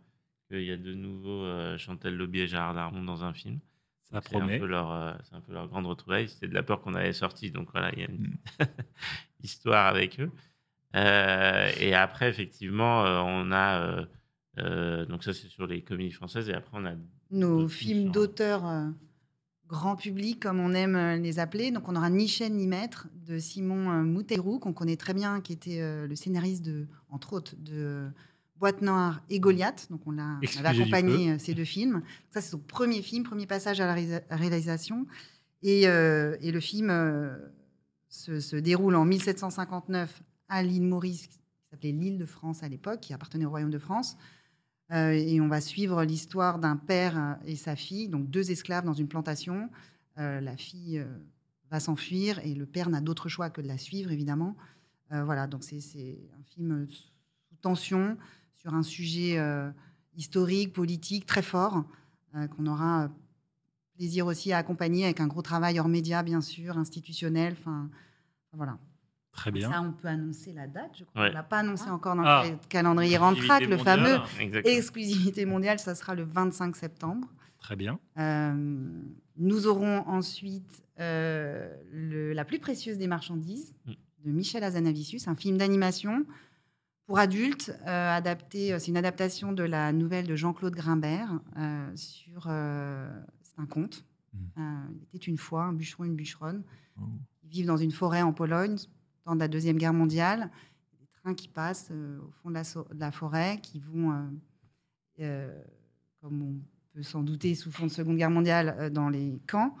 qu'il 0.49 0.63
y 0.63 0.71
a 0.71 0.77
de 0.77 0.93
nouveau 0.93 1.43
euh, 1.45 1.77
Chantal 1.77 2.15
Lobby 2.15 2.41
et 2.41 2.47
Gérard 2.47 2.73
Darmon 2.73 3.03
dans 3.03 3.23
un 3.23 3.33
film. 3.33 3.59
Ça 4.11 4.19
C'est 4.21 4.35
un, 4.35 4.39
promet. 4.39 4.59
peu 4.59 4.65
leur, 4.65 4.91
euh, 4.91 5.13
c'est 5.23 5.35
un 5.35 5.41
peu 5.41 5.53
leur 5.53 5.67
grande 5.69 5.85
retrouvaille. 5.85 6.27
C'était 6.27 6.47
de 6.49 6.53
la 6.53 6.63
peur 6.63 6.81
qu'on 6.81 6.93
avait 6.95 7.13
sorti, 7.13 7.51
donc 7.51 7.69
voilà, 7.71 7.91
il 7.93 7.99
y 7.99 8.03
a 8.03 8.09
une 8.09 8.27
Mm. 8.27 8.37
histoire 9.43 9.87
avec 9.87 10.19
eux. 10.19 10.31
Euh, 10.95 11.71
et 11.79 11.93
après, 11.95 12.29
effectivement, 12.29 13.05
euh, 13.05 13.21
on 13.21 13.51
a. 13.51 13.79
euh, 13.81 14.05
euh, 14.59 15.05
donc, 15.05 15.23
ça, 15.23 15.33
c'est 15.33 15.47
sur 15.47 15.65
les 15.65 15.81
comédies 15.81 16.11
françaises. 16.11 16.49
Et 16.49 16.53
après, 16.53 16.77
on 16.77 16.85
a. 16.85 16.93
Nos 17.31 17.69
films 17.69 17.69
films, 17.69 18.11
d'auteur 18.11 18.67
euh, 18.67 18.89
grand 19.71 19.95
public, 19.95 20.41
comme 20.41 20.59
on 20.59 20.73
aime 20.73 20.95
euh, 20.95 21.17
les 21.17 21.39
appeler. 21.39 21.71
Donc, 21.71 21.87
on 21.87 21.95
aura 21.95 22.09
Ni 22.09 22.27
chaîne 22.27 22.57
ni 22.57 22.67
maître 22.67 23.07
de 23.25 23.39
Simon 23.39 23.89
euh, 23.89 24.03
Mouteirou, 24.03 24.59
qu'on 24.59 24.73
connaît 24.73 24.97
très 24.97 25.13
bien, 25.13 25.39
qui 25.39 25.53
était 25.53 25.79
euh, 25.81 26.05
le 26.07 26.15
scénariste, 26.15 26.63
de, 26.63 26.87
entre 27.09 27.33
autres, 27.33 27.55
de 27.57 28.09
Boîte 28.57 28.81
Noire 28.81 29.21
et 29.29 29.39
Goliath. 29.39 29.87
Donc 29.89 30.01
on, 30.05 30.11
l'a, 30.11 30.37
accompagné 30.65 31.39
ces 31.39 31.53
deux 31.53 31.63
films. 31.63 32.03
Ça, 32.29 32.41
c'est 32.41 32.51
son 32.51 32.59
premier 32.59 33.01
film, 33.01 33.23
premier 33.23 33.47
passage 33.47 33.79
à 33.79 33.87
la 33.87 33.95
réalisa- 33.95 34.23
réalisation. 34.29 35.07
Et, 35.63 35.87
euh, 35.87 36.35
et 36.41 36.51
le 36.51 36.59
film 36.59 36.89
euh, 36.89 37.37
se, 38.09 38.39
se 38.39 38.57
déroule 38.57 38.95
en 38.95 39.05
1759 39.05 40.21
à 40.49 40.63
l'île 40.63 40.83
Maurice, 40.83 41.27
qui 41.27 41.39
s'appelait 41.69 41.93
l'île 41.93 42.17
de 42.17 42.25
France 42.25 42.61
à 42.61 42.67
l'époque, 42.67 42.99
qui 42.99 43.13
appartenait 43.13 43.45
au 43.45 43.49
royaume 43.49 43.71
de 43.71 43.79
France. 43.79 44.17
Euh, 44.91 45.11
et 45.11 45.39
on 45.39 45.47
va 45.47 45.61
suivre 45.61 46.03
l'histoire 46.03 46.59
d'un 46.59 46.75
père 46.75 47.37
et 47.45 47.55
sa 47.55 47.75
fille, 47.75 48.09
donc 48.09 48.29
deux 48.29 48.51
esclaves 48.51 48.85
dans 48.85 48.93
une 48.93 49.07
plantation. 49.07 49.69
Euh, 50.17 50.41
la 50.41 50.57
fille 50.57 50.99
euh, 50.99 51.05
va 51.69 51.79
s'enfuir 51.79 52.39
et 52.39 52.53
le 52.53 52.65
père 52.65 52.89
n'a 52.89 52.99
d'autre 52.99 53.29
choix 53.29 53.49
que 53.49 53.61
de 53.61 53.67
la 53.67 53.77
suivre, 53.77 54.11
évidemment. 54.11 54.55
Euh, 55.13 55.23
voilà, 55.23 55.47
donc 55.47 55.63
c'est, 55.63 56.19
un 56.37 56.43
film 56.43 56.87
sous 56.87 57.55
tension 57.61 58.17
sur 58.55 58.73
un 58.73 58.83
sujet 58.83 59.37
euh, 59.39 59.71
historique, 60.15 60.73
politique 60.73 61.25
très 61.25 61.41
fort, 61.41 61.83
euh, 62.35 62.47
qu'on 62.47 62.67
aura 62.67 63.05
euh, 63.05 63.07
plaisir 63.95 64.27
aussi 64.27 64.53
à 64.53 64.57
accompagner 64.57 65.05
avec 65.05 65.19
un 65.19 65.27
gros 65.27 65.41
travail 65.41 65.79
hors 65.79 65.87
média, 65.87 66.23
bien 66.23 66.41
sûr, 66.41 66.77
institutionnel. 66.77 67.55
Enfin, 67.59 67.89
voilà. 68.53 68.77
Très 69.33 69.51
bien. 69.51 69.71
Ça, 69.71 69.81
on 69.81 69.93
peut 69.93 70.07
annoncer 70.09 70.51
la 70.53 70.67
date, 70.67 70.91
je 70.99 71.03
crois. 71.05 71.21
Ouais. 71.21 71.27
On 71.27 71.29
ne 71.31 71.35
l'a 71.35 71.43
pas 71.43 71.59
annoncé 71.59 71.89
encore 71.89 72.15
dans 72.15 72.23
Ah. 72.25 72.43
le 72.45 72.57
calendrier 72.67 73.17
Rantrack, 73.17 73.65
le 73.65 73.77
fameux 73.77 74.17
mondiale. 74.17 74.21
Exactement. 74.41 74.75
exclusivité 74.75 75.45
mondiale, 75.45 75.79
ça 75.79 75.95
sera 75.95 76.15
le 76.15 76.23
25 76.23 76.75
septembre. 76.75 77.27
Très 77.59 77.75
bien. 77.75 77.99
Euh, 78.17 78.53
nous 79.37 79.67
aurons 79.67 79.99
ensuite 80.07 80.83
euh, 80.99 81.73
le- 81.91 82.33
La 82.33 82.45
plus 82.45 82.59
précieuse 82.59 82.97
des 82.97 83.07
marchandises 83.07 83.73
Mm. 83.87 83.91
de 84.25 84.31
Michel 84.31 84.63
Hazanavicius, 84.63 85.27
un 85.27 85.35
film 85.35 85.57
d'animation 85.57 86.25
pour 87.07 87.17
adultes, 87.17 87.73
euh, 87.87 88.15
adapté, 88.15 88.77
c'est 88.79 88.87
une 88.89 88.97
adaptation 88.97 89.51
de 89.51 89.63
la 89.63 89.93
nouvelle 89.93 90.27
de 90.27 90.35
Jean-Claude 90.35 90.75
Grimbert 90.75 91.39
euh, 91.57 91.89
sur. 91.95 92.45
euh, 92.47 93.09
c'est 93.41 93.59
un 93.59 93.65
conte. 93.65 94.05
Mm. 94.33 94.37
Euh, 94.59 94.61
il 95.11 95.15
était 95.17 95.25
une 95.27 95.37
fois 95.37 95.63
un 95.63 95.73
bûcheron, 95.73 96.03
une 96.03 96.15
bûcheronne. 96.15 96.63
Oh. 96.99 97.05
Ils 97.43 97.49
vivent 97.49 97.67
dans 97.67 97.77
une 97.77 97.91
forêt 97.91 98.21
en 98.21 98.33
Pologne, 98.33 98.75
temps 99.23 99.35
de 99.35 99.39
la 99.39 99.47
Deuxième 99.47 99.77
Guerre 99.77 99.93
mondiale. 99.93 100.49
Des 100.99 101.07
trains 101.21 101.33
qui 101.33 101.47
passent 101.47 101.89
euh, 101.91 102.19
au 102.19 102.31
fond 102.41 102.49
de 102.49 102.99
la, 102.99 103.11
forêt, 103.11 103.59
qui 103.61 103.79
vont, 103.79 104.11
euh, 104.11 104.15
euh, 105.19 105.61
comme 106.21 106.41
on 106.41 106.55
peut 106.93 107.03
s'en 107.03 107.23
douter, 107.23 107.55
sous 107.55 107.71
fond 107.71 107.85
de 107.85 107.91
Seconde 107.91 108.17
Guerre 108.17 108.31
mondiale, 108.31 108.89
dans 108.91 109.09
les 109.09 109.39
camps. 109.47 109.75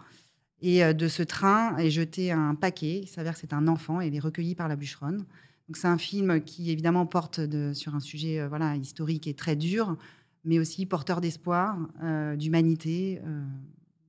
Et 0.63 0.93
de 0.93 1.07
ce 1.07 1.23
train 1.23 1.75
est 1.77 1.89
jeté 1.89 2.31
un 2.31 2.53
paquet. 2.53 2.99
Il 2.99 3.07
s'avère 3.07 3.33
que 3.33 3.39
c'est 3.39 3.53
un 3.53 3.67
enfant 3.67 3.99
et 3.99 4.07
il 4.07 4.15
est 4.15 4.19
recueilli 4.19 4.53
par 4.53 4.67
la 4.67 4.75
bûcheronne. 4.75 5.17
Donc 5.17 5.75
c'est 5.75 5.87
un 5.87 5.97
film 5.97 6.39
qui 6.41 6.69
évidemment 6.69 7.07
porte 7.07 7.41
sur 7.73 7.95
un 7.95 7.99
sujet 7.99 8.45
voilà, 8.47 8.75
historique 8.75 9.25
et 9.25 9.33
très 9.33 9.55
dur, 9.55 9.97
mais 10.45 10.59
aussi 10.59 10.85
porteur 10.85 11.19
d'espoir, 11.19 11.79
d'humanité. 12.37 13.19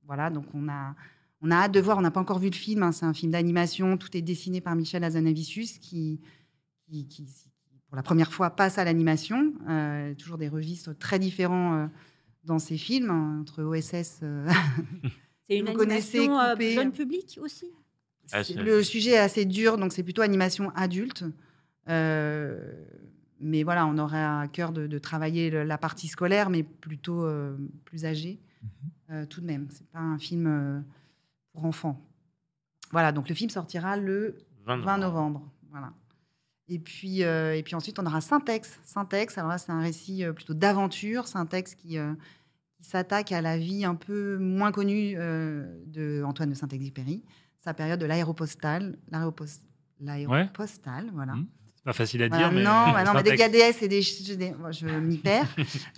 voilà, 0.05 0.29
donc 0.29 0.45
on 0.53 0.69
a, 0.69 0.95
on 1.43 1.51
a 1.51 1.55
hâte 1.55 1.71
de 1.73 1.79
voir. 1.79 1.97
On 1.97 2.01
n'a 2.01 2.09
pas 2.11 2.19
encore 2.21 2.39
vu 2.39 2.49
le 2.49 2.55
film. 2.55 2.81
hein, 2.83 2.91
c'est 2.91 3.05
un 3.05 3.13
film 3.13 3.31
d'animation. 3.31 3.97
Tout 3.97 4.15
est 4.17 4.21
dessiné 4.21 4.61
par 4.61 4.75
Michel 4.75 5.03
Hazanavicius 5.03 5.77
qui, 5.77 6.19
qui, 6.89 7.05
qui- 7.07 7.25
qui, 7.25 7.49
pour 7.87 7.95
la 7.95 8.03
première 8.03 8.31
fois, 8.33 8.49
passe 8.49 8.77
à 8.79 8.83
l'animation. 8.83 9.53
Euh, 9.69 10.15
toujours 10.15 10.37
des 10.39 10.47
registres 10.49 10.97
très 10.97 11.19
différents 11.19 11.75
euh, 11.75 11.87
dans 12.43 12.57
ses 12.59 12.77
films, 12.77 13.09
hein, 13.11 13.39
entre 13.41 13.61
OSS. 13.63 14.19
euh, 14.23 14.49
C'est 15.49 15.59
une 15.59 15.67
Vous 15.67 15.73
connaissez 15.73 16.19
animation 16.19 16.39
euh, 16.39 16.73
jeune 16.73 16.91
public 16.91 17.37
aussi? 17.41 17.67
Ah, 18.31 18.41
le 18.55 18.81
sujet 18.81 19.11
est 19.11 19.17
assez 19.17 19.43
dur, 19.45 19.77
donc 19.77 19.91
c'est 19.91 20.01
plutôt 20.03 20.21
animation 20.21 20.71
adulte. 20.75 21.25
Euh, 21.89 22.57
mais 23.41 23.63
voilà, 23.63 23.85
on 23.85 23.97
aurait 23.97 24.23
à 24.23 24.47
cœur 24.51 24.71
de, 24.71 24.87
de 24.87 24.97
travailler 24.99 25.49
le- 25.49 25.63
la 25.63 25.77
partie 25.77 26.07
scolaire, 26.07 26.49
mais 26.49 26.63
plutôt 26.63 27.25
euh, 27.25 27.57
plus 27.83 28.05
âgée, 28.05 28.39
Mhm. 28.61 28.69
euh, 29.15 29.25
tout 29.25 29.41
de 29.41 29.45
même. 29.45 29.67
C'est 29.69 29.87
pas 29.89 29.99
un 29.99 30.17
film 30.17 30.47
euh, 30.47 30.79
pour 31.53 31.65
enfants. 31.65 31.99
Voilà, 32.91 33.11
donc 33.11 33.29
le 33.29 33.35
film 33.35 33.49
sortira 33.49 33.95
le 33.97 34.37
20 34.65 34.77
20 34.77 34.97
novembre. 34.97 35.49
Voilà. 35.71 35.91
Et 36.69 36.79
puis, 36.79 37.23
euh, 37.23 37.55
et 37.55 37.63
puis 37.63 37.75
ensuite, 37.75 37.99
on 37.99 38.05
aura 38.05 38.21
Syntex. 38.21 38.79
Syntex, 38.83 39.37
alors 39.37 39.49
là, 39.49 39.57
c'est 39.57 39.71
un 39.71 39.81
récit 39.81 40.23
euh, 40.23 40.33
plutôt 40.33 40.53
d'aventure. 40.53 41.27
Syntex 41.27 41.75
qui, 41.75 41.97
euh, 41.97 42.13
qui 42.77 42.83
s'attaque 42.89 43.31
à 43.31 43.41
la 43.41 43.57
vie 43.57 43.83
un 43.85 43.95
peu 43.95 44.37
moins 44.37 44.71
connue 44.71 45.15
euh, 45.17 45.65
de 45.87 46.23
Antoine 46.25 46.49
de 46.49 46.55
Saint-Exupéry, 46.55 47.23
sa 47.59 47.73
période 47.73 47.99
de 47.99 48.05
l'aéropostale. 48.05 48.97
L'aéropos- 49.11 49.61
L'aéropostale, 49.99 51.09
voilà. 51.13 51.33
Mhm. 51.33 51.47
C'est 51.75 51.83
pas 51.83 51.93
facile 51.93 52.23
à 52.23 52.27
Voilà, 52.29 52.49
dire, 52.49 52.57
mais. 52.57 52.63
non, 52.63 53.05
non, 53.05 53.13
mais 53.13 53.23
des. 53.23 53.37
GDS 53.37 53.83
et 53.83 53.87
des. 53.87 54.01
Je 54.01 54.87
m'y 54.99 55.17
perds. 55.17 55.53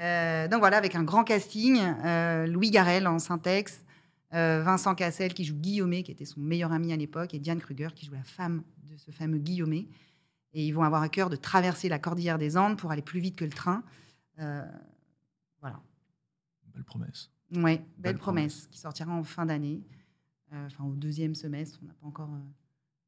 Euh, 0.00 0.48
donc 0.48 0.60
voilà, 0.60 0.76
avec 0.76 0.94
un 0.94 1.02
grand 1.04 1.24
casting 1.24 1.78
euh, 1.80 2.46
Louis 2.46 2.70
Garrel 2.70 3.06
en 3.06 3.18
syntaxe, 3.18 3.82
euh, 4.34 4.62
Vincent 4.62 4.94
Cassel 4.94 5.32
qui 5.32 5.44
joue 5.44 5.54
Guillaumet, 5.56 6.02
qui 6.02 6.10
était 6.12 6.24
son 6.24 6.40
meilleur 6.40 6.72
ami 6.72 6.92
à 6.92 6.96
l'époque, 6.96 7.32
et 7.34 7.38
Diane 7.38 7.60
Kruger 7.60 7.88
qui 7.94 8.04
joue 8.06 8.12
la 8.14 8.22
femme 8.24 8.62
de 8.90 8.96
ce 8.96 9.10
fameux 9.10 9.38
Guillaumet. 9.38 9.86
Et 10.52 10.66
ils 10.66 10.72
vont 10.72 10.82
avoir 10.84 11.02
à 11.02 11.08
cœur 11.08 11.28
de 11.30 11.36
traverser 11.36 11.88
la 11.88 11.98
cordillère 11.98 12.38
des 12.38 12.56
Andes 12.56 12.78
pour 12.78 12.90
aller 12.90 13.02
plus 13.02 13.20
vite 13.20 13.36
que 13.36 13.44
le 13.44 13.50
train. 13.50 13.82
Euh, 14.38 14.64
voilà. 15.60 15.80
Belle 16.74 16.84
promesse. 16.84 17.30
Ouais, 17.52 17.60
belle, 17.76 17.84
Belle 17.98 18.18
promesse, 18.18 18.54
promesse. 18.54 18.66
qui 18.70 18.78
sortira 18.78 19.12
en 19.12 19.24
fin 19.24 19.46
d'année, 19.46 19.82
Euh, 20.52 20.66
enfin 20.66 20.84
au 20.84 20.94
deuxième 20.94 21.34
semestre. 21.34 21.78
On 21.82 21.86
n'a 21.86 21.92
pas 21.94 22.06
encore. 22.06 22.30
euh, 22.32 22.38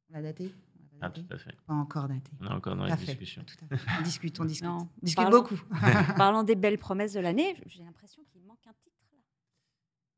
l'a 0.09 0.21
daté 0.21 0.43
On 0.43 0.45
l'a 0.45 0.51
pas 0.51 0.68
Ah, 1.01 1.09
daté 1.09 1.23
tout 1.23 1.33
à 1.33 1.37
fait. 1.37 1.55
Pas 1.67 1.73
encore 1.73 2.07
daté. 2.07 2.31
On 2.41 2.45
est 2.47 2.51
encore 2.51 2.75
dans 2.75 2.85
tout 2.87 2.91
à 2.93 2.97
fait. 2.97 3.17
On 3.99 4.01
discute, 4.03 4.39
on 4.39 4.45
discute. 4.45 4.65
Non. 4.67 4.77
On 4.79 4.87
discute 5.05 5.15
Parlons- 5.23 5.37
beaucoup. 5.41 5.59
Parlant 6.17 6.43
des 6.43 6.55
belles 6.55 6.77
promesses 6.77 7.13
de 7.13 7.19
l'année, 7.19 7.55
j'ai 7.67 7.83
l'impression 7.83 8.21
qu'il 8.31 8.41
manque 8.43 8.59
un 8.67 8.73
titre. 8.73 8.95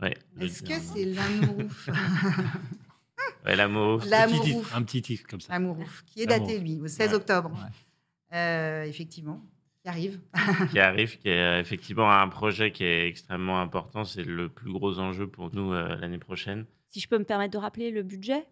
Ouais, 0.01 0.15
Est-ce 0.39 0.63
que 0.63 0.73
c'est 0.79 1.05
l'amourouf 1.05 1.89
Ouais, 3.45 3.55
l'amour. 3.55 4.01
Titre, 4.43 4.75
un 4.75 4.83
petit 4.83 5.01
titre 5.01 5.27
comme 5.27 5.41
ça. 5.41 5.53
L'amourouf, 5.53 6.03
qui 6.05 6.21
est 6.21 6.25
L'amour. 6.25 6.47
daté, 6.47 6.59
lui, 6.59 6.79
au 6.79 6.87
16 6.87 7.09
Ouais. 7.09 7.15
octobre. 7.15 7.51
Ouais. 7.51 8.37
Euh, 8.37 8.83
effectivement, 8.83 9.41
qui 9.81 9.89
arrive. 9.89 10.19
qui 10.71 10.79
arrive, 10.79 11.17
qui 11.19 11.29
est 11.29 11.39
euh, 11.39 11.59
effectivement 11.59 12.11
un 12.11 12.27
projet 12.29 12.71
qui 12.71 12.83
est 12.83 13.07
extrêmement 13.07 13.59
important. 13.59 14.03
C'est 14.05 14.23
le 14.23 14.49
plus 14.49 14.71
gros 14.71 14.99
enjeu 14.99 15.27
pour 15.27 15.53
nous 15.55 15.73
euh, 15.73 15.95
l'année 15.97 16.17
prochaine. 16.19 16.65
Si 16.89 16.99
je 16.99 17.07
peux 17.07 17.17
me 17.17 17.23
permettre 17.23 17.53
de 17.53 17.57
rappeler 17.57 17.89
le 17.91 18.03
budget, 18.03 18.45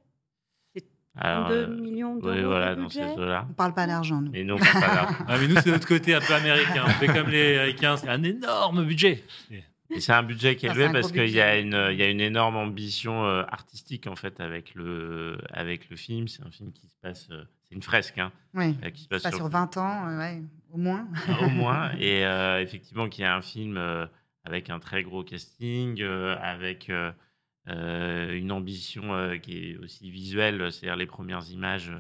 Alors, 1.22 1.50
2 1.50 1.54
euh, 1.56 1.68
millions 1.68 2.16
d'euros. 2.16 2.34
oui, 2.34 2.44
voilà, 2.44 2.76
de 2.76 2.82
dans 2.82 2.90
ces 2.90 3.02
budget. 3.02 3.18
eaux-là. 3.20 3.46
On 3.50 3.54
parle 3.54 3.74
pas 3.74 3.86
d'argent, 3.88 4.22
nous. 4.22 4.32
Et 4.34 4.44
nous, 4.44 4.56
on 4.56 4.58
parle 4.58 4.74
pas 4.74 4.80
d'argent. 4.96 5.16
Ah, 5.28 5.38
mais 5.40 5.48
nous, 5.48 5.56
c'est 5.62 5.72
notre 5.72 5.88
côté 5.88 6.14
un 6.16 6.22
peu 6.22 6.34
américain. 6.34 6.84
On 6.86 6.90
fait 6.92 7.08
comme 7.08 7.30
les 7.30 7.56
Américains, 7.58 7.98
c'est 7.98 8.10
un 8.10 8.24
énorme 8.24 8.86
budget. 8.86 9.24
Et 9.92 10.00
c'est 10.02 10.14
un 10.14 10.22
budget 10.24 10.56
qui 10.56 10.66
est 10.68 10.70
Ah, 10.70 10.74
élevé 10.74 10.90
parce 10.94 11.12
qu'il 11.12 11.28
y, 11.30 11.42
a 11.42 11.56
budget. 11.56 11.62
une- 11.64 11.88
il 11.94 11.98
y 11.98 12.04
a 12.04 12.10
une 12.10 12.22
énorme 12.22 12.56
ambition 12.58 13.26
euh, 13.26 13.42
artistique 13.50 14.06
en 14.08 14.16
fait 14.16 14.40
avec 14.40 14.76
le, 14.76 15.38
avec 15.52 15.90
le 15.90 15.96
film. 15.96 16.28
C'est 16.28 16.44
un 16.44 16.52
film 16.52 16.72
qui 16.72 16.88
se 16.88 16.96
passe, 17.02 17.28
euh, 17.32 17.44
c'est 17.68 17.76
une 17.76 17.82
fresque 17.82 18.18
hein, 18.20 18.32
Oui. 18.54 18.78
euh, 18.86 18.92
qui 18.92 19.02
se 19.02 19.08
passe 19.08 19.24
Pas 19.24 19.30
sur, 19.30 19.40
sur 19.40 19.48
20 19.50 19.78
ans, 19.78 20.08
euh, 20.08 20.20
ouais, 20.20 20.44
au 20.72 20.78
moins. 20.78 21.08
au 21.42 21.50
moins. 21.50 21.90
Et 22.00 22.24
euh, 22.24 22.62
effectivement, 22.62 23.10
qui 23.10 23.24
est 23.24 23.26
un 23.26 23.42
film 23.42 23.78
euh, 23.78 24.06
avec 24.46 24.70
un 24.70 24.78
très 24.80 25.02
gros 25.02 25.24
casting, 25.24 26.00
euh, 26.04 26.36
avec 26.40 26.92
une 27.70 28.52
ambition 28.52 29.14
euh, 29.14 29.38
qui 29.38 29.58
est 29.58 29.78
aussi 29.78 30.10
visuelle. 30.12 30.72
C'est-à-dire 30.72 30.96
les 30.96 31.06
premières 31.06 31.50
images 31.52 31.92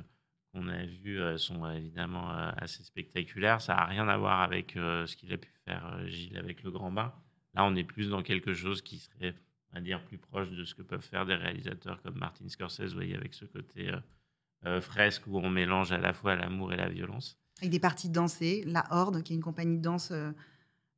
qu'on 0.53 0.67
a 0.67 0.85
vues 0.85 1.19
euh, 1.19 1.37
sont 1.37 1.63
euh, 1.65 1.73
évidemment 1.73 2.31
euh, 2.31 2.51
assez 2.57 2.83
spectaculaires. 2.83 3.61
Ça 3.61 3.75
n'a 3.75 3.85
rien 3.85 4.07
à 4.07 4.17
voir 4.17 4.41
avec 4.41 4.75
euh, 4.75 5.05
ce 5.05 5.15
qu'il 5.15 5.31
a 5.33 5.37
pu 5.37 5.51
faire 5.65 5.85
euh, 5.93 6.07
Gilles 6.07 6.37
avec 6.37 6.63
Le 6.63 6.71
Grand 6.71 6.91
Bain. 6.91 7.13
Là, 7.53 7.65
on 7.65 7.75
est 7.75 7.83
plus 7.83 8.09
dans 8.09 8.21
quelque 8.21 8.53
chose 8.53 8.81
qui 8.81 8.99
serait, 8.99 9.35
on 9.71 9.75
va 9.75 9.81
dire, 9.81 10.03
plus 10.03 10.17
proche 10.17 10.49
de 10.49 10.65
ce 10.65 10.73
que 10.75 10.81
peuvent 10.81 11.05
faire 11.05 11.25
des 11.25 11.35
réalisateurs 11.35 12.01
comme 12.01 12.17
Martin 12.17 12.47
Scorsese, 12.47 12.89
vous 12.89 12.95
voyez, 12.95 13.15
avec 13.15 13.33
ce 13.33 13.45
côté 13.45 13.89
euh, 13.89 13.99
euh, 14.65 14.81
fresque 14.81 15.27
où 15.27 15.37
on 15.37 15.49
mélange 15.49 15.91
à 15.91 15.97
la 15.97 16.13
fois 16.13 16.35
l'amour 16.35 16.73
et 16.73 16.77
la 16.77 16.89
violence. 16.89 17.37
Avec 17.59 17.71
des 17.71 17.79
parties 17.79 18.09
dansées. 18.09 18.63
La 18.65 18.85
Horde, 18.91 19.21
qui 19.23 19.33
est 19.33 19.35
une 19.35 19.43
compagnie 19.43 19.77
de 19.77 19.83
danse, 19.83 20.11
euh, 20.11 20.31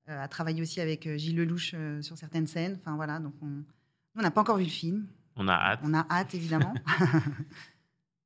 euh, 0.10 0.24
a 0.24 0.28
travaillé 0.28 0.62
aussi 0.62 0.80
avec 0.80 1.08
euh, 1.08 1.18
Gilles 1.18 1.36
Lelouch 1.36 1.74
euh, 1.74 2.02
sur 2.02 2.18
certaines 2.18 2.48
scènes. 2.48 2.78
Enfin 2.80 2.96
voilà, 2.96 3.20
donc 3.20 3.34
on 3.42 3.64
on 4.16 4.22
n'a 4.22 4.32
pas 4.32 4.42
encore 4.42 4.58
vu 4.58 4.66
le 4.66 4.70
film. 4.70 5.08
On 5.36 5.48
a 5.48 5.54
hâte. 5.54 5.80
On 5.84 5.94
a 5.94 6.06
hâte, 6.10 6.34
évidemment. 6.36 6.74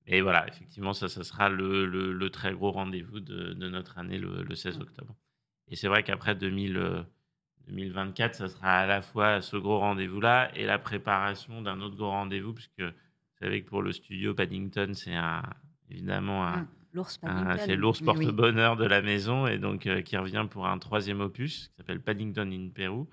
Et 0.08 0.22
voilà, 0.22 0.48
effectivement, 0.48 0.94
ça, 0.94 1.08
ça 1.10 1.24
sera 1.24 1.50
le, 1.50 1.86
le- 1.86 2.14
le 2.14 2.30
très 2.30 2.54
gros 2.54 2.72
rendez-vous 2.72 3.20
de, 3.20 3.54
de 3.54 3.70
notre 3.70 3.98
année, 3.98 4.18
le, 4.20 4.44
le 4.44 4.56
16 4.56 4.80
octobre. 4.80 5.16
Et 5.68 5.76
c'est 5.76 5.88
vrai 5.88 6.04
qu'après 6.04 6.36
2000, 6.36 6.78
euh, 6.78 7.02
2024, 7.68 8.36
ça 8.36 8.48
sera 8.48 8.80
à 8.82 8.86
la 8.86 9.02
fois 9.02 9.42
ce 9.42 9.58
gros 9.58 9.80
rendez-vous-là 9.80 10.52
et 10.56 10.66
la 10.66 10.78
préparation 10.78 11.62
d'un 11.64 11.82
autre 11.82 11.96
gros 11.96 12.12
rendez-vous, 12.12 12.54
puisque 12.54 12.82
vous 12.82 12.92
savez 13.40 13.64
que 13.64 13.70
pour 13.70 13.82
le 13.82 13.92
studio 13.92 14.36
Paddington, 14.36 14.92
c'est 14.94 15.16
un, 15.16 15.42
évidemment 15.90 16.46
un. 16.48 16.68
L'ours 16.94 17.20
un- 17.24 17.28
Paddington. 17.28 17.64
c'est 17.66 17.76
l'ours 17.76 18.00
oui. 18.02 18.06
porte-bonheur 18.06 18.76
de 18.78 18.86
la 18.86 19.02
maison, 19.02 19.48
et 19.48 19.58
donc 19.58 19.88
euh, 19.88 20.02
qui 20.04 20.18
revient 20.18 20.46
pour 20.50 20.68
un 20.68 20.78
troisième 20.78 21.20
opus 21.20 21.70
qui 21.70 21.76
s'appelle 21.78 22.00
Paddington 22.00 22.50
in 22.52 22.70
Pérou, 22.70 23.10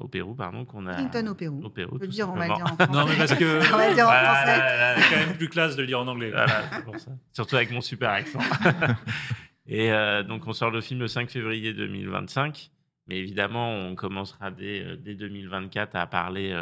au 0.00 0.08
Pérou, 0.08 0.34
pardon, 0.34 0.64
qu'on 0.64 0.86
a 0.86 0.94
Paddington 0.94 1.26
au 1.28 1.34
Pérou. 1.34 1.62
au 1.64 1.70
Pérou, 1.70 1.96
On 1.96 1.98
peut 1.98 2.06
dire, 2.06 2.28
on 2.30 2.36
va 2.36 2.48
le 2.48 2.54
dire 2.54 2.64
en 2.64 2.76
français. 2.76 2.92
Non, 2.92 3.06
mais 3.06 3.16
parce 3.16 3.34
que 3.34 3.58
on 3.74 3.76
va 3.76 3.88
le 3.88 3.94
dire 3.94 4.04
en 4.04 4.08
Voilà, 4.08 4.34
français. 4.34 4.58
là, 4.58 4.76
là, 4.76 4.94
là. 4.96 5.00
c'est 5.02 5.14
quand 5.14 5.26
même 5.26 5.36
plus 5.36 5.48
classe 5.48 5.76
de 5.76 5.80
le 5.82 5.86
dire 5.86 6.00
en 6.00 6.06
anglais. 6.08 6.30
Voilà, 6.30 6.62
c'est 6.72 6.84
pour 6.84 6.98
ça. 6.98 7.10
Surtout 7.32 7.56
avec 7.56 7.70
mon 7.70 7.80
super 7.80 8.10
accent. 8.10 8.38
Et 9.66 9.90
donc, 10.26 10.46
on 10.46 10.52
sort 10.52 10.70
le 10.70 10.80
film 10.80 11.00
le 11.00 11.06
5 11.08 11.30
février 11.30 11.72
2025. 11.72 12.70
Mais 13.06 13.18
évidemment, 13.18 13.72
on 13.72 13.94
commencera 13.94 14.50
dès, 14.50 14.96
dès 14.96 15.14
2024 15.14 15.94
à 15.96 16.06
parler 16.06 16.56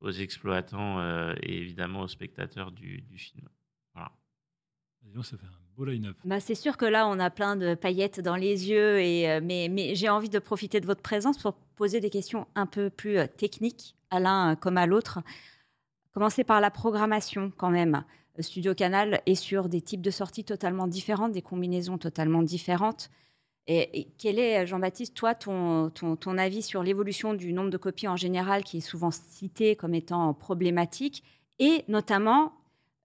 aux 0.00 0.10
exploitants 0.10 1.00
et 1.42 1.56
évidemment 1.58 2.00
aux 2.00 2.08
spectateurs 2.08 2.70
du, 2.72 3.00
du 3.02 3.18
film. 3.18 3.48
Voilà. 3.94 4.10
ça 5.22 5.36
fait 5.38 5.46
un 5.46 5.61
beau. 5.76 5.86
Bah, 6.24 6.40
c'est 6.40 6.54
sûr 6.54 6.76
que 6.76 6.84
là, 6.84 7.08
on 7.08 7.18
a 7.18 7.30
plein 7.30 7.56
de 7.56 7.74
paillettes 7.74 8.20
dans 8.20 8.36
les 8.36 8.70
yeux, 8.70 9.00
et, 9.00 9.40
mais, 9.40 9.68
mais 9.70 9.94
j'ai 9.94 10.08
envie 10.08 10.28
de 10.28 10.38
profiter 10.38 10.80
de 10.80 10.86
votre 10.86 11.02
présence 11.02 11.38
pour 11.38 11.54
poser 11.76 12.00
des 12.00 12.10
questions 12.10 12.46
un 12.54 12.66
peu 12.66 12.90
plus 12.90 13.18
techniques, 13.36 13.96
à 14.10 14.20
l'un 14.20 14.56
comme 14.56 14.76
à 14.76 14.86
l'autre. 14.86 15.20
Commencer 16.12 16.44
par 16.44 16.60
la 16.60 16.70
programmation 16.70 17.52
quand 17.56 17.70
même. 17.70 18.04
Studio 18.38 18.74
Canal 18.74 19.20
est 19.26 19.34
sur 19.34 19.68
des 19.68 19.80
types 19.80 20.00
de 20.00 20.10
sorties 20.10 20.44
totalement 20.44 20.86
différentes, 20.86 21.32
des 21.32 21.42
combinaisons 21.42 21.98
totalement 21.98 22.42
différentes. 22.42 23.10
Et, 23.68 24.08
quel 24.18 24.38
est, 24.38 24.66
Jean-Baptiste, 24.66 25.14
toi, 25.14 25.34
ton, 25.34 25.90
ton, 25.90 26.38
avis 26.38 26.62
sur 26.62 26.82
l'évolution 26.82 27.34
du 27.34 27.52
nombre 27.52 27.70
de 27.70 27.76
copies 27.76 28.08
en 28.08 28.16
général, 28.16 28.64
qui 28.64 28.78
est 28.78 28.80
souvent 28.80 29.10
cité 29.10 29.76
comme 29.76 29.94
étant 29.94 30.34
problématique, 30.34 31.22
et 31.58 31.84
notamment 31.86 32.52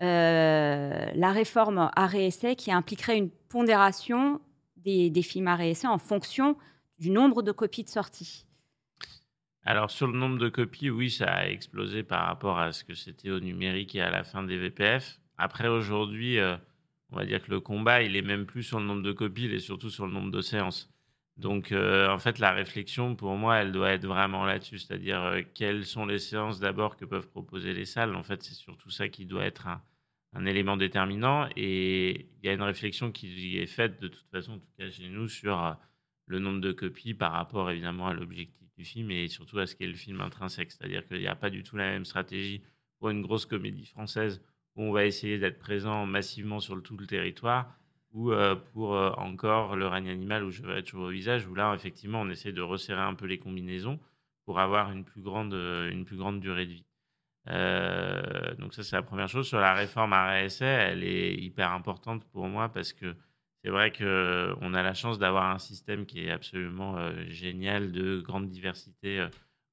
euh, 0.03 1.05
la 1.15 1.31
réforme 1.31 1.89
arrêt-essai 1.95 2.55
qui 2.55 2.71
impliquerait 2.71 3.17
une 3.17 3.29
pondération 3.49 4.39
des, 4.77 5.11
films 5.21 5.47
arrêt-essai 5.47 5.87
en 5.87 5.97
fonction 5.97 6.55
du 6.99 7.09
nombre 7.09 7.41
de 7.41 7.51
copies 7.51 7.83
de 7.83 7.89
sortie 7.89 8.45
alors 9.69 9.91
sur 9.91 10.07
le 10.07 10.17
nombre 10.17 10.37
de 10.37 10.47
copies, 10.47 10.89
oui, 10.89 11.11
ça 11.11 11.25
a 11.25 11.47
explosé 11.49 12.01
par 12.01 12.25
rapport 12.25 12.57
à 12.57 12.71
ce 12.71 12.85
que 12.85 12.93
c'était 12.93 13.31
au 13.31 13.41
numérique 13.41 13.95
et 13.95 14.01
à 14.01 14.09
la 14.09 14.23
fin 14.23 14.41
des 14.41 14.57
VPF. 14.57 15.19
Après 15.37 15.67
aujourd'hui, 15.67 16.39
euh, 16.39 16.55
on 17.11 17.17
va 17.17 17.25
dire 17.25 17.43
que 17.43 17.51
le 17.51 17.59
combat, 17.59 18.01
il 18.01 18.15
est 18.15 18.21
même 18.21 18.45
plus 18.45 18.63
sur 18.63 18.79
le 18.79 18.85
nombre 18.85 19.01
de 19.01 19.11
copies, 19.11 19.43
il 19.43 19.53
est 19.53 19.59
surtout 19.59 19.89
sur 19.89 20.07
le 20.07 20.13
nombre 20.13 20.31
de 20.31 20.39
séances. 20.39 20.89
Donc 21.37 21.71
euh, 21.71 22.09
en 22.09 22.17
fait, 22.17 22.39
la 22.39 22.51
réflexion 22.51 23.15
pour 23.15 23.35
moi, 23.35 23.57
elle 23.57 23.71
doit 23.71 23.91
être 23.91 24.05
vraiment 24.05 24.45
là-dessus, 24.45 24.79
c'est-à-dire 24.79 25.21
euh, 25.23 25.41
quelles 25.53 25.85
sont 25.85 26.05
les 26.05 26.19
séances 26.19 26.59
d'abord 26.59 26.97
que 26.97 27.05
peuvent 27.05 27.27
proposer 27.29 27.73
les 27.73 27.85
salles. 27.85 28.15
En 28.15 28.23
fait, 28.23 28.41
c'est 28.43 28.55
surtout 28.55 28.89
ça 28.89 29.07
qui 29.07 29.25
doit 29.25 29.45
être 29.45 29.67
un, 29.67 29.81
un 30.33 30.45
élément 30.45 30.77
déterminant. 30.77 31.47
Et 31.55 32.27
il 32.41 32.45
y 32.45 32.49
a 32.49 32.53
une 32.53 32.63
réflexion 32.63 33.11
qui 33.11 33.57
est 33.57 33.67
faite 33.67 34.01
de 34.01 34.07
toute 34.07 34.27
façon, 34.31 34.53
en 34.53 34.59
tout 34.59 34.71
cas 34.77 34.89
chez 34.89 35.09
nous, 35.09 35.27
sur 35.27 35.77
le 36.25 36.39
nombre 36.39 36.59
de 36.59 36.71
copies 36.71 37.13
par 37.13 37.33
rapport 37.33 37.69
évidemment 37.69 38.07
à 38.07 38.13
l'objectif 38.13 38.67
du 38.75 38.83
film 38.83 39.11
et 39.11 39.27
surtout 39.27 39.59
à 39.59 39.67
ce 39.67 39.75
qu'est 39.75 39.87
le 39.87 39.95
film 39.95 40.21
intrinsèque. 40.21 40.71
C'est-à-dire 40.71 41.07
qu'il 41.07 41.19
n'y 41.19 41.27
a 41.27 41.35
pas 41.35 41.49
du 41.49 41.63
tout 41.63 41.77
la 41.77 41.91
même 41.91 42.05
stratégie 42.05 42.63
pour 42.99 43.09
une 43.09 43.21
grosse 43.21 43.45
comédie 43.45 43.85
française 43.85 44.41
où 44.75 44.83
on 44.83 44.91
va 44.91 45.05
essayer 45.05 45.37
d'être 45.37 45.59
présent 45.59 46.05
massivement 46.05 46.59
sur 46.59 46.81
tout 46.81 46.97
le 46.97 47.05
territoire 47.07 47.75
ou 48.13 48.31
euh, 48.31 48.55
pour 48.73 48.95
euh, 48.95 49.11
encore 49.17 49.75
le 49.75 49.87
règne 49.87 50.09
animal 50.09 50.43
où 50.43 50.51
je 50.51 50.63
vais 50.63 50.79
être 50.79 50.93
au 50.95 51.09
visage, 51.09 51.47
où 51.47 51.55
là, 51.55 51.73
effectivement, 51.75 52.21
on 52.21 52.29
essaie 52.29 52.51
de 52.51 52.61
resserrer 52.61 53.01
un 53.01 53.13
peu 53.13 53.25
les 53.25 53.39
combinaisons 53.39 53.99
pour 54.45 54.59
avoir 54.59 54.91
une 54.91 55.03
plus 55.03 55.21
grande, 55.21 55.53
euh, 55.53 55.89
une 55.91 56.05
plus 56.05 56.17
grande 56.17 56.39
durée 56.39 56.65
de 56.65 56.73
vie. 56.73 56.85
donc 58.57 58.73
ça, 58.73 58.83
c'est 58.83 58.95
la 58.95 59.03
première 59.03 59.29
chose. 59.29 59.47
Sur 59.47 59.59
la 59.59 59.73
réforme 59.73 60.13
RSA, 60.13 60.65
elle 60.65 61.03
est 61.03 61.35
hyper 61.35 61.71
importante 61.71 62.25
pour 62.31 62.47
moi 62.47 62.69
parce 62.69 62.93
que 62.93 63.15
c'est 63.63 63.69
vrai 63.69 63.91
qu'on 63.91 64.73
a 64.73 64.83
la 64.83 64.93
chance 64.93 65.19
d'avoir 65.19 65.51
un 65.51 65.59
système 65.59 66.05
qui 66.05 66.25
est 66.25 66.31
absolument 66.31 66.95
génial, 67.29 67.91
de 67.91 68.19
grande 68.21 68.47
diversité 68.49 69.27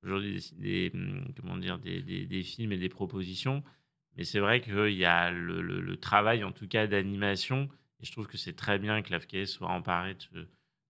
aujourd'hui 0.04 0.44
des, 0.58 0.90
mmh, 0.92 1.34
comment 1.40 1.56
dire, 1.56 1.78
des, 1.78 2.42
films 2.42 2.72
et 2.72 2.76
des 2.76 2.88
propositions. 2.88 3.62
Mais 4.16 4.24
c'est 4.24 4.40
vrai 4.40 4.60
qu'il 4.60 4.94
y 4.94 5.04
a 5.04 5.30
le, 5.30 5.96
travail, 5.96 6.44
en 6.44 6.52
tout 6.52 6.68
cas, 6.68 6.86
d'animation. 6.86 7.68
Je 8.04 8.12
trouve 8.12 8.26
que 8.26 8.36
c'est 8.36 8.54
très 8.54 8.78
bien 8.78 9.02
que 9.02 9.10
l'AFK 9.10 9.46
soit 9.46 9.68
emparé 9.68 10.16
de, 10.32 10.46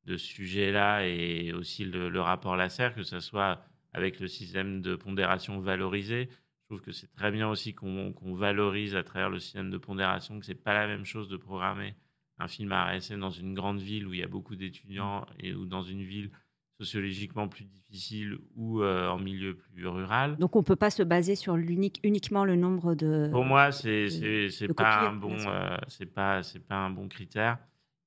ce 0.07 0.17
sujet-là 0.17 1.07
et 1.07 1.53
aussi 1.53 1.85
le, 1.85 2.21
rapport 2.21 2.57
Lasser, 2.57 2.91
que 2.95 3.05
ce 3.05 3.21
soit 3.21 3.65
avec 3.93 4.19
le 4.19 4.27
système 4.27 4.83
de 4.83 4.97
pondération 4.97 5.61
valorisé. 5.61 6.29
Je 6.29 6.67
trouve 6.67 6.83
que 6.83 6.93
c'est 6.93 7.13
très 7.15 7.31
bien 7.31 7.49
aussi 7.49 7.75
qu'on 7.75 8.35
valorise 8.35 8.97
à 8.97 9.05
travers 9.05 9.31
le 9.31 9.39
système 9.39 9.71
de 9.71 9.79
pondération, 9.79 10.41
que 10.41 10.47
ce 10.47 10.51
n'est 10.51 10.59
pas 10.59 10.75
la 10.75 10.89
même 10.89 11.05
chose 11.05 11.29
de 11.29 11.37
programmer 11.37 11.95
un 12.39 12.49
film 12.49 12.73
à 12.73 12.93
RSN 12.93 13.21
dans 13.21 13.31
une 13.31 13.55
grande 13.55 13.81
ville 13.81 14.09
où 14.09 14.13
il 14.13 14.19
y 14.19 14.25
a 14.25 14.29
beaucoup 14.29 14.57
d'étudiants 14.57 15.25
et 15.39 15.55
ou 15.55 15.67
dans 15.67 15.85
une 15.85 16.03
ville 16.03 16.33
sociologiquement 16.79 17.49
plus 17.49 17.65
difficile 17.65 18.39
ou 18.57 18.83
euh, 18.83 19.09
en 19.09 19.19
milieu 19.19 19.57
plus 19.57 19.87
rural. 19.87 20.37
Donc 20.37 20.57
on 20.57 20.61
ne 20.61 20.65
peut 20.65 20.77
pas 20.77 20.91
se 20.91 21.03
baser 21.03 21.37
sur 21.37 21.57
l'unique 21.57 22.01
uniquement 22.03 22.45
le 22.45 22.57
nombre 22.57 22.95
de. 22.95 23.29
Pour 23.31 23.45
moi, 23.45 23.73
c'est 23.73 24.09
c'est 24.51 24.73
pas 24.75 25.09
un 25.09 25.13
bon 25.13 25.37
euh, 25.47 25.77
pas 26.15 26.43
pas 26.69 26.77
un 26.77 26.91
bon 26.91 27.09
critère. 27.09 27.59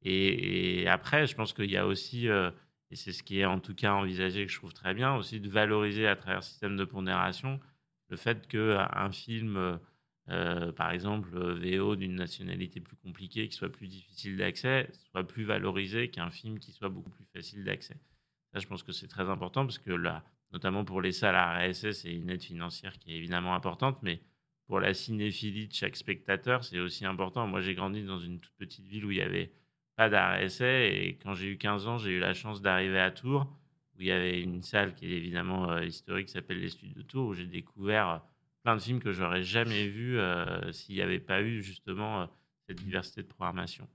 Et, 0.04 0.88
après, 0.88 1.28
je 1.28 1.36
pense 1.36 1.54
qu'il 1.54 1.72
y 1.72 1.78
a 1.78 1.86
aussi 1.86 2.30
euh, 2.30 2.52
et 2.92 2.96
c'est 2.96 3.12
ce 3.12 3.24
qui 3.24 3.40
est 3.40 3.46
en 3.46 3.60
tout 3.60 3.76
cas 3.76 3.94
envisagé 3.94 4.46
que 4.46 4.52
je 4.52 4.58
trouve 4.58 4.74
très 4.74 4.94
bien 4.94 5.16
aussi 5.16 5.42
de 5.42 5.50
valoriser 5.50 6.08
à 6.08 6.16
travers 6.16 6.38
le 6.38 6.44
système 6.44 6.78
de 6.78 6.86
pondération 6.86 7.60
le 8.10 8.16
fait 8.16 8.48
que 8.48 8.78
un 8.78 9.12
film 9.12 9.80
euh, 10.30 10.72
par 10.74 10.92
exemple, 10.92 11.30
euh, 11.36 11.54
VO 11.54 11.96
d'une 11.96 12.16
nationalité 12.16 12.82
plus 12.82 12.98
compliquée, 12.98 13.48
qui 13.48 13.56
soit 13.56 13.72
plus 13.72 13.88
difficile 13.88 14.36
d'accès, 14.36 14.90
soit 15.10 15.26
plus 15.26 15.46
valorisé 15.46 16.10
qu'un 16.10 16.30
film 16.30 16.60
qui 16.60 16.74
soit 16.74 16.90
beaucoup 16.90 17.10
plus 17.10 17.26
facile 17.34 17.64
d'accès. 17.64 17.96
Ça, 18.54 18.60
je 18.60 18.68
pense 18.68 18.84
que 18.84 18.92
c'est 18.92 19.08
très 19.08 19.30
important 19.30 19.66
parce 19.66 19.80
que 19.80 19.92
là, 19.92 20.24
notamment 20.52 20.86
pour 20.86 21.02
les 21.02 21.12
salles 21.12 21.36
à 21.36 21.58
RSS, 21.60 22.02
c'est 22.02 22.14
une 22.14 22.30
aide 22.30 22.42
financière 22.42 22.98
qui 23.00 23.14
est 23.14 23.18
évidemment 23.18 23.54
importante, 23.54 24.02
mais 24.04 24.22
pour 24.68 24.80
la 24.80 24.94
cinéphilie 24.94 25.68
de 25.68 25.74
chaque 25.74 25.96
spectateur, 25.96 26.64
c'est 26.64 26.80
aussi 26.80 27.06
important. 27.06 27.48
Moi, 27.48 27.62
j'ai 27.62 27.74
grandi 27.74 28.04
dans 28.04 28.20
une 28.20 28.40
toute 28.40 28.56
petite 28.58 28.86
ville 28.86 29.06
où 29.06 29.12
il 29.12 29.18
n'y 29.18 29.24
avait 29.24 29.54
pas 29.96 30.10
d'RSS 30.10 30.62
et 30.62 31.18
quand 31.24 31.34
j'ai 31.34 31.48
eu 31.48 31.58
15 31.58 31.88
ans, 31.88 31.98
j'ai 31.98 32.12
eu 32.12 32.20
la 32.20 32.34
chance 32.34 32.62
d'arriver 32.62 33.00
à 33.00 33.12
Tours 33.12 33.48
où 33.98 34.02
il 34.02 34.08
y 34.08 34.12
avait 34.12 34.42
une 34.42 34.62
salle 34.62 34.94
qui 34.94 35.06
est 35.06 35.18
évidemment 35.18 35.72
euh, 35.72 35.86
historique 35.86 36.28
qui 36.28 36.34
s'appelle 36.34 36.60
les 36.60 36.70
Studios 36.70 37.02
de 37.02 37.08
Tours 37.08 37.28
où 37.30 37.34
j'ai 37.34 37.48
découvert 37.48 38.22
plein 38.64 38.76
de 38.76 38.82
films 38.82 39.00
que 39.00 39.12
j'aurais 39.12 39.44
jamais 39.44 39.88
vus 39.88 40.20
euh, 40.20 40.72
s'il 40.72 40.96
n'y 40.96 41.02
avait 41.02 41.20
pas 41.20 41.42
eu 41.42 41.64
justement 41.64 42.22
euh, 42.22 42.26
cette 42.68 42.78
diversité 42.78 43.24
de 43.24 43.28
programmation. 43.28 43.88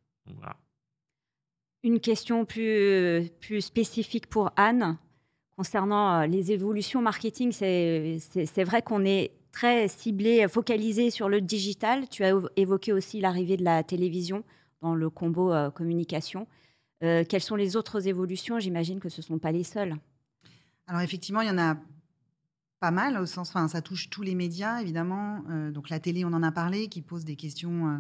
Une 1.85 2.01
question 2.01 2.45
plus, 2.45 3.31
plus 3.41 3.61
spécifique 3.61 4.29
pour 4.29 4.53
Anne 4.57 4.97
concernant 5.57 6.23
euh, 6.23 6.27
les 6.27 6.53
évolutions 6.53 7.03
marketing. 7.03 7.53
C'est 7.53 8.65
vrai 8.65 8.83
qu'on 8.83 9.05
est 9.05 9.33
très 9.51 9.89
ciblé, 9.89 10.47
focalisé 10.49 11.11
sur 11.11 11.29
le 11.29 11.41
digital. 11.41 12.09
Tu 12.09 12.25
as 12.25 12.33
évoqué 12.57 12.93
aussi 12.93 13.21
l'arrivée 13.21 13.57
de 13.57 13.65
la 13.65 13.83
télévision 13.83 14.45
dans 14.81 14.95
le 14.95 15.11
combo 15.11 15.53
communication. 15.73 16.47
quelles 17.01 17.43
sont 17.43 17.57
les 17.57 17.77
autres 17.77 18.09
évolutions? 18.09 18.59
J'imagine 18.59 18.99
que 18.99 19.09
ce 19.09 19.21
ne 19.21 19.25
sont 19.27 19.39
pas 19.39 19.53
les 19.53 19.65
seules. 19.65 19.97
Alors 20.87 21.03
effectivement, 21.03 21.41
il 21.43 21.49
y 21.49 21.51
en 21.51 21.59
a 21.59 21.77
pas 22.83 22.91
mal, 22.91 23.17
au 23.17 23.27
sens, 23.27 23.51
enfin, 23.51 23.69
ça 23.69 23.81
touche 23.81 24.11
tous 24.11 24.23
les 24.23 24.35
médias, 24.35 24.81
évidemment. 24.81 25.45
Euh, 25.49 25.71
donc 25.71 25.89
la 25.89 26.01
télé, 26.01 26.25
on 26.25 26.33
en 26.33 26.43
a 26.43 26.51
parlé, 26.51 26.89
qui 26.89 27.01
pose 27.01 27.25
des 27.25 27.37
questions 27.37 27.89
euh, 27.89 27.99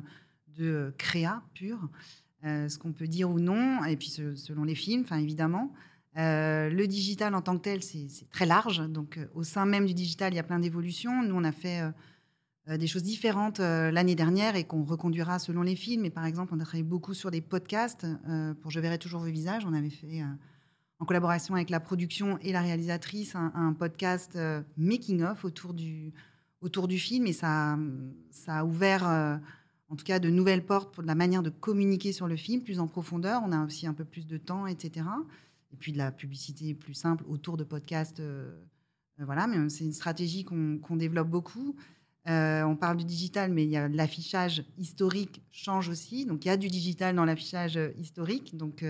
de 0.49 0.95
créa 0.99 1.41
pur, 1.55 1.79
euh, 1.85 1.87
ce 2.43 2.79
qu'on 2.79 2.93
peut 2.93 3.07
dire 3.07 3.31
ou 3.31 3.39
non, 3.39 3.85
et 3.85 3.97
puis 3.97 4.09
selon 4.09 4.65
les 4.65 4.75
films, 4.75 5.03
enfin, 5.03 5.19
évidemment. 5.19 5.73
le 6.17 6.85
digital 6.87 7.35
en 7.35 7.43
tant 7.43 7.57
que 7.57 7.63
tel, 7.63 7.83
c'est 7.83 8.29
très 8.31 8.47
large. 8.47 8.89
Donc 8.89 9.19
au 9.35 9.45
sein 9.45 9.67
même 9.67 9.87
du 9.87 9.95
digital, 9.95 10.33
il 10.33 10.37
y 10.37 10.41
a 10.41 10.43
plein 10.43 10.59
d'évolutions. 10.59 11.23
Nous, 11.23 11.35
on 11.35 11.45
a 11.45 11.53
fait 11.53 11.83
des 12.69 12.87
choses 12.87 13.03
différentes 13.03 13.61
l'année 13.61 14.15
dernière 14.15 14.57
et 14.57 14.65
qu'on 14.65 14.83
reconduira 14.83 15.39
selon 15.39 15.63
les 15.63 15.77
films. 15.77 16.05
Et 16.05 16.11
par 16.11 16.27
exemple, 16.27 16.53
on 16.55 16.61
a 16.61 16.65
travaillé 16.65 16.83
beaucoup 16.83 17.15
sur 17.15 17.31
des 17.31 17.41
podcasts. 17.41 18.07
pour 18.61 18.71
Je 18.71 18.81
verrai 18.81 18.99
toujours 18.99 19.21
vos 19.21 19.31
visages, 19.31 19.65
on 19.65 19.73
avait 19.73 19.91
fait 19.91 20.23
en 21.03 21.05
collaboration 21.05 21.57
avec 21.57 21.69
la 21.69 21.81
production 21.81 22.39
et 22.43 22.53
la 22.53 22.61
réalisatrice, 22.61 23.35
un, 23.35 23.73
podcast 23.73 24.37
euh, 24.37 24.63
making-of 24.77 25.45
autour 25.45 25.75
du, 25.75 26.13
autour 26.61 26.87
du 26.87 26.97
film. 26.97 27.27
Et 27.27 27.33
ça, 27.33 27.77
ça 28.31 28.59
a 28.59 28.65
ouvert, 28.65 29.09
euh, 29.09 29.37
en 29.93 29.97
tout 29.97 30.07
cas, 30.07 30.19
de 30.19 30.31
nouvelles 30.31 30.65
portes 30.65 30.95
pour 30.95 31.03
la 31.03 31.15
manière 31.15 31.43
de 31.43 31.51
communiquer 31.51 32.13
sur 32.13 32.27
le 32.27 32.35
film, 32.35 32.63
plus 32.63 32.81
en 32.81 32.87
profondeur. 32.87 33.43
On 33.45 33.53
a 33.53 33.63
aussi 33.63 33.87
un 33.87 33.93
peu 33.93 34.07
plus 34.07 34.27
de 34.27 34.39
temps, 34.39 34.67
etc. 34.67 35.05
Et 35.71 35.77
puis 35.77 35.93
de 35.93 35.99
la 35.99 36.11
publicité 36.11 36.73
plus 36.73 36.95
simple 36.95 37.25
autour 37.29 37.59
de 37.59 37.65
podcasts. 37.65 38.21
Euh, 38.21 38.51
voilà, 39.19 39.47
mais 39.47 39.69
c'est 39.69 39.85
une 39.85 39.93
stratégie 39.93 40.47
qu'on 40.47 40.97
développe 40.97 41.29
beaucoup. 41.29 41.77
on 42.25 42.77
parle 42.81 42.97
du 42.97 43.05
digital, 43.05 43.53
mais 43.53 43.67
l'affichage 43.91 44.65
historique 44.79 45.43
change 45.51 45.91
aussi. 45.91 46.25
Donc 46.25 46.47
il 46.47 46.49
y 46.49 46.51
a 46.51 46.57
du 46.57 46.69
digital 46.69 47.15
dans 47.15 47.27
l'affichage 47.27 47.79
historique. 47.99 48.57
Donc 48.57 48.83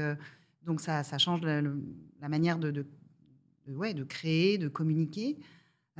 donc 0.62 0.80
ça, 0.80 1.02
change 1.18 1.40
la, 1.42 2.28
manière 2.28 2.58
de 2.58 4.04
créer, 4.04 4.56
de 4.56 4.68
communiquer. 4.68 5.36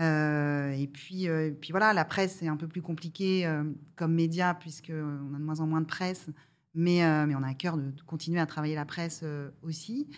Euh, 0.01 0.73
et 0.73 0.87
puis, 0.87 1.29
euh, 1.29 1.51
puis 1.51 1.71
voilà, 1.73 1.93
la 1.93 2.05
presse, 2.05 2.37
c'est 2.39 2.49
un 2.49 2.57
peu 2.57 2.67
plus 2.67 2.83
compliqué 2.83 3.47
euh, 3.47 3.65
comme 3.97 4.15
média, 4.15 4.55
puisqu'on 4.55 5.35
a 5.35 5.39
de 5.39 5.45
moins 5.45 5.61
en 5.61 5.67
moins 5.67 5.81
de 5.81 5.87
presse, 5.87 6.31
mais, 6.75 7.01
mais 7.27 7.35
on 7.35 7.43
a 7.43 7.49
à 7.49 7.55
cœur 7.55 7.77
de, 7.77 7.93
continuer 8.07 8.41
à 8.41 8.47
travailler 8.47 8.75
la 8.75 8.87
presse 8.87 9.25
aussi. 9.63 10.09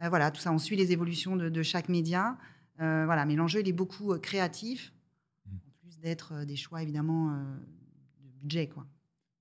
voilà, 0.00 0.30
tout 0.30 0.40
ça, 0.40 0.52
on 0.52 0.58
suit 0.58 0.76
les 0.76 0.92
évolutions 0.92 1.36
de, 1.36 1.62
chaque 1.62 1.88
média. 1.88 2.36
voilà, 2.78 3.26
mais 3.26 3.34
l'enjeu, 3.34 3.60
il 3.60 3.68
est 3.68 3.72
beaucoup 3.72 4.16
créatif, 4.18 4.92
mmh. 5.46 5.56
en 5.56 5.70
plus 5.80 5.98
d'être 5.98 6.44
des 6.44 6.56
choix, 6.56 6.82
évidemment, 6.82 7.32
de 8.20 8.30
budget. 8.40 8.68
Quoi. 8.68 8.86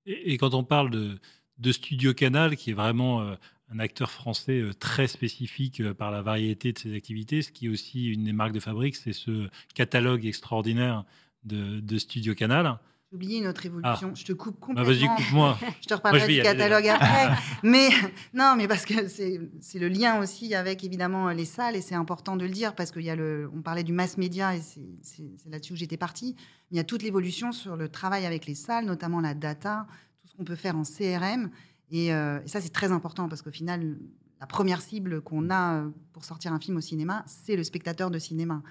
Et, 0.08 0.34
et, 0.34 0.38
quand 0.40 0.56
on 0.56 0.64
parle 0.64 0.90
de, 0.90 1.20
de 1.60 1.72
Studio 1.72 2.16
Canal, 2.16 2.56
qui 2.56 2.72
est 2.72 2.74
vraiment 2.74 3.38
un 3.72 3.80
acteur 3.80 4.12
français 4.12 4.60
euh, 4.62 4.74
très 4.74 5.08
spécifique 5.08 5.82
euh, 5.82 5.94
par 5.94 6.12
la 6.12 6.22
variété 6.22 6.72
de 6.72 6.78
ses 6.80 6.96
activités. 6.96 7.42
Ce 7.42 7.52
qui 7.52 7.66
est 7.66 7.70
aussi 7.70 8.08
une 8.08 8.24
des 8.26 8.34
marques 8.34 8.54
de 8.54 8.60
fabrique, 8.60 8.96
c'est 8.96 9.14
ce 9.14 9.48
catalogue 9.74 10.26
extraordinaire 10.26 11.04
de, 11.44 11.80
de 11.80 11.98
Studio 11.98 12.36
Canal. 12.36 12.78
J'ai 13.12 13.16
oublié 13.16 13.38
une 13.40 13.48
autre 13.48 13.66
évolution. 13.66 14.14
Je 14.16 14.26
te 14.26 14.34
coupe 14.34 14.56
Bah, 14.60 14.84
complètement. 14.84 14.94
Vas-y, 14.94 15.08
coupe-moi. 15.16 15.58
Je 15.82 15.88
te 15.88 15.94
reparlerai 15.94 16.28
du 16.28 16.42
catalogue 16.42 16.88
après. 16.88 17.30
mais 17.64 17.90
non, 18.34 18.56
mais 18.58 18.68
parce 18.68 18.84
que 18.86 19.08
c'est 19.08 19.40
c'est 19.62 19.80
le 19.80 19.88
lien 19.88 20.20
aussi 20.20 20.54
avec 20.54 20.84
évidemment 20.84 21.30
les 21.30 21.46
salles 21.46 21.76
et 21.76 21.82
c'est 21.82 21.96
important 21.96 22.36
de 22.36 22.44
le 22.46 22.52
dire 22.52 22.76
parce 22.76 22.92
qu'il 22.92 23.04
y 23.04 23.10
a 23.10 23.16
le, 23.16 23.50
on 23.56 23.62
parlait 23.62 23.84
du 23.84 23.94
mass 23.94 24.18
média 24.18 24.56
et 24.56 24.62
c'est- 24.62 24.82
c'est 25.02 25.24
c'est 25.38 25.50
là-dessus 25.50 25.74
que 25.74 25.80
j'étais 25.80 25.98
partie. 25.98 26.36
Il 26.72 26.78
y 26.78 26.80
a 26.80 26.84
toute 26.84 27.04
l'évolution 27.04 27.52
sur 27.52 27.76
le 27.76 27.90
travail 27.90 28.26
avec 28.26 28.46
les 28.48 28.56
salles, 28.56 28.86
notamment 28.86 29.22
la 29.22 29.34
data, 29.36 29.86
tout 30.22 30.28
ce 30.28 30.34
qu'on 30.36 30.44
peut 30.44 30.56
faire 30.56 30.76
en 30.76 30.84
CRM 30.84 31.52
et, 31.92 32.14
euh, 32.14 32.42
et 32.44 32.48
ça 32.48 32.62
c'est 32.62 32.74
très 32.74 32.92
important 32.92 33.30
parce 33.30 33.42
qu'au 33.42 33.52
final 33.52 33.98
la 34.40 34.48
première 34.48 34.82
cible 34.82 35.22
qu'on 35.22 35.50
a 35.50 35.82
euh, 35.82 35.90
pour 36.14 36.26
sortir 36.26 36.54
un 36.54 36.60
film 36.60 36.78
au 36.78 36.82
cinéma, 36.82 37.24
c'est 37.26 37.56
le 37.56 37.64
spectateur 37.64 38.12
de 38.12 38.20
cinéma. 38.20 38.62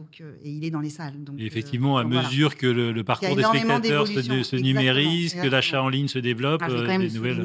Donc, 0.00 0.22
euh, 0.22 0.32
et 0.42 0.48
il 0.48 0.64
est 0.64 0.70
dans 0.70 0.80
les 0.80 0.88
salles. 0.88 1.22
Donc, 1.22 1.38
Et 1.38 1.42
euh, 1.42 1.46
effectivement, 1.46 1.98
à 1.98 2.04
voilà. 2.04 2.22
mesure 2.22 2.56
que 2.56 2.66
le, 2.66 2.90
le 2.90 3.04
parcours 3.04 3.36
des 3.36 3.42
spectateurs 3.42 4.06
se, 4.06 4.56
numérise, 4.56 5.34
que 5.34 5.46
l'achat 5.46 5.82
en 5.82 5.90
ligne 5.90 6.08
se 6.08 6.18
développe, 6.18 6.62
Ah, 6.64 6.70
euh, 6.70 6.98
des 6.98 7.10
nouvelles. 7.10 7.44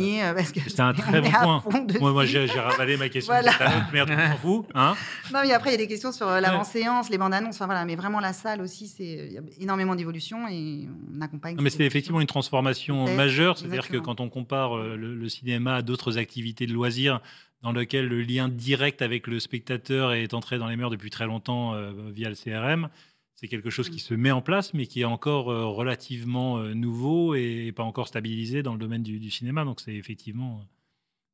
C'est 0.67 0.79
un 0.79 0.93
très 0.93 1.19
bon 1.19 1.29
point. 1.31 1.63
Moi, 1.99 2.13
moi 2.13 2.25
j'ai 2.25 2.45
ravalé 2.45 2.95
ma 2.95 3.09
question 3.09 3.33
Voilà. 3.33 3.51
merde, 3.91 4.09
on 4.09 4.31
s'en 4.31 4.37
fout. 4.37 4.65
Hein 4.73 4.95
Non, 5.33 5.41
mais 5.43 5.51
après, 5.51 5.71
il 5.71 5.73
y 5.73 5.75
a 5.75 5.79
des 5.79 5.87
questions 5.87 6.13
sur 6.13 6.27
l'avant-séance, 6.27 7.09
les 7.09 7.17
bandes-annonces. 7.17 7.55
Enfin, 7.55 7.65
voilà. 7.65 7.83
Mais 7.83 7.97
vraiment, 7.97 8.21
la 8.21 8.31
salle 8.31 8.61
aussi, 8.61 8.89
il 8.99 9.33
y 9.33 9.37
a 9.37 9.41
énormément 9.59 9.95
d'évolution 9.95 10.47
et 10.47 10.87
on 11.13 11.19
accompagne. 11.19 11.57
Non, 11.57 11.61
mais 11.61 11.69
c'est 11.69 11.83
effectivement 11.83 12.21
une 12.21 12.27
transformation 12.27 13.13
majeure. 13.13 13.57
C'est-à-dire 13.57 13.89
que 13.89 13.97
quand 13.97 14.21
on 14.21 14.29
compare 14.29 14.77
le, 14.77 15.13
le 15.13 15.29
cinéma 15.29 15.75
à 15.75 15.81
d'autres 15.81 16.17
activités 16.17 16.67
de 16.67 16.71
loisirs, 16.71 17.19
dans 17.61 17.71
lesquelles 17.71 18.07
le 18.07 18.21
lien 18.21 18.49
direct 18.49 19.01
avec 19.01 19.27
le 19.27 19.39
spectateur 19.39 20.13
est 20.13 20.33
entré 20.33 20.57
dans 20.57 20.67
les 20.67 20.75
mœurs 20.75 20.91
depuis 20.91 21.09
très 21.09 21.25
longtemps 21.25 21.73
euh, 21.73 21.91
via 22.11 22.29
le 22.29 22.35
CRM, 22.35 22.89
c'est 23.35 23.47
quelque 23.47 23.69
chose 23.69 23.89
qui 23.89 23.97
Mm. 23.97 23.99
se 23.99 24.13
met 24.13 24.31
en 24.31 24.41
place, 24.41 24.73
mais 24.73 24.85
qui 24.87 25.01
est 25.01 25.05
encore 25.05 25.49
euh, 25.49 25.65
relativement 25.65 26.59
euh, 26.59 26.73
nouveau 26.73 27.35
et 27.35 27.71
pas 27.75 27.83
encore 27.83 28.07
stabilisé 28.07 28.63
dans 28.63 28.73
le 28.73 28.79
domaine 28.79 29.03
du, 29.03 29.19
du 29.19 29.29
cinéma. 29.31 29.65
Donc 29.65 29.81
c'est 29.81 29.95
effectivement 29.95 30.65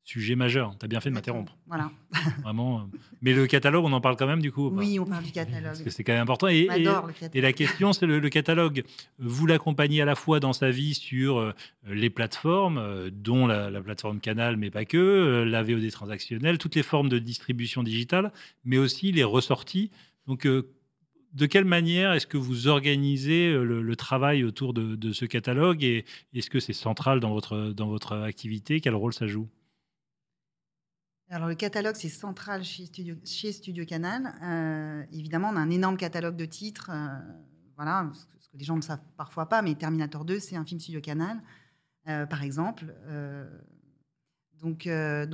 sujet 0.04 0.34
majeur. 0.34 0.74
Tu 0.78 0.84
as 0.84 0.88
bien 0.88 1.00
fait 1.00 1.10
de 1.10 1.14
m'interrompre. 1.14 1.56
Voilà. 1.68 1.90
Vraiment. 2.42 2.80
euh. 2.80 2.82
Mais 3.20 3.32
le 3.34 3.46
catalogue, 3.46 3.84
on 3.84 3.92
en 3.92 4.00
parle 4.00 4.16
quand 4.16 4.26
même 4.26 4.42
du 4.42 4.50
coup 4.50 4.68
Oui, 4.70 4.98
on 4.98 5.04
parle 5.06 5.22
du 5.22 5.30
Parce 5.32 5.46
catalogue. 5.48 5.84
que 5.84 5.90
c'est 5.90 6.02
quand 6.04 6.12
même 6.12 6.22
important. 6.22 6.48
Et, 6.48 6.62
et- 6.62 6.70
adore 6.70 7.06
le 7.06 7.12
catalogue. 7.12 7.36
et 7.36 7.40
la 7.40 7.52
question, 7.52 7.92
c'est 7.92 8.06
le, 8.06 8.18
le 8.18 8.28
catalogue. 8.28 8.82
Vous 9.18 9.46
l'accompagnez 9.46 10.02
à 10.02 10.04
la 10.04 10.14
fois 10.16 10.40
dans 10.40 10.52
sa 10.52 10.70
vie 10.70 10.94
sur 10.94 11.38
euh, 11.38 11.52
les 11.86 12.10
plateformes, 12.10 12.78
euh, 12.78 13.10
dont 13.12 13.46
la, 13.46 13.70
la 13.70 13.80
plateforme 13.80 14.18
Canal, 14.20 14.56
mais 14.56 14.70
pas 14.70 14.84
que, 14.84 15.44
la 15.46 15.62
VOD 15.62 15.88
transactionnelle, 15.90 16.58
toutes 16.58 16.74
les 16.74 16.82
formes 16.82 17.08
de 17.08 17.18
distribution 17.20 17.82
digitale, 17.82 18.32
mais 18.64 18.78
aussi 18.78 19.12
les 19.12 19.24
ressorties. 19.24 19.90
Donc, 20.26 20.46
de 20.46 21.46
quelle 21.46 21.64
manière 21.64 22.12
est-ce 22.12 22.26
que 22.26 22.36
vous 22.36 22.68
organisez 22.68 23.52
le, 23.52 23.80
le 23.82 23.96
travail 23.96 24.44
autour 24.44 24.74
de, 24.74 24.96
de 24.96 25.12
ce 25.12 25.24
catalogue? 25.24 25.82
Et 25.82 26.04
est-ce 26.34 26.50
que 26.50 26.60
c'est 26.60 26.72
central 26.74 27.20
dans 27.20 27.32
votre, 27.32 27.72
dans 27.72 27.86
votre 27.88 28.14
activité? 28.16 28.80
Quel 28.80 28.94
rôle 28.94 29.14
ça 29.14 29.26
joue? 29.26 29.48
Alors, 31.34 31.48
le 31.48 31.54
catalogue, 31.54 31.94
c'est 31.96 32.10
central 32.10 32.62
chez 32.62 32.84
Studio, 33.52 33.86
Canal. 33.86 34.34
Euh, 34.42 35.02
évidemment, 35.12 35.48
on 35.50 35.56
a 35.56 35.60
un 35.60 35.70
énorme 35.70 35.96
catalogue 35.96 36.36
de 36.36 36.44
titres. 36.44 36.90
euh, 36.92 37.06
voilà, 37.74 38.10
ce 38.12 38.26
que, 38.50 38.58
les 38.58 38.64
gens 38.64 38.76
ne 38.76 38.82
savent 38.82 39.02
parfois 39.16 39.48
pas, 39.48 39.62
mais 39.62 39.74
Terminator 39.74 40.26
2, 40.26 40.38
c'est 40.38 40.56
un 40.56 40.64
film 40.66 40.78
Studio 40.78 41.00
Canal, 41.00 41.40
euh, 42.06 42.26
par 42.26 42.42
exemple. 42.42 42.84
Donc, 44.60 44.86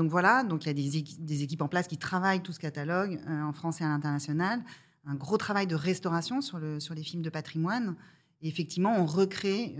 voilà, 0.08 0.44
donc 0.44 0.66
il 0.66 0.68
y 0.68 0.70
a 0.70 0.72
des, 0.72 0.98
équi- 0.98 1.18
des 1.18 1.42
équipes 1.42 1.62
en 1.62 1.68
place 1.68 1.88
qui 1.88 1.98
travaillent 1.98 2.42
tout 2.42 2.52
ce 2.52 2.60
catalogue 2.60 3.18
en 3.26 3.52
France 3.52 3.80
et 3.80 3.84
à 3.84 3.88
l'international. 3.88 4.62
Un 5.04 5.16
gros 5.16 5.36
travail 5.36 5.66
de 5.66 5.74
restauration 5.74 6.40
sur, 6.40 6.60
sur 6.80 6.94
les 6.94 7.02
films 7.02 7.22
de 7.22 7.30
patrimoine. 7.30 7.96
Et 8.40 8.46
effectivement, 8.46 8.94
on 8.96 9.04
recrée 9.04 9.74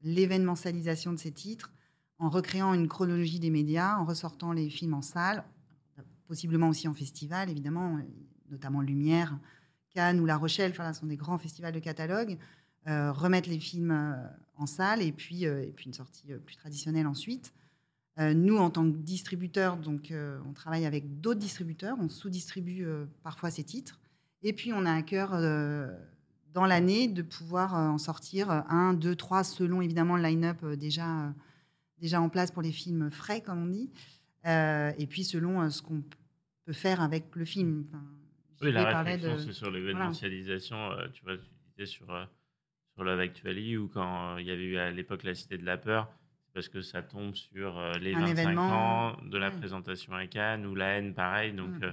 l'événementialisation 0.00 1.12
de 1.12 1.18
ces 1.18 1.30
titres 1.30 1.70
en 2.18 2.28
recréant 2.30 2.74
une 2.74 2.88
chronologie 2.88 3.40
des 3.40 3.50
médias, 3.50 3.96
en 3.96 4.04
ressortant 4.04 4.52
les 4.52 4.70
films 4.70 4.94
en 4.94 5.02
salle, 5.02 5.44
possiblement 6.26 6.68
aussi 6.68 6.88
en 6.88 6.94
festival, 6.94 7.50
évidemment, 7.50 7.96
euh, 7.96 8.00
notamment 8.50 8.80
Lumière, 8.80 9.38
Cannes 9.94 10.20
ou 10.20 10.26
La 10.26 10.36
Rochelle, 10.36 10.72
enfin, 10.72 10.92
sont 10.92 11.06
des 11.06 11.16
grands 11.16 11.38
festivals 11.38 11.72
de 11.72 11.78
catalogue, 11.78 12.38
euh, 12.86 13.12
remettre 13.12 13.48
les 13.48 13.58
films 13.58 13.92
euh, 13.92 14.14
en 14.56 14.66
salle 14.66 15.02
et 15.02 15.12
puis, 15.12 15.44
une 15.44 15.92
sortie 15.92 16.28
plus 16.44 16.56
traditionnelle 16.56 17.06
ensuite. 17.06 17.52
Nous, 18.18 18.56
en 18.56 18.70
tant 18.70 18.90
que 18.90 18.96
distributeurs, 18.96 19.76
donc, 19.76 20.10
on 20.48 20.54
travaille 20.54 20.86
avec 20.86 21.20
d'autres 21.20 21.38
distributeurs, 21.38 21.98
on 22.00 22.08
sous-distribue 22.08 22.86
parfois 23.22 23.50
ces 23.50 23.62
titres. 23.62 24.00
Et 24.42 24.54
puis, 24.54 24.72
on 24.72 24.86
a 24.86 24.92
à 24.94 25.02
cœur, 25.02 25.32
dans 26.54 26.64
l'année, 26.64 27.06
de 27.08 27.20
pouvoir 27.20 27.74
en 27.74 27.98
sortir 27.98 28.50
un, 28.50 28.94
deux, 28.94 29.14
trois, 29.14 29.44
selon 29.44 29.82
évidemment 29.82 30.16
le 30.16 30.22
line-up 30.22 30.64
déjà, 30.64 31.34
déjà 31.98 32.20
en 32.20 32.28
place 32.28 32.50
pour 32.50 32.62
les 32.62 32.72
films 32.72 33.10
frais, 33.10 33.40
comme 33.40 33.62
on 33.64 33.66
dit. 33.66 33.90
Euh, 34.46 34.92
et 34.98 35.06
puis, 35.06 35.24
selon 35.24 35.60
euh, 35.62 35.70
ce 35.70 35.82
qu'on 35.82 36.02
peut 36.64 36.72
faire 36.72 37.00
avec 37.00 37.34
le 37.36 37.44
film. 37.44 37.86
Enfin, 37.88 38.04
Oui, 38.62 38.72
la 38.72 39.02
réflexion, 39.02 39.34
de- 39.34 39.38
c'est 39.38 39.52
sur 39.52 39.70
l'événementialisation. 39.70 40.92
euh, 40.92 41.08
tu 41.12 41.24
vois, 41.24 41.36
tu 41.36 41.44
disais 41.76 41.86
sur, 41.86 42.06
sur 42.94 43.04
Love 43.04 43.20
Actually, 43.20 43.76
ou 43.76 43.88
quand 43.88 44.38
il 44.38 44.46
y 44.46 44.50
avait 44.50 44.64
eu 44.64 44.76
à 44.76 44.90
l'époque 44.90 45.22
La 45.24 45.34
Cité 45.34 45.58
de 45.58 45.64
la 45.64 45.76
Peur, 45.78 46.08
parce 46.54 46.68
que 46.68 46.80
ça 46.80 47.02
tombe 47.02 47.34
sur 47.34 47.80
les 48.00 48.14
Un 48.14 48.20
25 48.20 48.30
événement, 48.42 49.08
ans 49.08 49.16
de 49.24 49.36
la 49.36 49.50
ouais. 49.50 49.56
présentation 49.56 50.14
à 50.14 50.26
Cannes, 50.26 50.64
ou 50.66 50.74
La 50.74 50.96
haine, 50.98 51.12
pareil. 51.14 51.52
Donc, 51.52 51.80
Mm. 51.80 51.92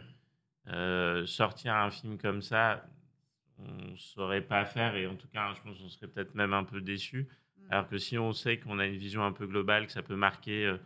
euh, 0.70 1.26
sortir 1.26 1.76
un 1.76 1.90
film 1.92 2.18
comme 2.18 2.42
ça, 2.42 2.86
on 3.58 3.92
ne 3.92 3.96
saurait 3.96 4.42
pas 4.42 4.64
faire, 4.66 4.96
et 4.96 5.06
en 5.08 5.16
tout 5.16 5.28
cas, 5.28 5.54
je 5.54 5.62
pense 5.62 5.78
qu'on 5.78 5.90
serait 5.90 6.08
peut-être 6.08 6.34
même 6.36 6.54
un 6.54 6.64
peu 6.64 6.82
déçu. 6.82 7.28
Mm. 7.70 7.74
Alors 7.74 7.88
que 7.88 7.98
si 7.98 8.18
on 8.18 8.34
sait 8.34 8.58
qu'on 8.58 8.80
a 8.80 8.86
une 8.86 8.98
vision 8.98 9.24
un 9.24 9.32
peu 9.32 9.48
globale, 9.48 9.86
que 9.88 9.92
ça 9.92 10.02
peut 10.04 10.16
marquer 10.16 10.66
euh, 10.66 10.78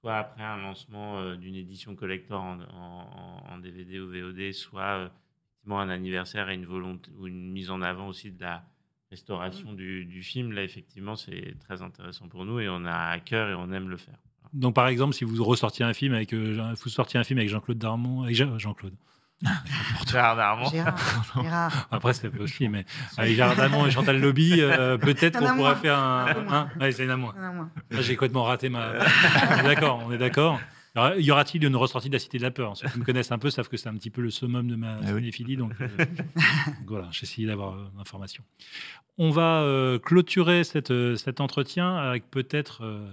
soit 0.00 0.16
après 0.16 0.42
un 0.44 0.58
lancement 0.58 1.18
euh, 1.20 1.36
d'une 1.36 1.54
édition 1.56 1.94
collector 1.94 2.40
en, 2.40 2.58
en- 2.60 3.44
en 3.54 3.58
DVD 3.58 4.00
ou 4.00 4.08
VOD, 4.10 4.52
soit 4.52 4.82
euh, 4.82 5.08
effectivement 5.52 5.80
un 5.80 5.88
anniversaire 5.88 6.50
et 6.50 6.54
une 6.54 6.66
volonté 6.66 7.10
ou 7.18 7.26
une 7.26 7.50
mise 7.52 7.70
en 7.70 7.80
avant 7.82 8.08
aussi 8.08 8.30
de 8.30 8.40
la 8.42 8.64
restauration 9.10 9.72
du, 9.72 10.04
du 10.04 10.22
film, 10.22 10.52
là 10.52 10.62
effectivement 10.64 11.14
c'est 11.16 11.56
très 11.60 11.82
intéressant 11.82 12.28
pour 12.28 12.44
nous 12.44 12.58
et 12.60 12.68
on 12.68 12.84
a 12.84 12.92
à 13.10 13.20
cœur 13.20 13.48
et 13.48 13.54
on 13.54 13.70
aime 13.72 13.88
le 13.88 13.96
faire. 13.96 14.18
Donc, 14.52 14.74
par 14.74 14.86
exemple, 14.88 15.14
si 15.14 15.24
vous 15.24 15.42
ressortiez 15.44 15.84
un 15.84 15.92
film 15.94 16.14
avec, 16.14 16.32
euh, 16.32 16.54
Jean- 16.54 16.72
vous 16.74 16.88
sortiez 16.88 17.18
un 17.18 17.24
film 17.24 17.38
avec 17.38 17.48
Jean-Claude 17.50 17.78
Darmon, 17.78 18.22
avec 18.22 18.36
Jean- 18.36 18.56
Jean-Claude. 18.58 18.94
Gérard 20.10 20.36
Darmon. 20.36 20.68
Gérard, 20.70 21.32
Gérard. 21.42 21.88
Après, 21.90 22.12
c'est 22.14 22.30
possible, 22.30 22.72
mais 22.72 22.84
avec 23.16 23.34
Gérard 23.34 23.56
Darmon 23.56 23.86
et 23.86 23.90
Chantal 23.90 24.20
Lobby, 24.20 24.60
euh, 24.60 24.96
peut-être 24.98 25.38
qu'on 25.38 25.56
pourrait 25.56 25.74
faire 25.76 25.98
un. 25.98 26.26
Un 26.48 26.68
ouais, 26.80 26.92
c'est 26.92 27.04
une 27.04 27.10
à 27.10 27.16
moi. 27.16 27.34
J'ai 27.90 28.16
complètement 28.16 28.44
raté 28.44 28.68
ma. 28.68 28.92
on 29.50 29.58
est 29.60 29.62
d'accord, 29.64 30.02
on 30.06 30.12
est 30.12 30.18
d'accord. 30.18 30.60
Y 30.94 30.98
aura- 31.00 31.16
Y 31.16 31.30
aura-t-il 31.32 31.64
une 31.64 31.74
ressortie 31.74 32.08
de 32.08 32.14
la 32.14 32.20
Cité 32.20 32.38
de 32.38 32.44
la 32.44 32.52
Peur? 32.52 32.76
Ceux 32.76 32.86
qui 32.88 32.98
me 33.00 33.04
connaissent 33.04 33.32
un 33.32 33.38
peu 33.38 33.50
savent 33.50 33.68
que 33.68 33.76
c'est 33.76 33.88
un 33.88 33.94
petit 33.94 34.10
peu 34.10 34.20
le 34.22 34.30
summum 34.30 34.68
de 34.68 34.76
ma 34.76 34.98
Ah 35.02 35.06
cinéphilie, 35.08 35.56
donc, 35.56 35.72
euh, 35.80 35.88
donc 35.88 36.86
voilà, 36.86 37.08
j'ai 37.10 37.24
essayé 37.24 37.46
d'avoir 37.48 37.74
euh, 37.74 37.84
l'information. 37.98 38.44
On 39.18 39.30
va 39.30 39.62
euh, 39.62 39.98
clôturer 39.98 40.62
cette, 40.62 40.92
euh, 40.92 41.16
cet 41.16 41.40
entretien 41.40 41.96
avec 41.96 42.30
peut-être 42.30 42.84
euh, 42.84 43.10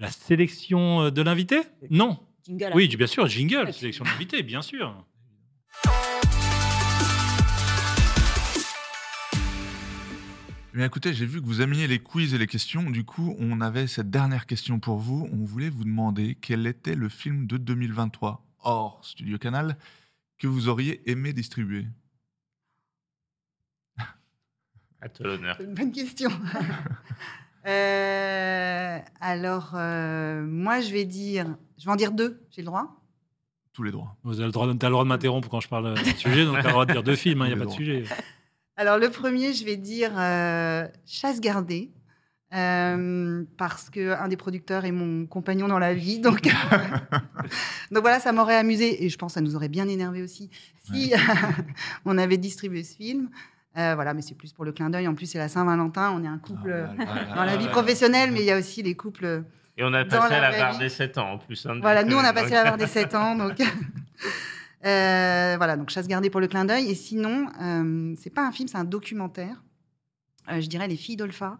la 0.00 0.10
sélection 0.10 1.10
de 1.10 1.22
l'invité? 1.22 1.60
Non? 1.90 2.18
Jingle. 2.46 2.70
Oui, 2.74 2.88
bien 2.96 3.06
sûr, 3.06 3.28
jingle, 3.28 3.72
sélection 3.72 4.04
de 4.04 4.08
l'invité, 4.10 4.42
bien 4.42 4.62
sûr. 4.62 4.94
Eh 10.72 10.76
bien, 10.76 10.86
écoutez, 10.86 11.12
j'ai 11.12 11.26
vu 11.26 11.40
que 11.40 11.46
vous 11.46 11.62
aimiez 11.62 11.88
les 11.88 11.98
quiz 11.98 12.32
et 12.32 12.38
les 12.38 12.46
questions. 12.46 12.90
Du 12.90 13.04
coup, 13.04 13.34
on 13.40 13.60
avait 13.60 13.86
cette 13.88 14.08
dernière 14.08 14.46
question 14.46 14.78
pour 14.78 14.98
vous. 14.98 15.28
On 15.32 15.44
voulait 15.44 15.68
vous 15.68 15.84
demander 15.84 16.36
quel 16.40 16.66
était 16.66 16.94
le 16.94 17.08
film 17.08 17.46
de 17.46 17.56
2023 17.56 18.46
hors 18.62 19.00
Studio 19.02 19.36
Canal 19.36 19.76
que 20.38 20.46
vous 20.46 20.68
auriez 20.68 21.10
aimé 21.10 21.32
distribuer. 21.32 21.86
À 25.00 25.08
toi 25.08 25.26
l'honneur. 25.26 25.56
C'est 25.58 25.64
une 25.64 25.74
bonne 25.74 25.92
question. 25.92 26.30
Euh, 27.66 28.98
alors, 29.20 29.72
euh, 29.74 30.42
moi, 30.46 30.80
je 30.80 30.92
vais 30.92 31.04
dire, 31.04 31.58
je 31.76 31.84
vais 31.84 31.90
en 31.90 31.96
dire 31.96 32.12
deux. 32.12 32.42
J'ai 32.50 32.62
le 32.62 32.66
droit? 32.66 32.99
Tous 33.72 33.82
les 33.84 33.90
droits. 33.92 34.16
Vous 34.24 34.34
avez 34.38 34.46
le 34.46 34.52
droit, 34.52 34.66
t'as 34.78 34.88
le 34.88 34.92
droit 34.92 35.04
de 35.04 35.08
m'interrompre 35.08 35.48
quand 35.48 35.60
je 35.60 35.68
parle 35.68 35.86
euh, 35.86 35.94
de 35.94 36.16
sujet, 36.16 36.44
donc 36.44 36.54
tu 36.54 36.60
as 36.60 36.64
le 36.64 36.70
droit 36.72 36.86
de 36.86 36.92
dire 36.92 37.02
deux 37.02 37.14
films, 37.16 37.42
il 37.44 37.48
n'y 37.48 37.52
a 37.54 37.56
pas 37.56 37.66
de 37.66 37.70
sujet. 37.70 38.04
Alors, 38.76 38.98
le 38.98 39.10
premier, 39.10 39.52
je 39.52 39.64
vais 39.64 39.76
dire 39.76 40.10
euh, 40.18 40.86
Chasse 41.06 41.40
gardée. 41.40 41.90
euh, 42.52 43.44
parce 43.56 43.90
que 43.90 44.12
un 44.20 44.26
des 44.26 44.36
producteurs 44.36 44.84
est 44.84 44.90
mon 44.90 45.24
compagnon 45.26 45.68
dans 45.68 45.78
la 45.78 45.94
vie, 45.94 46.18
donc 46.18 46.42
donc 47.92 48.00
voilà, 48.02 48.18
ça 48.18 48.32
m'aurait 48.32 48.56
amusé 48.56 49.04
et 49.04 49.08
je 49.08 49.16
pense 49.18 49.32
que 49.32 49.34
ça 49.34 49.40
nous 49.40 49.54
aurait 49.54 49.68
bien 49.68 49.86
énervé 49.88 50.22
aussi 50.22 50.50
si 50.84 51.12
on 52.04 52.18
avait 52.18 52.38
distribué 52.38 52.82
ce 52.82 52.96
film. 52.96 53.28
Euh, 53.76 53.94
voilà, 53.94 54.14
mais 54.14 54.22
c'est 54.22 54.34
plus 54.34 54.52
pour 54.52 54.64
le 54.64 54.72
clin 54.72 54.90
d'œil. 54.90 55.06
En 55.06 55.14
plus, 55.14 55.26
c'est 55.26 55.38
la 55.38 55.48
Saint-Valentin, 55.48 56.10
on 56.16 56.24
est 56.24 56.28
un 56.28 56.38
couple 56.38 56.72
Ah 56.72 57.04
là 57.04 57.04
là 57.04 57.14
là 57.14 57.34
dans 57.36 57.44
la 57.44 57.52
là 57.52 57.56
vie 57.56 57.66
là. 57.66 57.70
professionnelle, 57.70 58.32
mais 58.32 58.40
il 58.40 58.46
y 58.46 58.50
a 58.50 58.58
aussi 58.58 58.82
les 58.82 58.96
couples 58.96 59.44
Et 59.80 59.84
on 59.84 59.92
a 59.94 60.04
passé 60.04 60.28
la 60.30 60.36
à 60.36 60.50
la 60.50 60.58
barre 60.58 60.78
des 60.78 60.88
7 60.90 61.16
ans 61.18 61.32
en 61.32 61.38
plus. 61.38 61.64
hein, 61.66 61.78
Voilà, 61.80 62.04
nous, 62.04 62.14
on 62.16 62.20
a 62.20 62.30
euh, 62.30 62.32
passé 62.34 62.50
donc- 62.50 62.54
la 62.54 62.64
barre 62.64 62.76
des 62.76 62.86
7 62.86 63.14
ans. 63.14 63.34
Donc, 63.36 63.58
Euh, 64.86 65.54
voilà, 65.58 65.76
donc 65.76 65.90
chasse 65.90 66.08
gardée 66.08 66.30
pour 66.30 66.40
le 66.40 66.48
clin 66.48 66.64
d'œil. 66.64 66.88
Et 66.88 66.94
sinon, 66.94 67.48
euh, 67.60 68.14
c'est 68.18 68.30
pas 68.30 68.46
un 68.46 68.50
film, 68.52 68.66
c'est 68.66 68.78
un 68.78 68.84
documentaire. 68.84 69.62
Euh, 70.50 70.60
je 70.60 70.68
dirais 70.68 70.88
Les 70.88 70.96
filles 70.96 71.16
d'Olpha. 71.16 71.58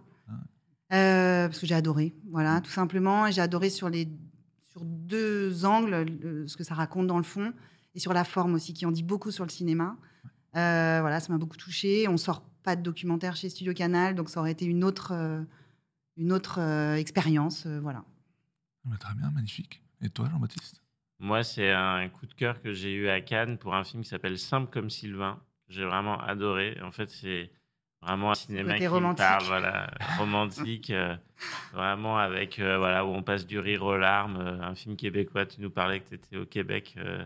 Euh, 0.93 1.47
parce 1.47 1.59
que 1.61 1.66
j'ai 1.66 1.75
adoré, 1.75 2.14
voilà, 2.31 2.61
tout 2.62 2.71
simplement. 2.71 3.27
Et 3.27 3.33
j'ai 3.33 3.43
adoré 3.43 3.68
sur, 3.71 3.91
les, 3.91 4.09
sur 4.68 4.83
deux 4.85 5.64
angles, 5.66 6.07
le- 6.23 6.49
ce 6.49 6.57
que 6.57 6.64
ça 6.64 6.75
raconte 6.75 7.07
dans 7.07 7.18
le 7.18 7.23
fond, 7.23 7.53
et 7.95 8.01
sur 8.01 8.12
la 8.14 8.25
forme 8.25 8.55
aussi, 8.55 8.73
qui 8.73 8.87
en 8.87 8.91
dit 8.91 9.03
beaucoup 9.03 9.31
sur 9.31 9.45
le 9.45 9.51
cinéma. 9.51 9.97
Voilà, 10.55 11.21
ça 11.21 11.31
m'a 11.33 11.39
beaucoup 11.39 11.59
touchée. 11.59 12.09
On 12.09 12.16
sort 12.16 12.43
pas 12.62 12.75
de 12.75 12.83
documentaire 12.83 13.37
chez 13.37 13.51
Studio 13.51 13.73
Canal, 13.75 14.14
donc 14.14 14.31
ça 14.31 14.41
aurait 14.41 14.51
été 14.53 14.64
une 14.64 14.83
autre, 14.83 15.12
une 16.16 16.33
autre 16.33 16.59
expérience. 16.97 17.66
voilà. 17.66 18.03
Bah, 18.91 18.97
Très 18.99 19.14
bien, 19.14 19.30
magnifique. 19.30 19.82
Et 20.03 20.09
toi, 20.11 20.28
Jean-Baptiste? 20.30 20.82
Moi, 21.18 21.43
c'est 21.45 21.70
un 21.72 22.09
coup 22.09 22.26
de 22.26 22.32
cœur 22.34 22.61
que 22.62 22.72
j'ai 22.72 22.93
eu 22.93 23.09
à 23.09 23.20
Cannes 23.20 23.59
pour 23.59 23.74
un 23.74 23.84
film 23.84 24.03
qui 24.03 24.09
s'appelle 24.09 24.38
Simple 24.38 24.70
comme 24.70 24.88
Sylvain. 24.91 25.38
J'ai 25.68 25.84
vraiment 25.84 26.18
adoré. 26.20 26.78
En 26.82 26.91
fait, 26.91 27.11
c'est 27.11 27.51
vraiment 28.03 28.30
un 28.32 28.34
cinéma 28.34 28.76
qui 28.78 28.84
me 28.84 28.88
romantique. 28.88 29.18
parle, 29.18 29.45
voilà, 29.45 29.91
romantique, 30.18 30.91
euh, 30.91 31.14
vraiment 31.72 32.18
avec, 32.18 32.59
euh, 32.59 32.78
voilà, 32.78 33.05
où 33.05 33.11
on 33.11 33.22
passe 33.22 33.47
du 33.47 33.59
rire 33.59 33.82
aux 33.84 33.97
larmes. 33.99 34.38
euh, 34.41 34.62
un 34.62 34.74
film 34.74 34.97
québécois. 34.97 35.47
Tu 35.47 35.61
nous 35.61 35.70
parlais 35.70 36.01
que 36.01 36.09
tu 36.09 36.14
étais 36.14 36.36
au 36.38 36.47
Québec 36.47 36.95
euh, 36.97 37.24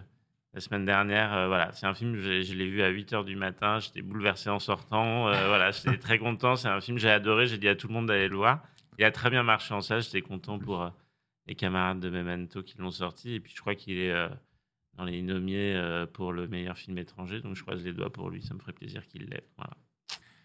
la 0.53 0.61
semaine 0.61 0.85
dernière. 0.85 1.33
euh, 1.33 1.47
voilà, 1.47 1.73
c'est 1.73 1.87
un 1.87 1.95
film, 1.95 2.17
je, 2.17 2.43
je 2.43 2.55
l'ai 2.55 2.69
vu 2.69 2.83
à 2.83 2.89
8 2.89 3.13
h 3.13 3.25
du 3.25 3.37
matin. 3.37 3.79
J'étais 3.79 4.03
bouleversé 4.03 4.51
en 4.51 4.59
sortant. 4.59 5.29
euh, 5.29 5.33
voilà, 5.49 5.71
j'étais 5.71 5.99
très 5.99 6.19
content. 6.19 6.57
C'est 6.57 6.69
un 6.69 6.81
film 6.81 6.97
que 6.97 7.03
j'ai 7.03 7.11
adoré. 7.11 7.47
J'ai 7.47 7.59
dit 7.59 7.69
à 7.69 7.77
tout 7.77 7.87
le 7.89 7.95
monde 7.95 8.07
d'aller 8.07 8.29
le 8.29 8.37
voir. 8.37 8.61
Il 8.99 9.05
a 9.05 9.11
très 9.13 9.31
bien 9.31 9.45
marché 9.45 9.73
en 9.73 9.81
salle. 9.81 10.03
J'étais 10.03 10.23
content 10.23 10.59
pour 10.59 10.83
euh, 10.83 10.91
les 11.47 11.55
camarades 11.55 12.01
de 12.01 12.11
Memento 12.11 12.63
qui 12.63 12.79
l'ont 12.79 12.91
sorti. 12.91 13.35
Et 13.35 13.41
puis, 13.41 13.53
je 13.55 13.61
crois 13.61 13.75
qu'il 13.75 13.99
est 13.99 14.13
euh, 14.13 14.29
dans 14.97 15.05
les 15.05 15.23
nommés 15.23 15.75
euh, 15.75 16.07
pour 16.07 16.33
le 16.33 16.49
meilleur 16.49 16.77
film 16.77 16.99
étranger. 16.99 17.41
Donc, 17.41 17.57
je 17.57 17.63
croise 17.63 17.85
les 17.85 17.93
doigts 17.93 18.13
pour 18.13 18.31
lui. 18.31 18.43
Ça 18.43 18.55
me 18.55 18.59
ferait 18.59 18.73
plaisir 18.73 19.07
qu'il 19.07 19.27
l'ait. 19.27 19.45
Voilà. 19.57 19.77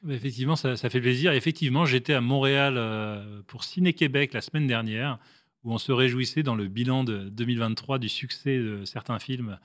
Effectivement, 0.07 0.55
ça, 0.55 0.75
fait 0.77 1.01
plaisir. 1.01 1.33
Effectivement, 1.33 1.85
j'étais 1.85 2.13
à 2.13 2.21
Montréal 2.21 2.75
euh, 2.77 3.41
pour 3.47 3.63
Ciné 3.63 3.93
Québec 3.93 4.33
la 4.33 4.41
semaine 4.41 4.67
dernière, 4.67 5.19
où 5.63 5.73
on 5.73 5.77
se 5.77 5.91
réjouissait 5.91 6.43
dans 6.43 6.55
le 6.55 6.67
bilan 6.67 7.03
de 7.03 7.29
2023 7.29 7.99
du 7.99 8.07
succès 8.07 8.57
de 8.57 8.85
certains 8.85 9.19
films 9.19 9.59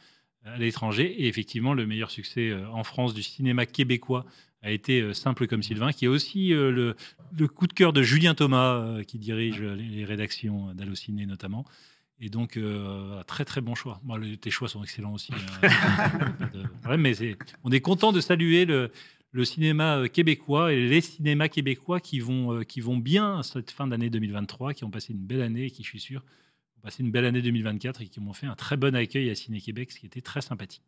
à 0.44 0.58
l'étranger. 0.58 1.04
Et 1.22 1.26
effectivement, 1.28 1.74
le 1.74 1.86
meilleur 1.86 2.10
succès 2.10 2.50
euh, 2.50 2.68
en 2.70 2.84
France 2.84 3.14
du 3.14 3.22
cinéma 3.22 3.66
québécois 3.66 4.24
a 4.62 4.70
été 4.70 5.00
euh, 5.00 5.12
Simple 5.12 5.46
comme 5.46 5.62
Sylvain, 5.62 5.92
qui 5.92 6.04
est 6.06 6.08
aussi 6.08 6.52
euh, 6.54 6.70
le, 6.70 6.96
le 7.38 7.48
coup 7.48 7.66
de 7.66 7.72
cœur 7.72 7.92
de 7.92 8.02
Julien 8.02 8.34
Thomas, 8.34 9.02
qui 9.06 9.18
dirige 9.18 9.60
les, 9.62 9.88
les 9.88 10.04
rédactions 10.04 10.72
d'Allociné 10.74 11.26
notamment. 11.26 11.64
Et 12.20 12.28
donc, 12.30 12.56
euh, 12.56 13.22
très 13.24 13.44
très 13.44 13.60
bon 13.60 13.74
choix. 13.74 14.00
Bon, 14.04 14.20
tes 14.40 14.50
choix 14.50 14.68
sont 14.68 14.82
excellents 14.82 15.14
aussi. 15.14 15.32
hein. 15.62 16.96
Mais 16.96 17.14
on 17.64 17.72
est 17.72 17.80
content 17.80 18.12
de 18.12 18.20
saluer 18.20 18.64
le, 18.64 18.90
le 19.32 19.44
cinéma 19.44 20.08
québécois 20.08 20.72
et 20.72 20.86
les 20.86 21.00
cinémas 21.00 21.48
québécois 21.48 21.98
qui 22.00 22.20
vont, 22.20 22.60
qui 22.62 22.80
vont 22.80 22.96
bien 22.96 23.42
cette 23.42 23.72
fin 23.72 23.88
d'année 23.88 24.10
2023, 24.10 24.74
qui 24.74 24.84
ont 24.84 24.90
passé 24.90 25.12
une 25.12 25.26
belle 25.26 25.42
année 25.42 25.64
et 25.64 25.70
qui, 25.70 25.82
je 25.82 25.88
suis 25.88 26.00
sûr, 26.00 26.22
passé 26.84 27.02
une 27.02 27.10
belle 27.10 27.24
année 27.24 27.42
2024 27.42 28.02
et 28.02 28.06
qui 28.06 28.20
m'ont 28.20 28.32
fait 28.32 28.46
un 28.46 28.54
très 28.54 28.76
bon 28.76 28.94
accueil 28.94 29.30
à 29.30 29.34
Ciné 29.34 29.60
Québec, 29.60 29.90
ce 29.90 29.98
qui 29.98 30.06
était 30.06 30.20
très 30.20 30.40
sympathique. 30.40 30.82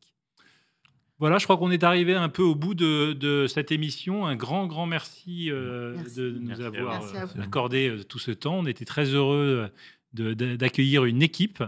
Voilà, 1.19 1.39
je 1.39 1.45
crois 1.45 1.57
qu'on 1.57 1.71
est 1.71 1.83
arrivé 1.83 2.15
un 2.15 2.29
peu 2.29 2.43
au 2.43 2.55
bout 2.55 2.75
de, 2.75 3.15
de 3.15 3.47
cette 3.47 3.73
émission. 3.73 4.27
Un 4.27 4.37
grand, 4.37 4.67
grand 4.67 4.85
merci, 4.87 5.51
euh, 5.51 5.95
Merci. 5.97 6.17
de 6.21 6.31
nous 6.31 6.49
Merci 6.49 6.63
avoir 6.63 7.01
Merci 7.01 7.39
euh, 7.39 7.43
accordé 7.43 7.89
euh, 7.89 8.05
tout 8.05 8.19
ce 8.19 8.31
temps. 8.31 8.59
On 8.59 8.67
était 8.67 8.85
très 8.85 9.07
heureux 9.07 9.71
d'accueillir 10.13 11.07
une 11.07 11.23
équipe 11.23 11.63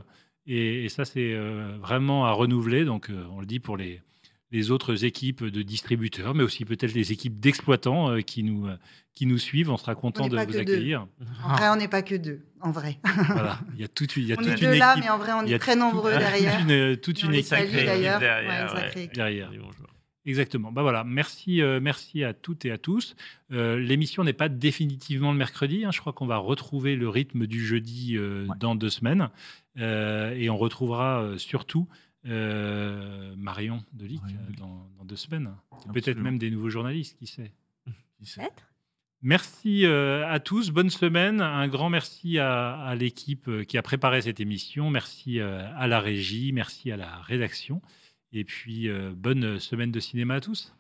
et, 0.49 0.87
et 0.87 0.89
ça, 0.89 1.05
c'est 1.05 1.35
euh, 1.35 1.76
vraiment 1.79 2.24
à 2.24 2.33
renouveler. 2.33 2.85
Donc, 2.85 3.11
euh, 3.11 3.24
on 3.31 3.41
le 3.41 3.47
dit 3.47 3.61
pour 3.61 3.76
les, 3.76 4.01
les 4.51 4.70
autres 4.70 5.05
équipes 5.05 5.44
de 5.44 5.62
distributeurs, 5.62 6.34
mais 6.34 6.42
aussi 6.42 6.64
peut-être 6.64 6.94
les 6.94 7.12
équipes 7.12 7.38
d'exploitants 7.38 8.11
euh, 8.11 8.20
qui, 8.20 8.42
nous, 8.42 8.66
euh, 8.66 8.76
qui 9.14 9.26
nous 9.26 9.38
suivent. 9.38 9.70
On 9.70 9.76
sera 9.76 9.94
content 9.94 10.28
de 10.28 10.38
vous 10.38 10.51
deux. 10.53 10.59
accueillir. 10.59 11.07
En 11.44 11.55
vrai, 11.57 11.68
on 11.68 11.76
n'est 11.76 11.88
pas 11.88 12.03
que 12.03 12.14
deux, 12.14 12.40
en 12.61 12.70
vrai. 12.70 12.99
voilà, 13.26 13.59
il 13.74 13.80
y 13.80 13.84
a 13.84 13.88
toute, 13.88 14.16
il 14.16 14.24
y 14.24 14.32
a 14.32 14.36
on 14.38 14.42
toute 14.42 14.49
est 14.53 14.55
une 14.55 14.70
deux 14.72 14.78
là, 14.78 14.92
équipe. 14.92 15.05
mais 15.05 15.11
en 15.11 15.18
vrai, 15.18 15.32
on 15.32 15.42
il 15.42 15.51
y 15.51 15.53
a 15.53 15.57
est 15.57 15.59
très 15.59 15.74
tout- 15.74 15.80
nombreux 15.80 16.11
derrière. 16.18 16.59
Toute 16.61 16.70
une, 16.70 16.96
toute 16.96 17.18
Et 17.20 17.24
on 17.24 17.28
une 17.28 17.34
équipe 17.34 17.51
derrière, 17.51 18.18
Ouais, 18.20 18.96
ouais. 18.96 19.11
derrière. 19.14 19.51
Bonjour. 19.51 19.86
Exactement. 20.24 20.72
Bah 20.72 20.82
voilà, 20.82 21.05
merci, 21.05 21.62
euh, 21.62 21.80
merci 21.80 22.22
à 22.22 22.34
toutes 22.34 22.66
et 22.66 22.70
à 22.70 22.76
tous. 22.76 23.16
Euh, 23.51 23.78
L'émission 23.78 24.24
n'est 24.24 24.34
pas 24.34 24.51
définitivement 24.51 25.32
le 25.32 25.38
mercredi. 25.38 25.86
hein. 25.86 25.90
Je 25.90 26.01
crois 26.01 26.12
qu'on 26.12 26.26
va 26.26 26.36
retrouver 26.36 26.96
le 26.96 27.09
rythme 27.09 27.46
du 27.46 27.64
jeudi 27.64 28.14
euh, 28.18 28.46
Ouais. 28.46 28.55
dans 28.61 28.74
deux 28.74 28.90
semaines. 28.90 29.30
Euh, 29.78 30.34
et 30.34 30.51
on 30.51 30.59
retrouvera 30.59 31.22
euh, 31.22 31.38
surtout 31.38 31.88
euh, 32.27 33.35
Marion 33.37 33.85
Delic 33.93 34.21
Marion 34.23 34.41
euh, 34.49 34.53
dans, 34.57 34.91
dans 34.99 35.05
deux 35.05 35.16
semaines. 35.16 35.55
Peut-être 35.93 36.19
même 36.19 36.39
des 36.39 36.51
nouveaux 36.51 36.71
journalistes, 36.71 37.16
qui 37.19 37.27
sait. 37.27 37.53
Qui 38.19 38.27
sait 38.27 38.41
Peut-être. 38.41 38.64
Merci 39.21 39.85
euh, 39.85 40.29
à 40.29 40.39
tous, 40.39 40.71
bonne 40.71 40.91
semaine. 40.91 41.41
Un 41.41 41.66
grand 41.69 41.91
merci 41.91 42.39
à, 42.39 42.79
à 42.81 42.95
l'équipe 42.95 43.51
qui 43.66 43.77
a 43.79 43.83
préparé 43.83 44.23
cette 44.23 44.41
émission. 44.41 44.91
Merci 44.91 45.41
à 45.41 45.87
la 45.87 46.01
régie, 46.01 46.53
merci 46.53 46.93
à 46.93 46.97
la 46.97 47.21
rédaction. 47.23 47.83
Et 48.33 48.45
puis, 48.45 48.89
bonne 49.16 49.59
semaine 49.59 49.91
de 49.91 50.01
cinéma 50.01 50.35
à 50.35 50.41
tous. 50.41 50.73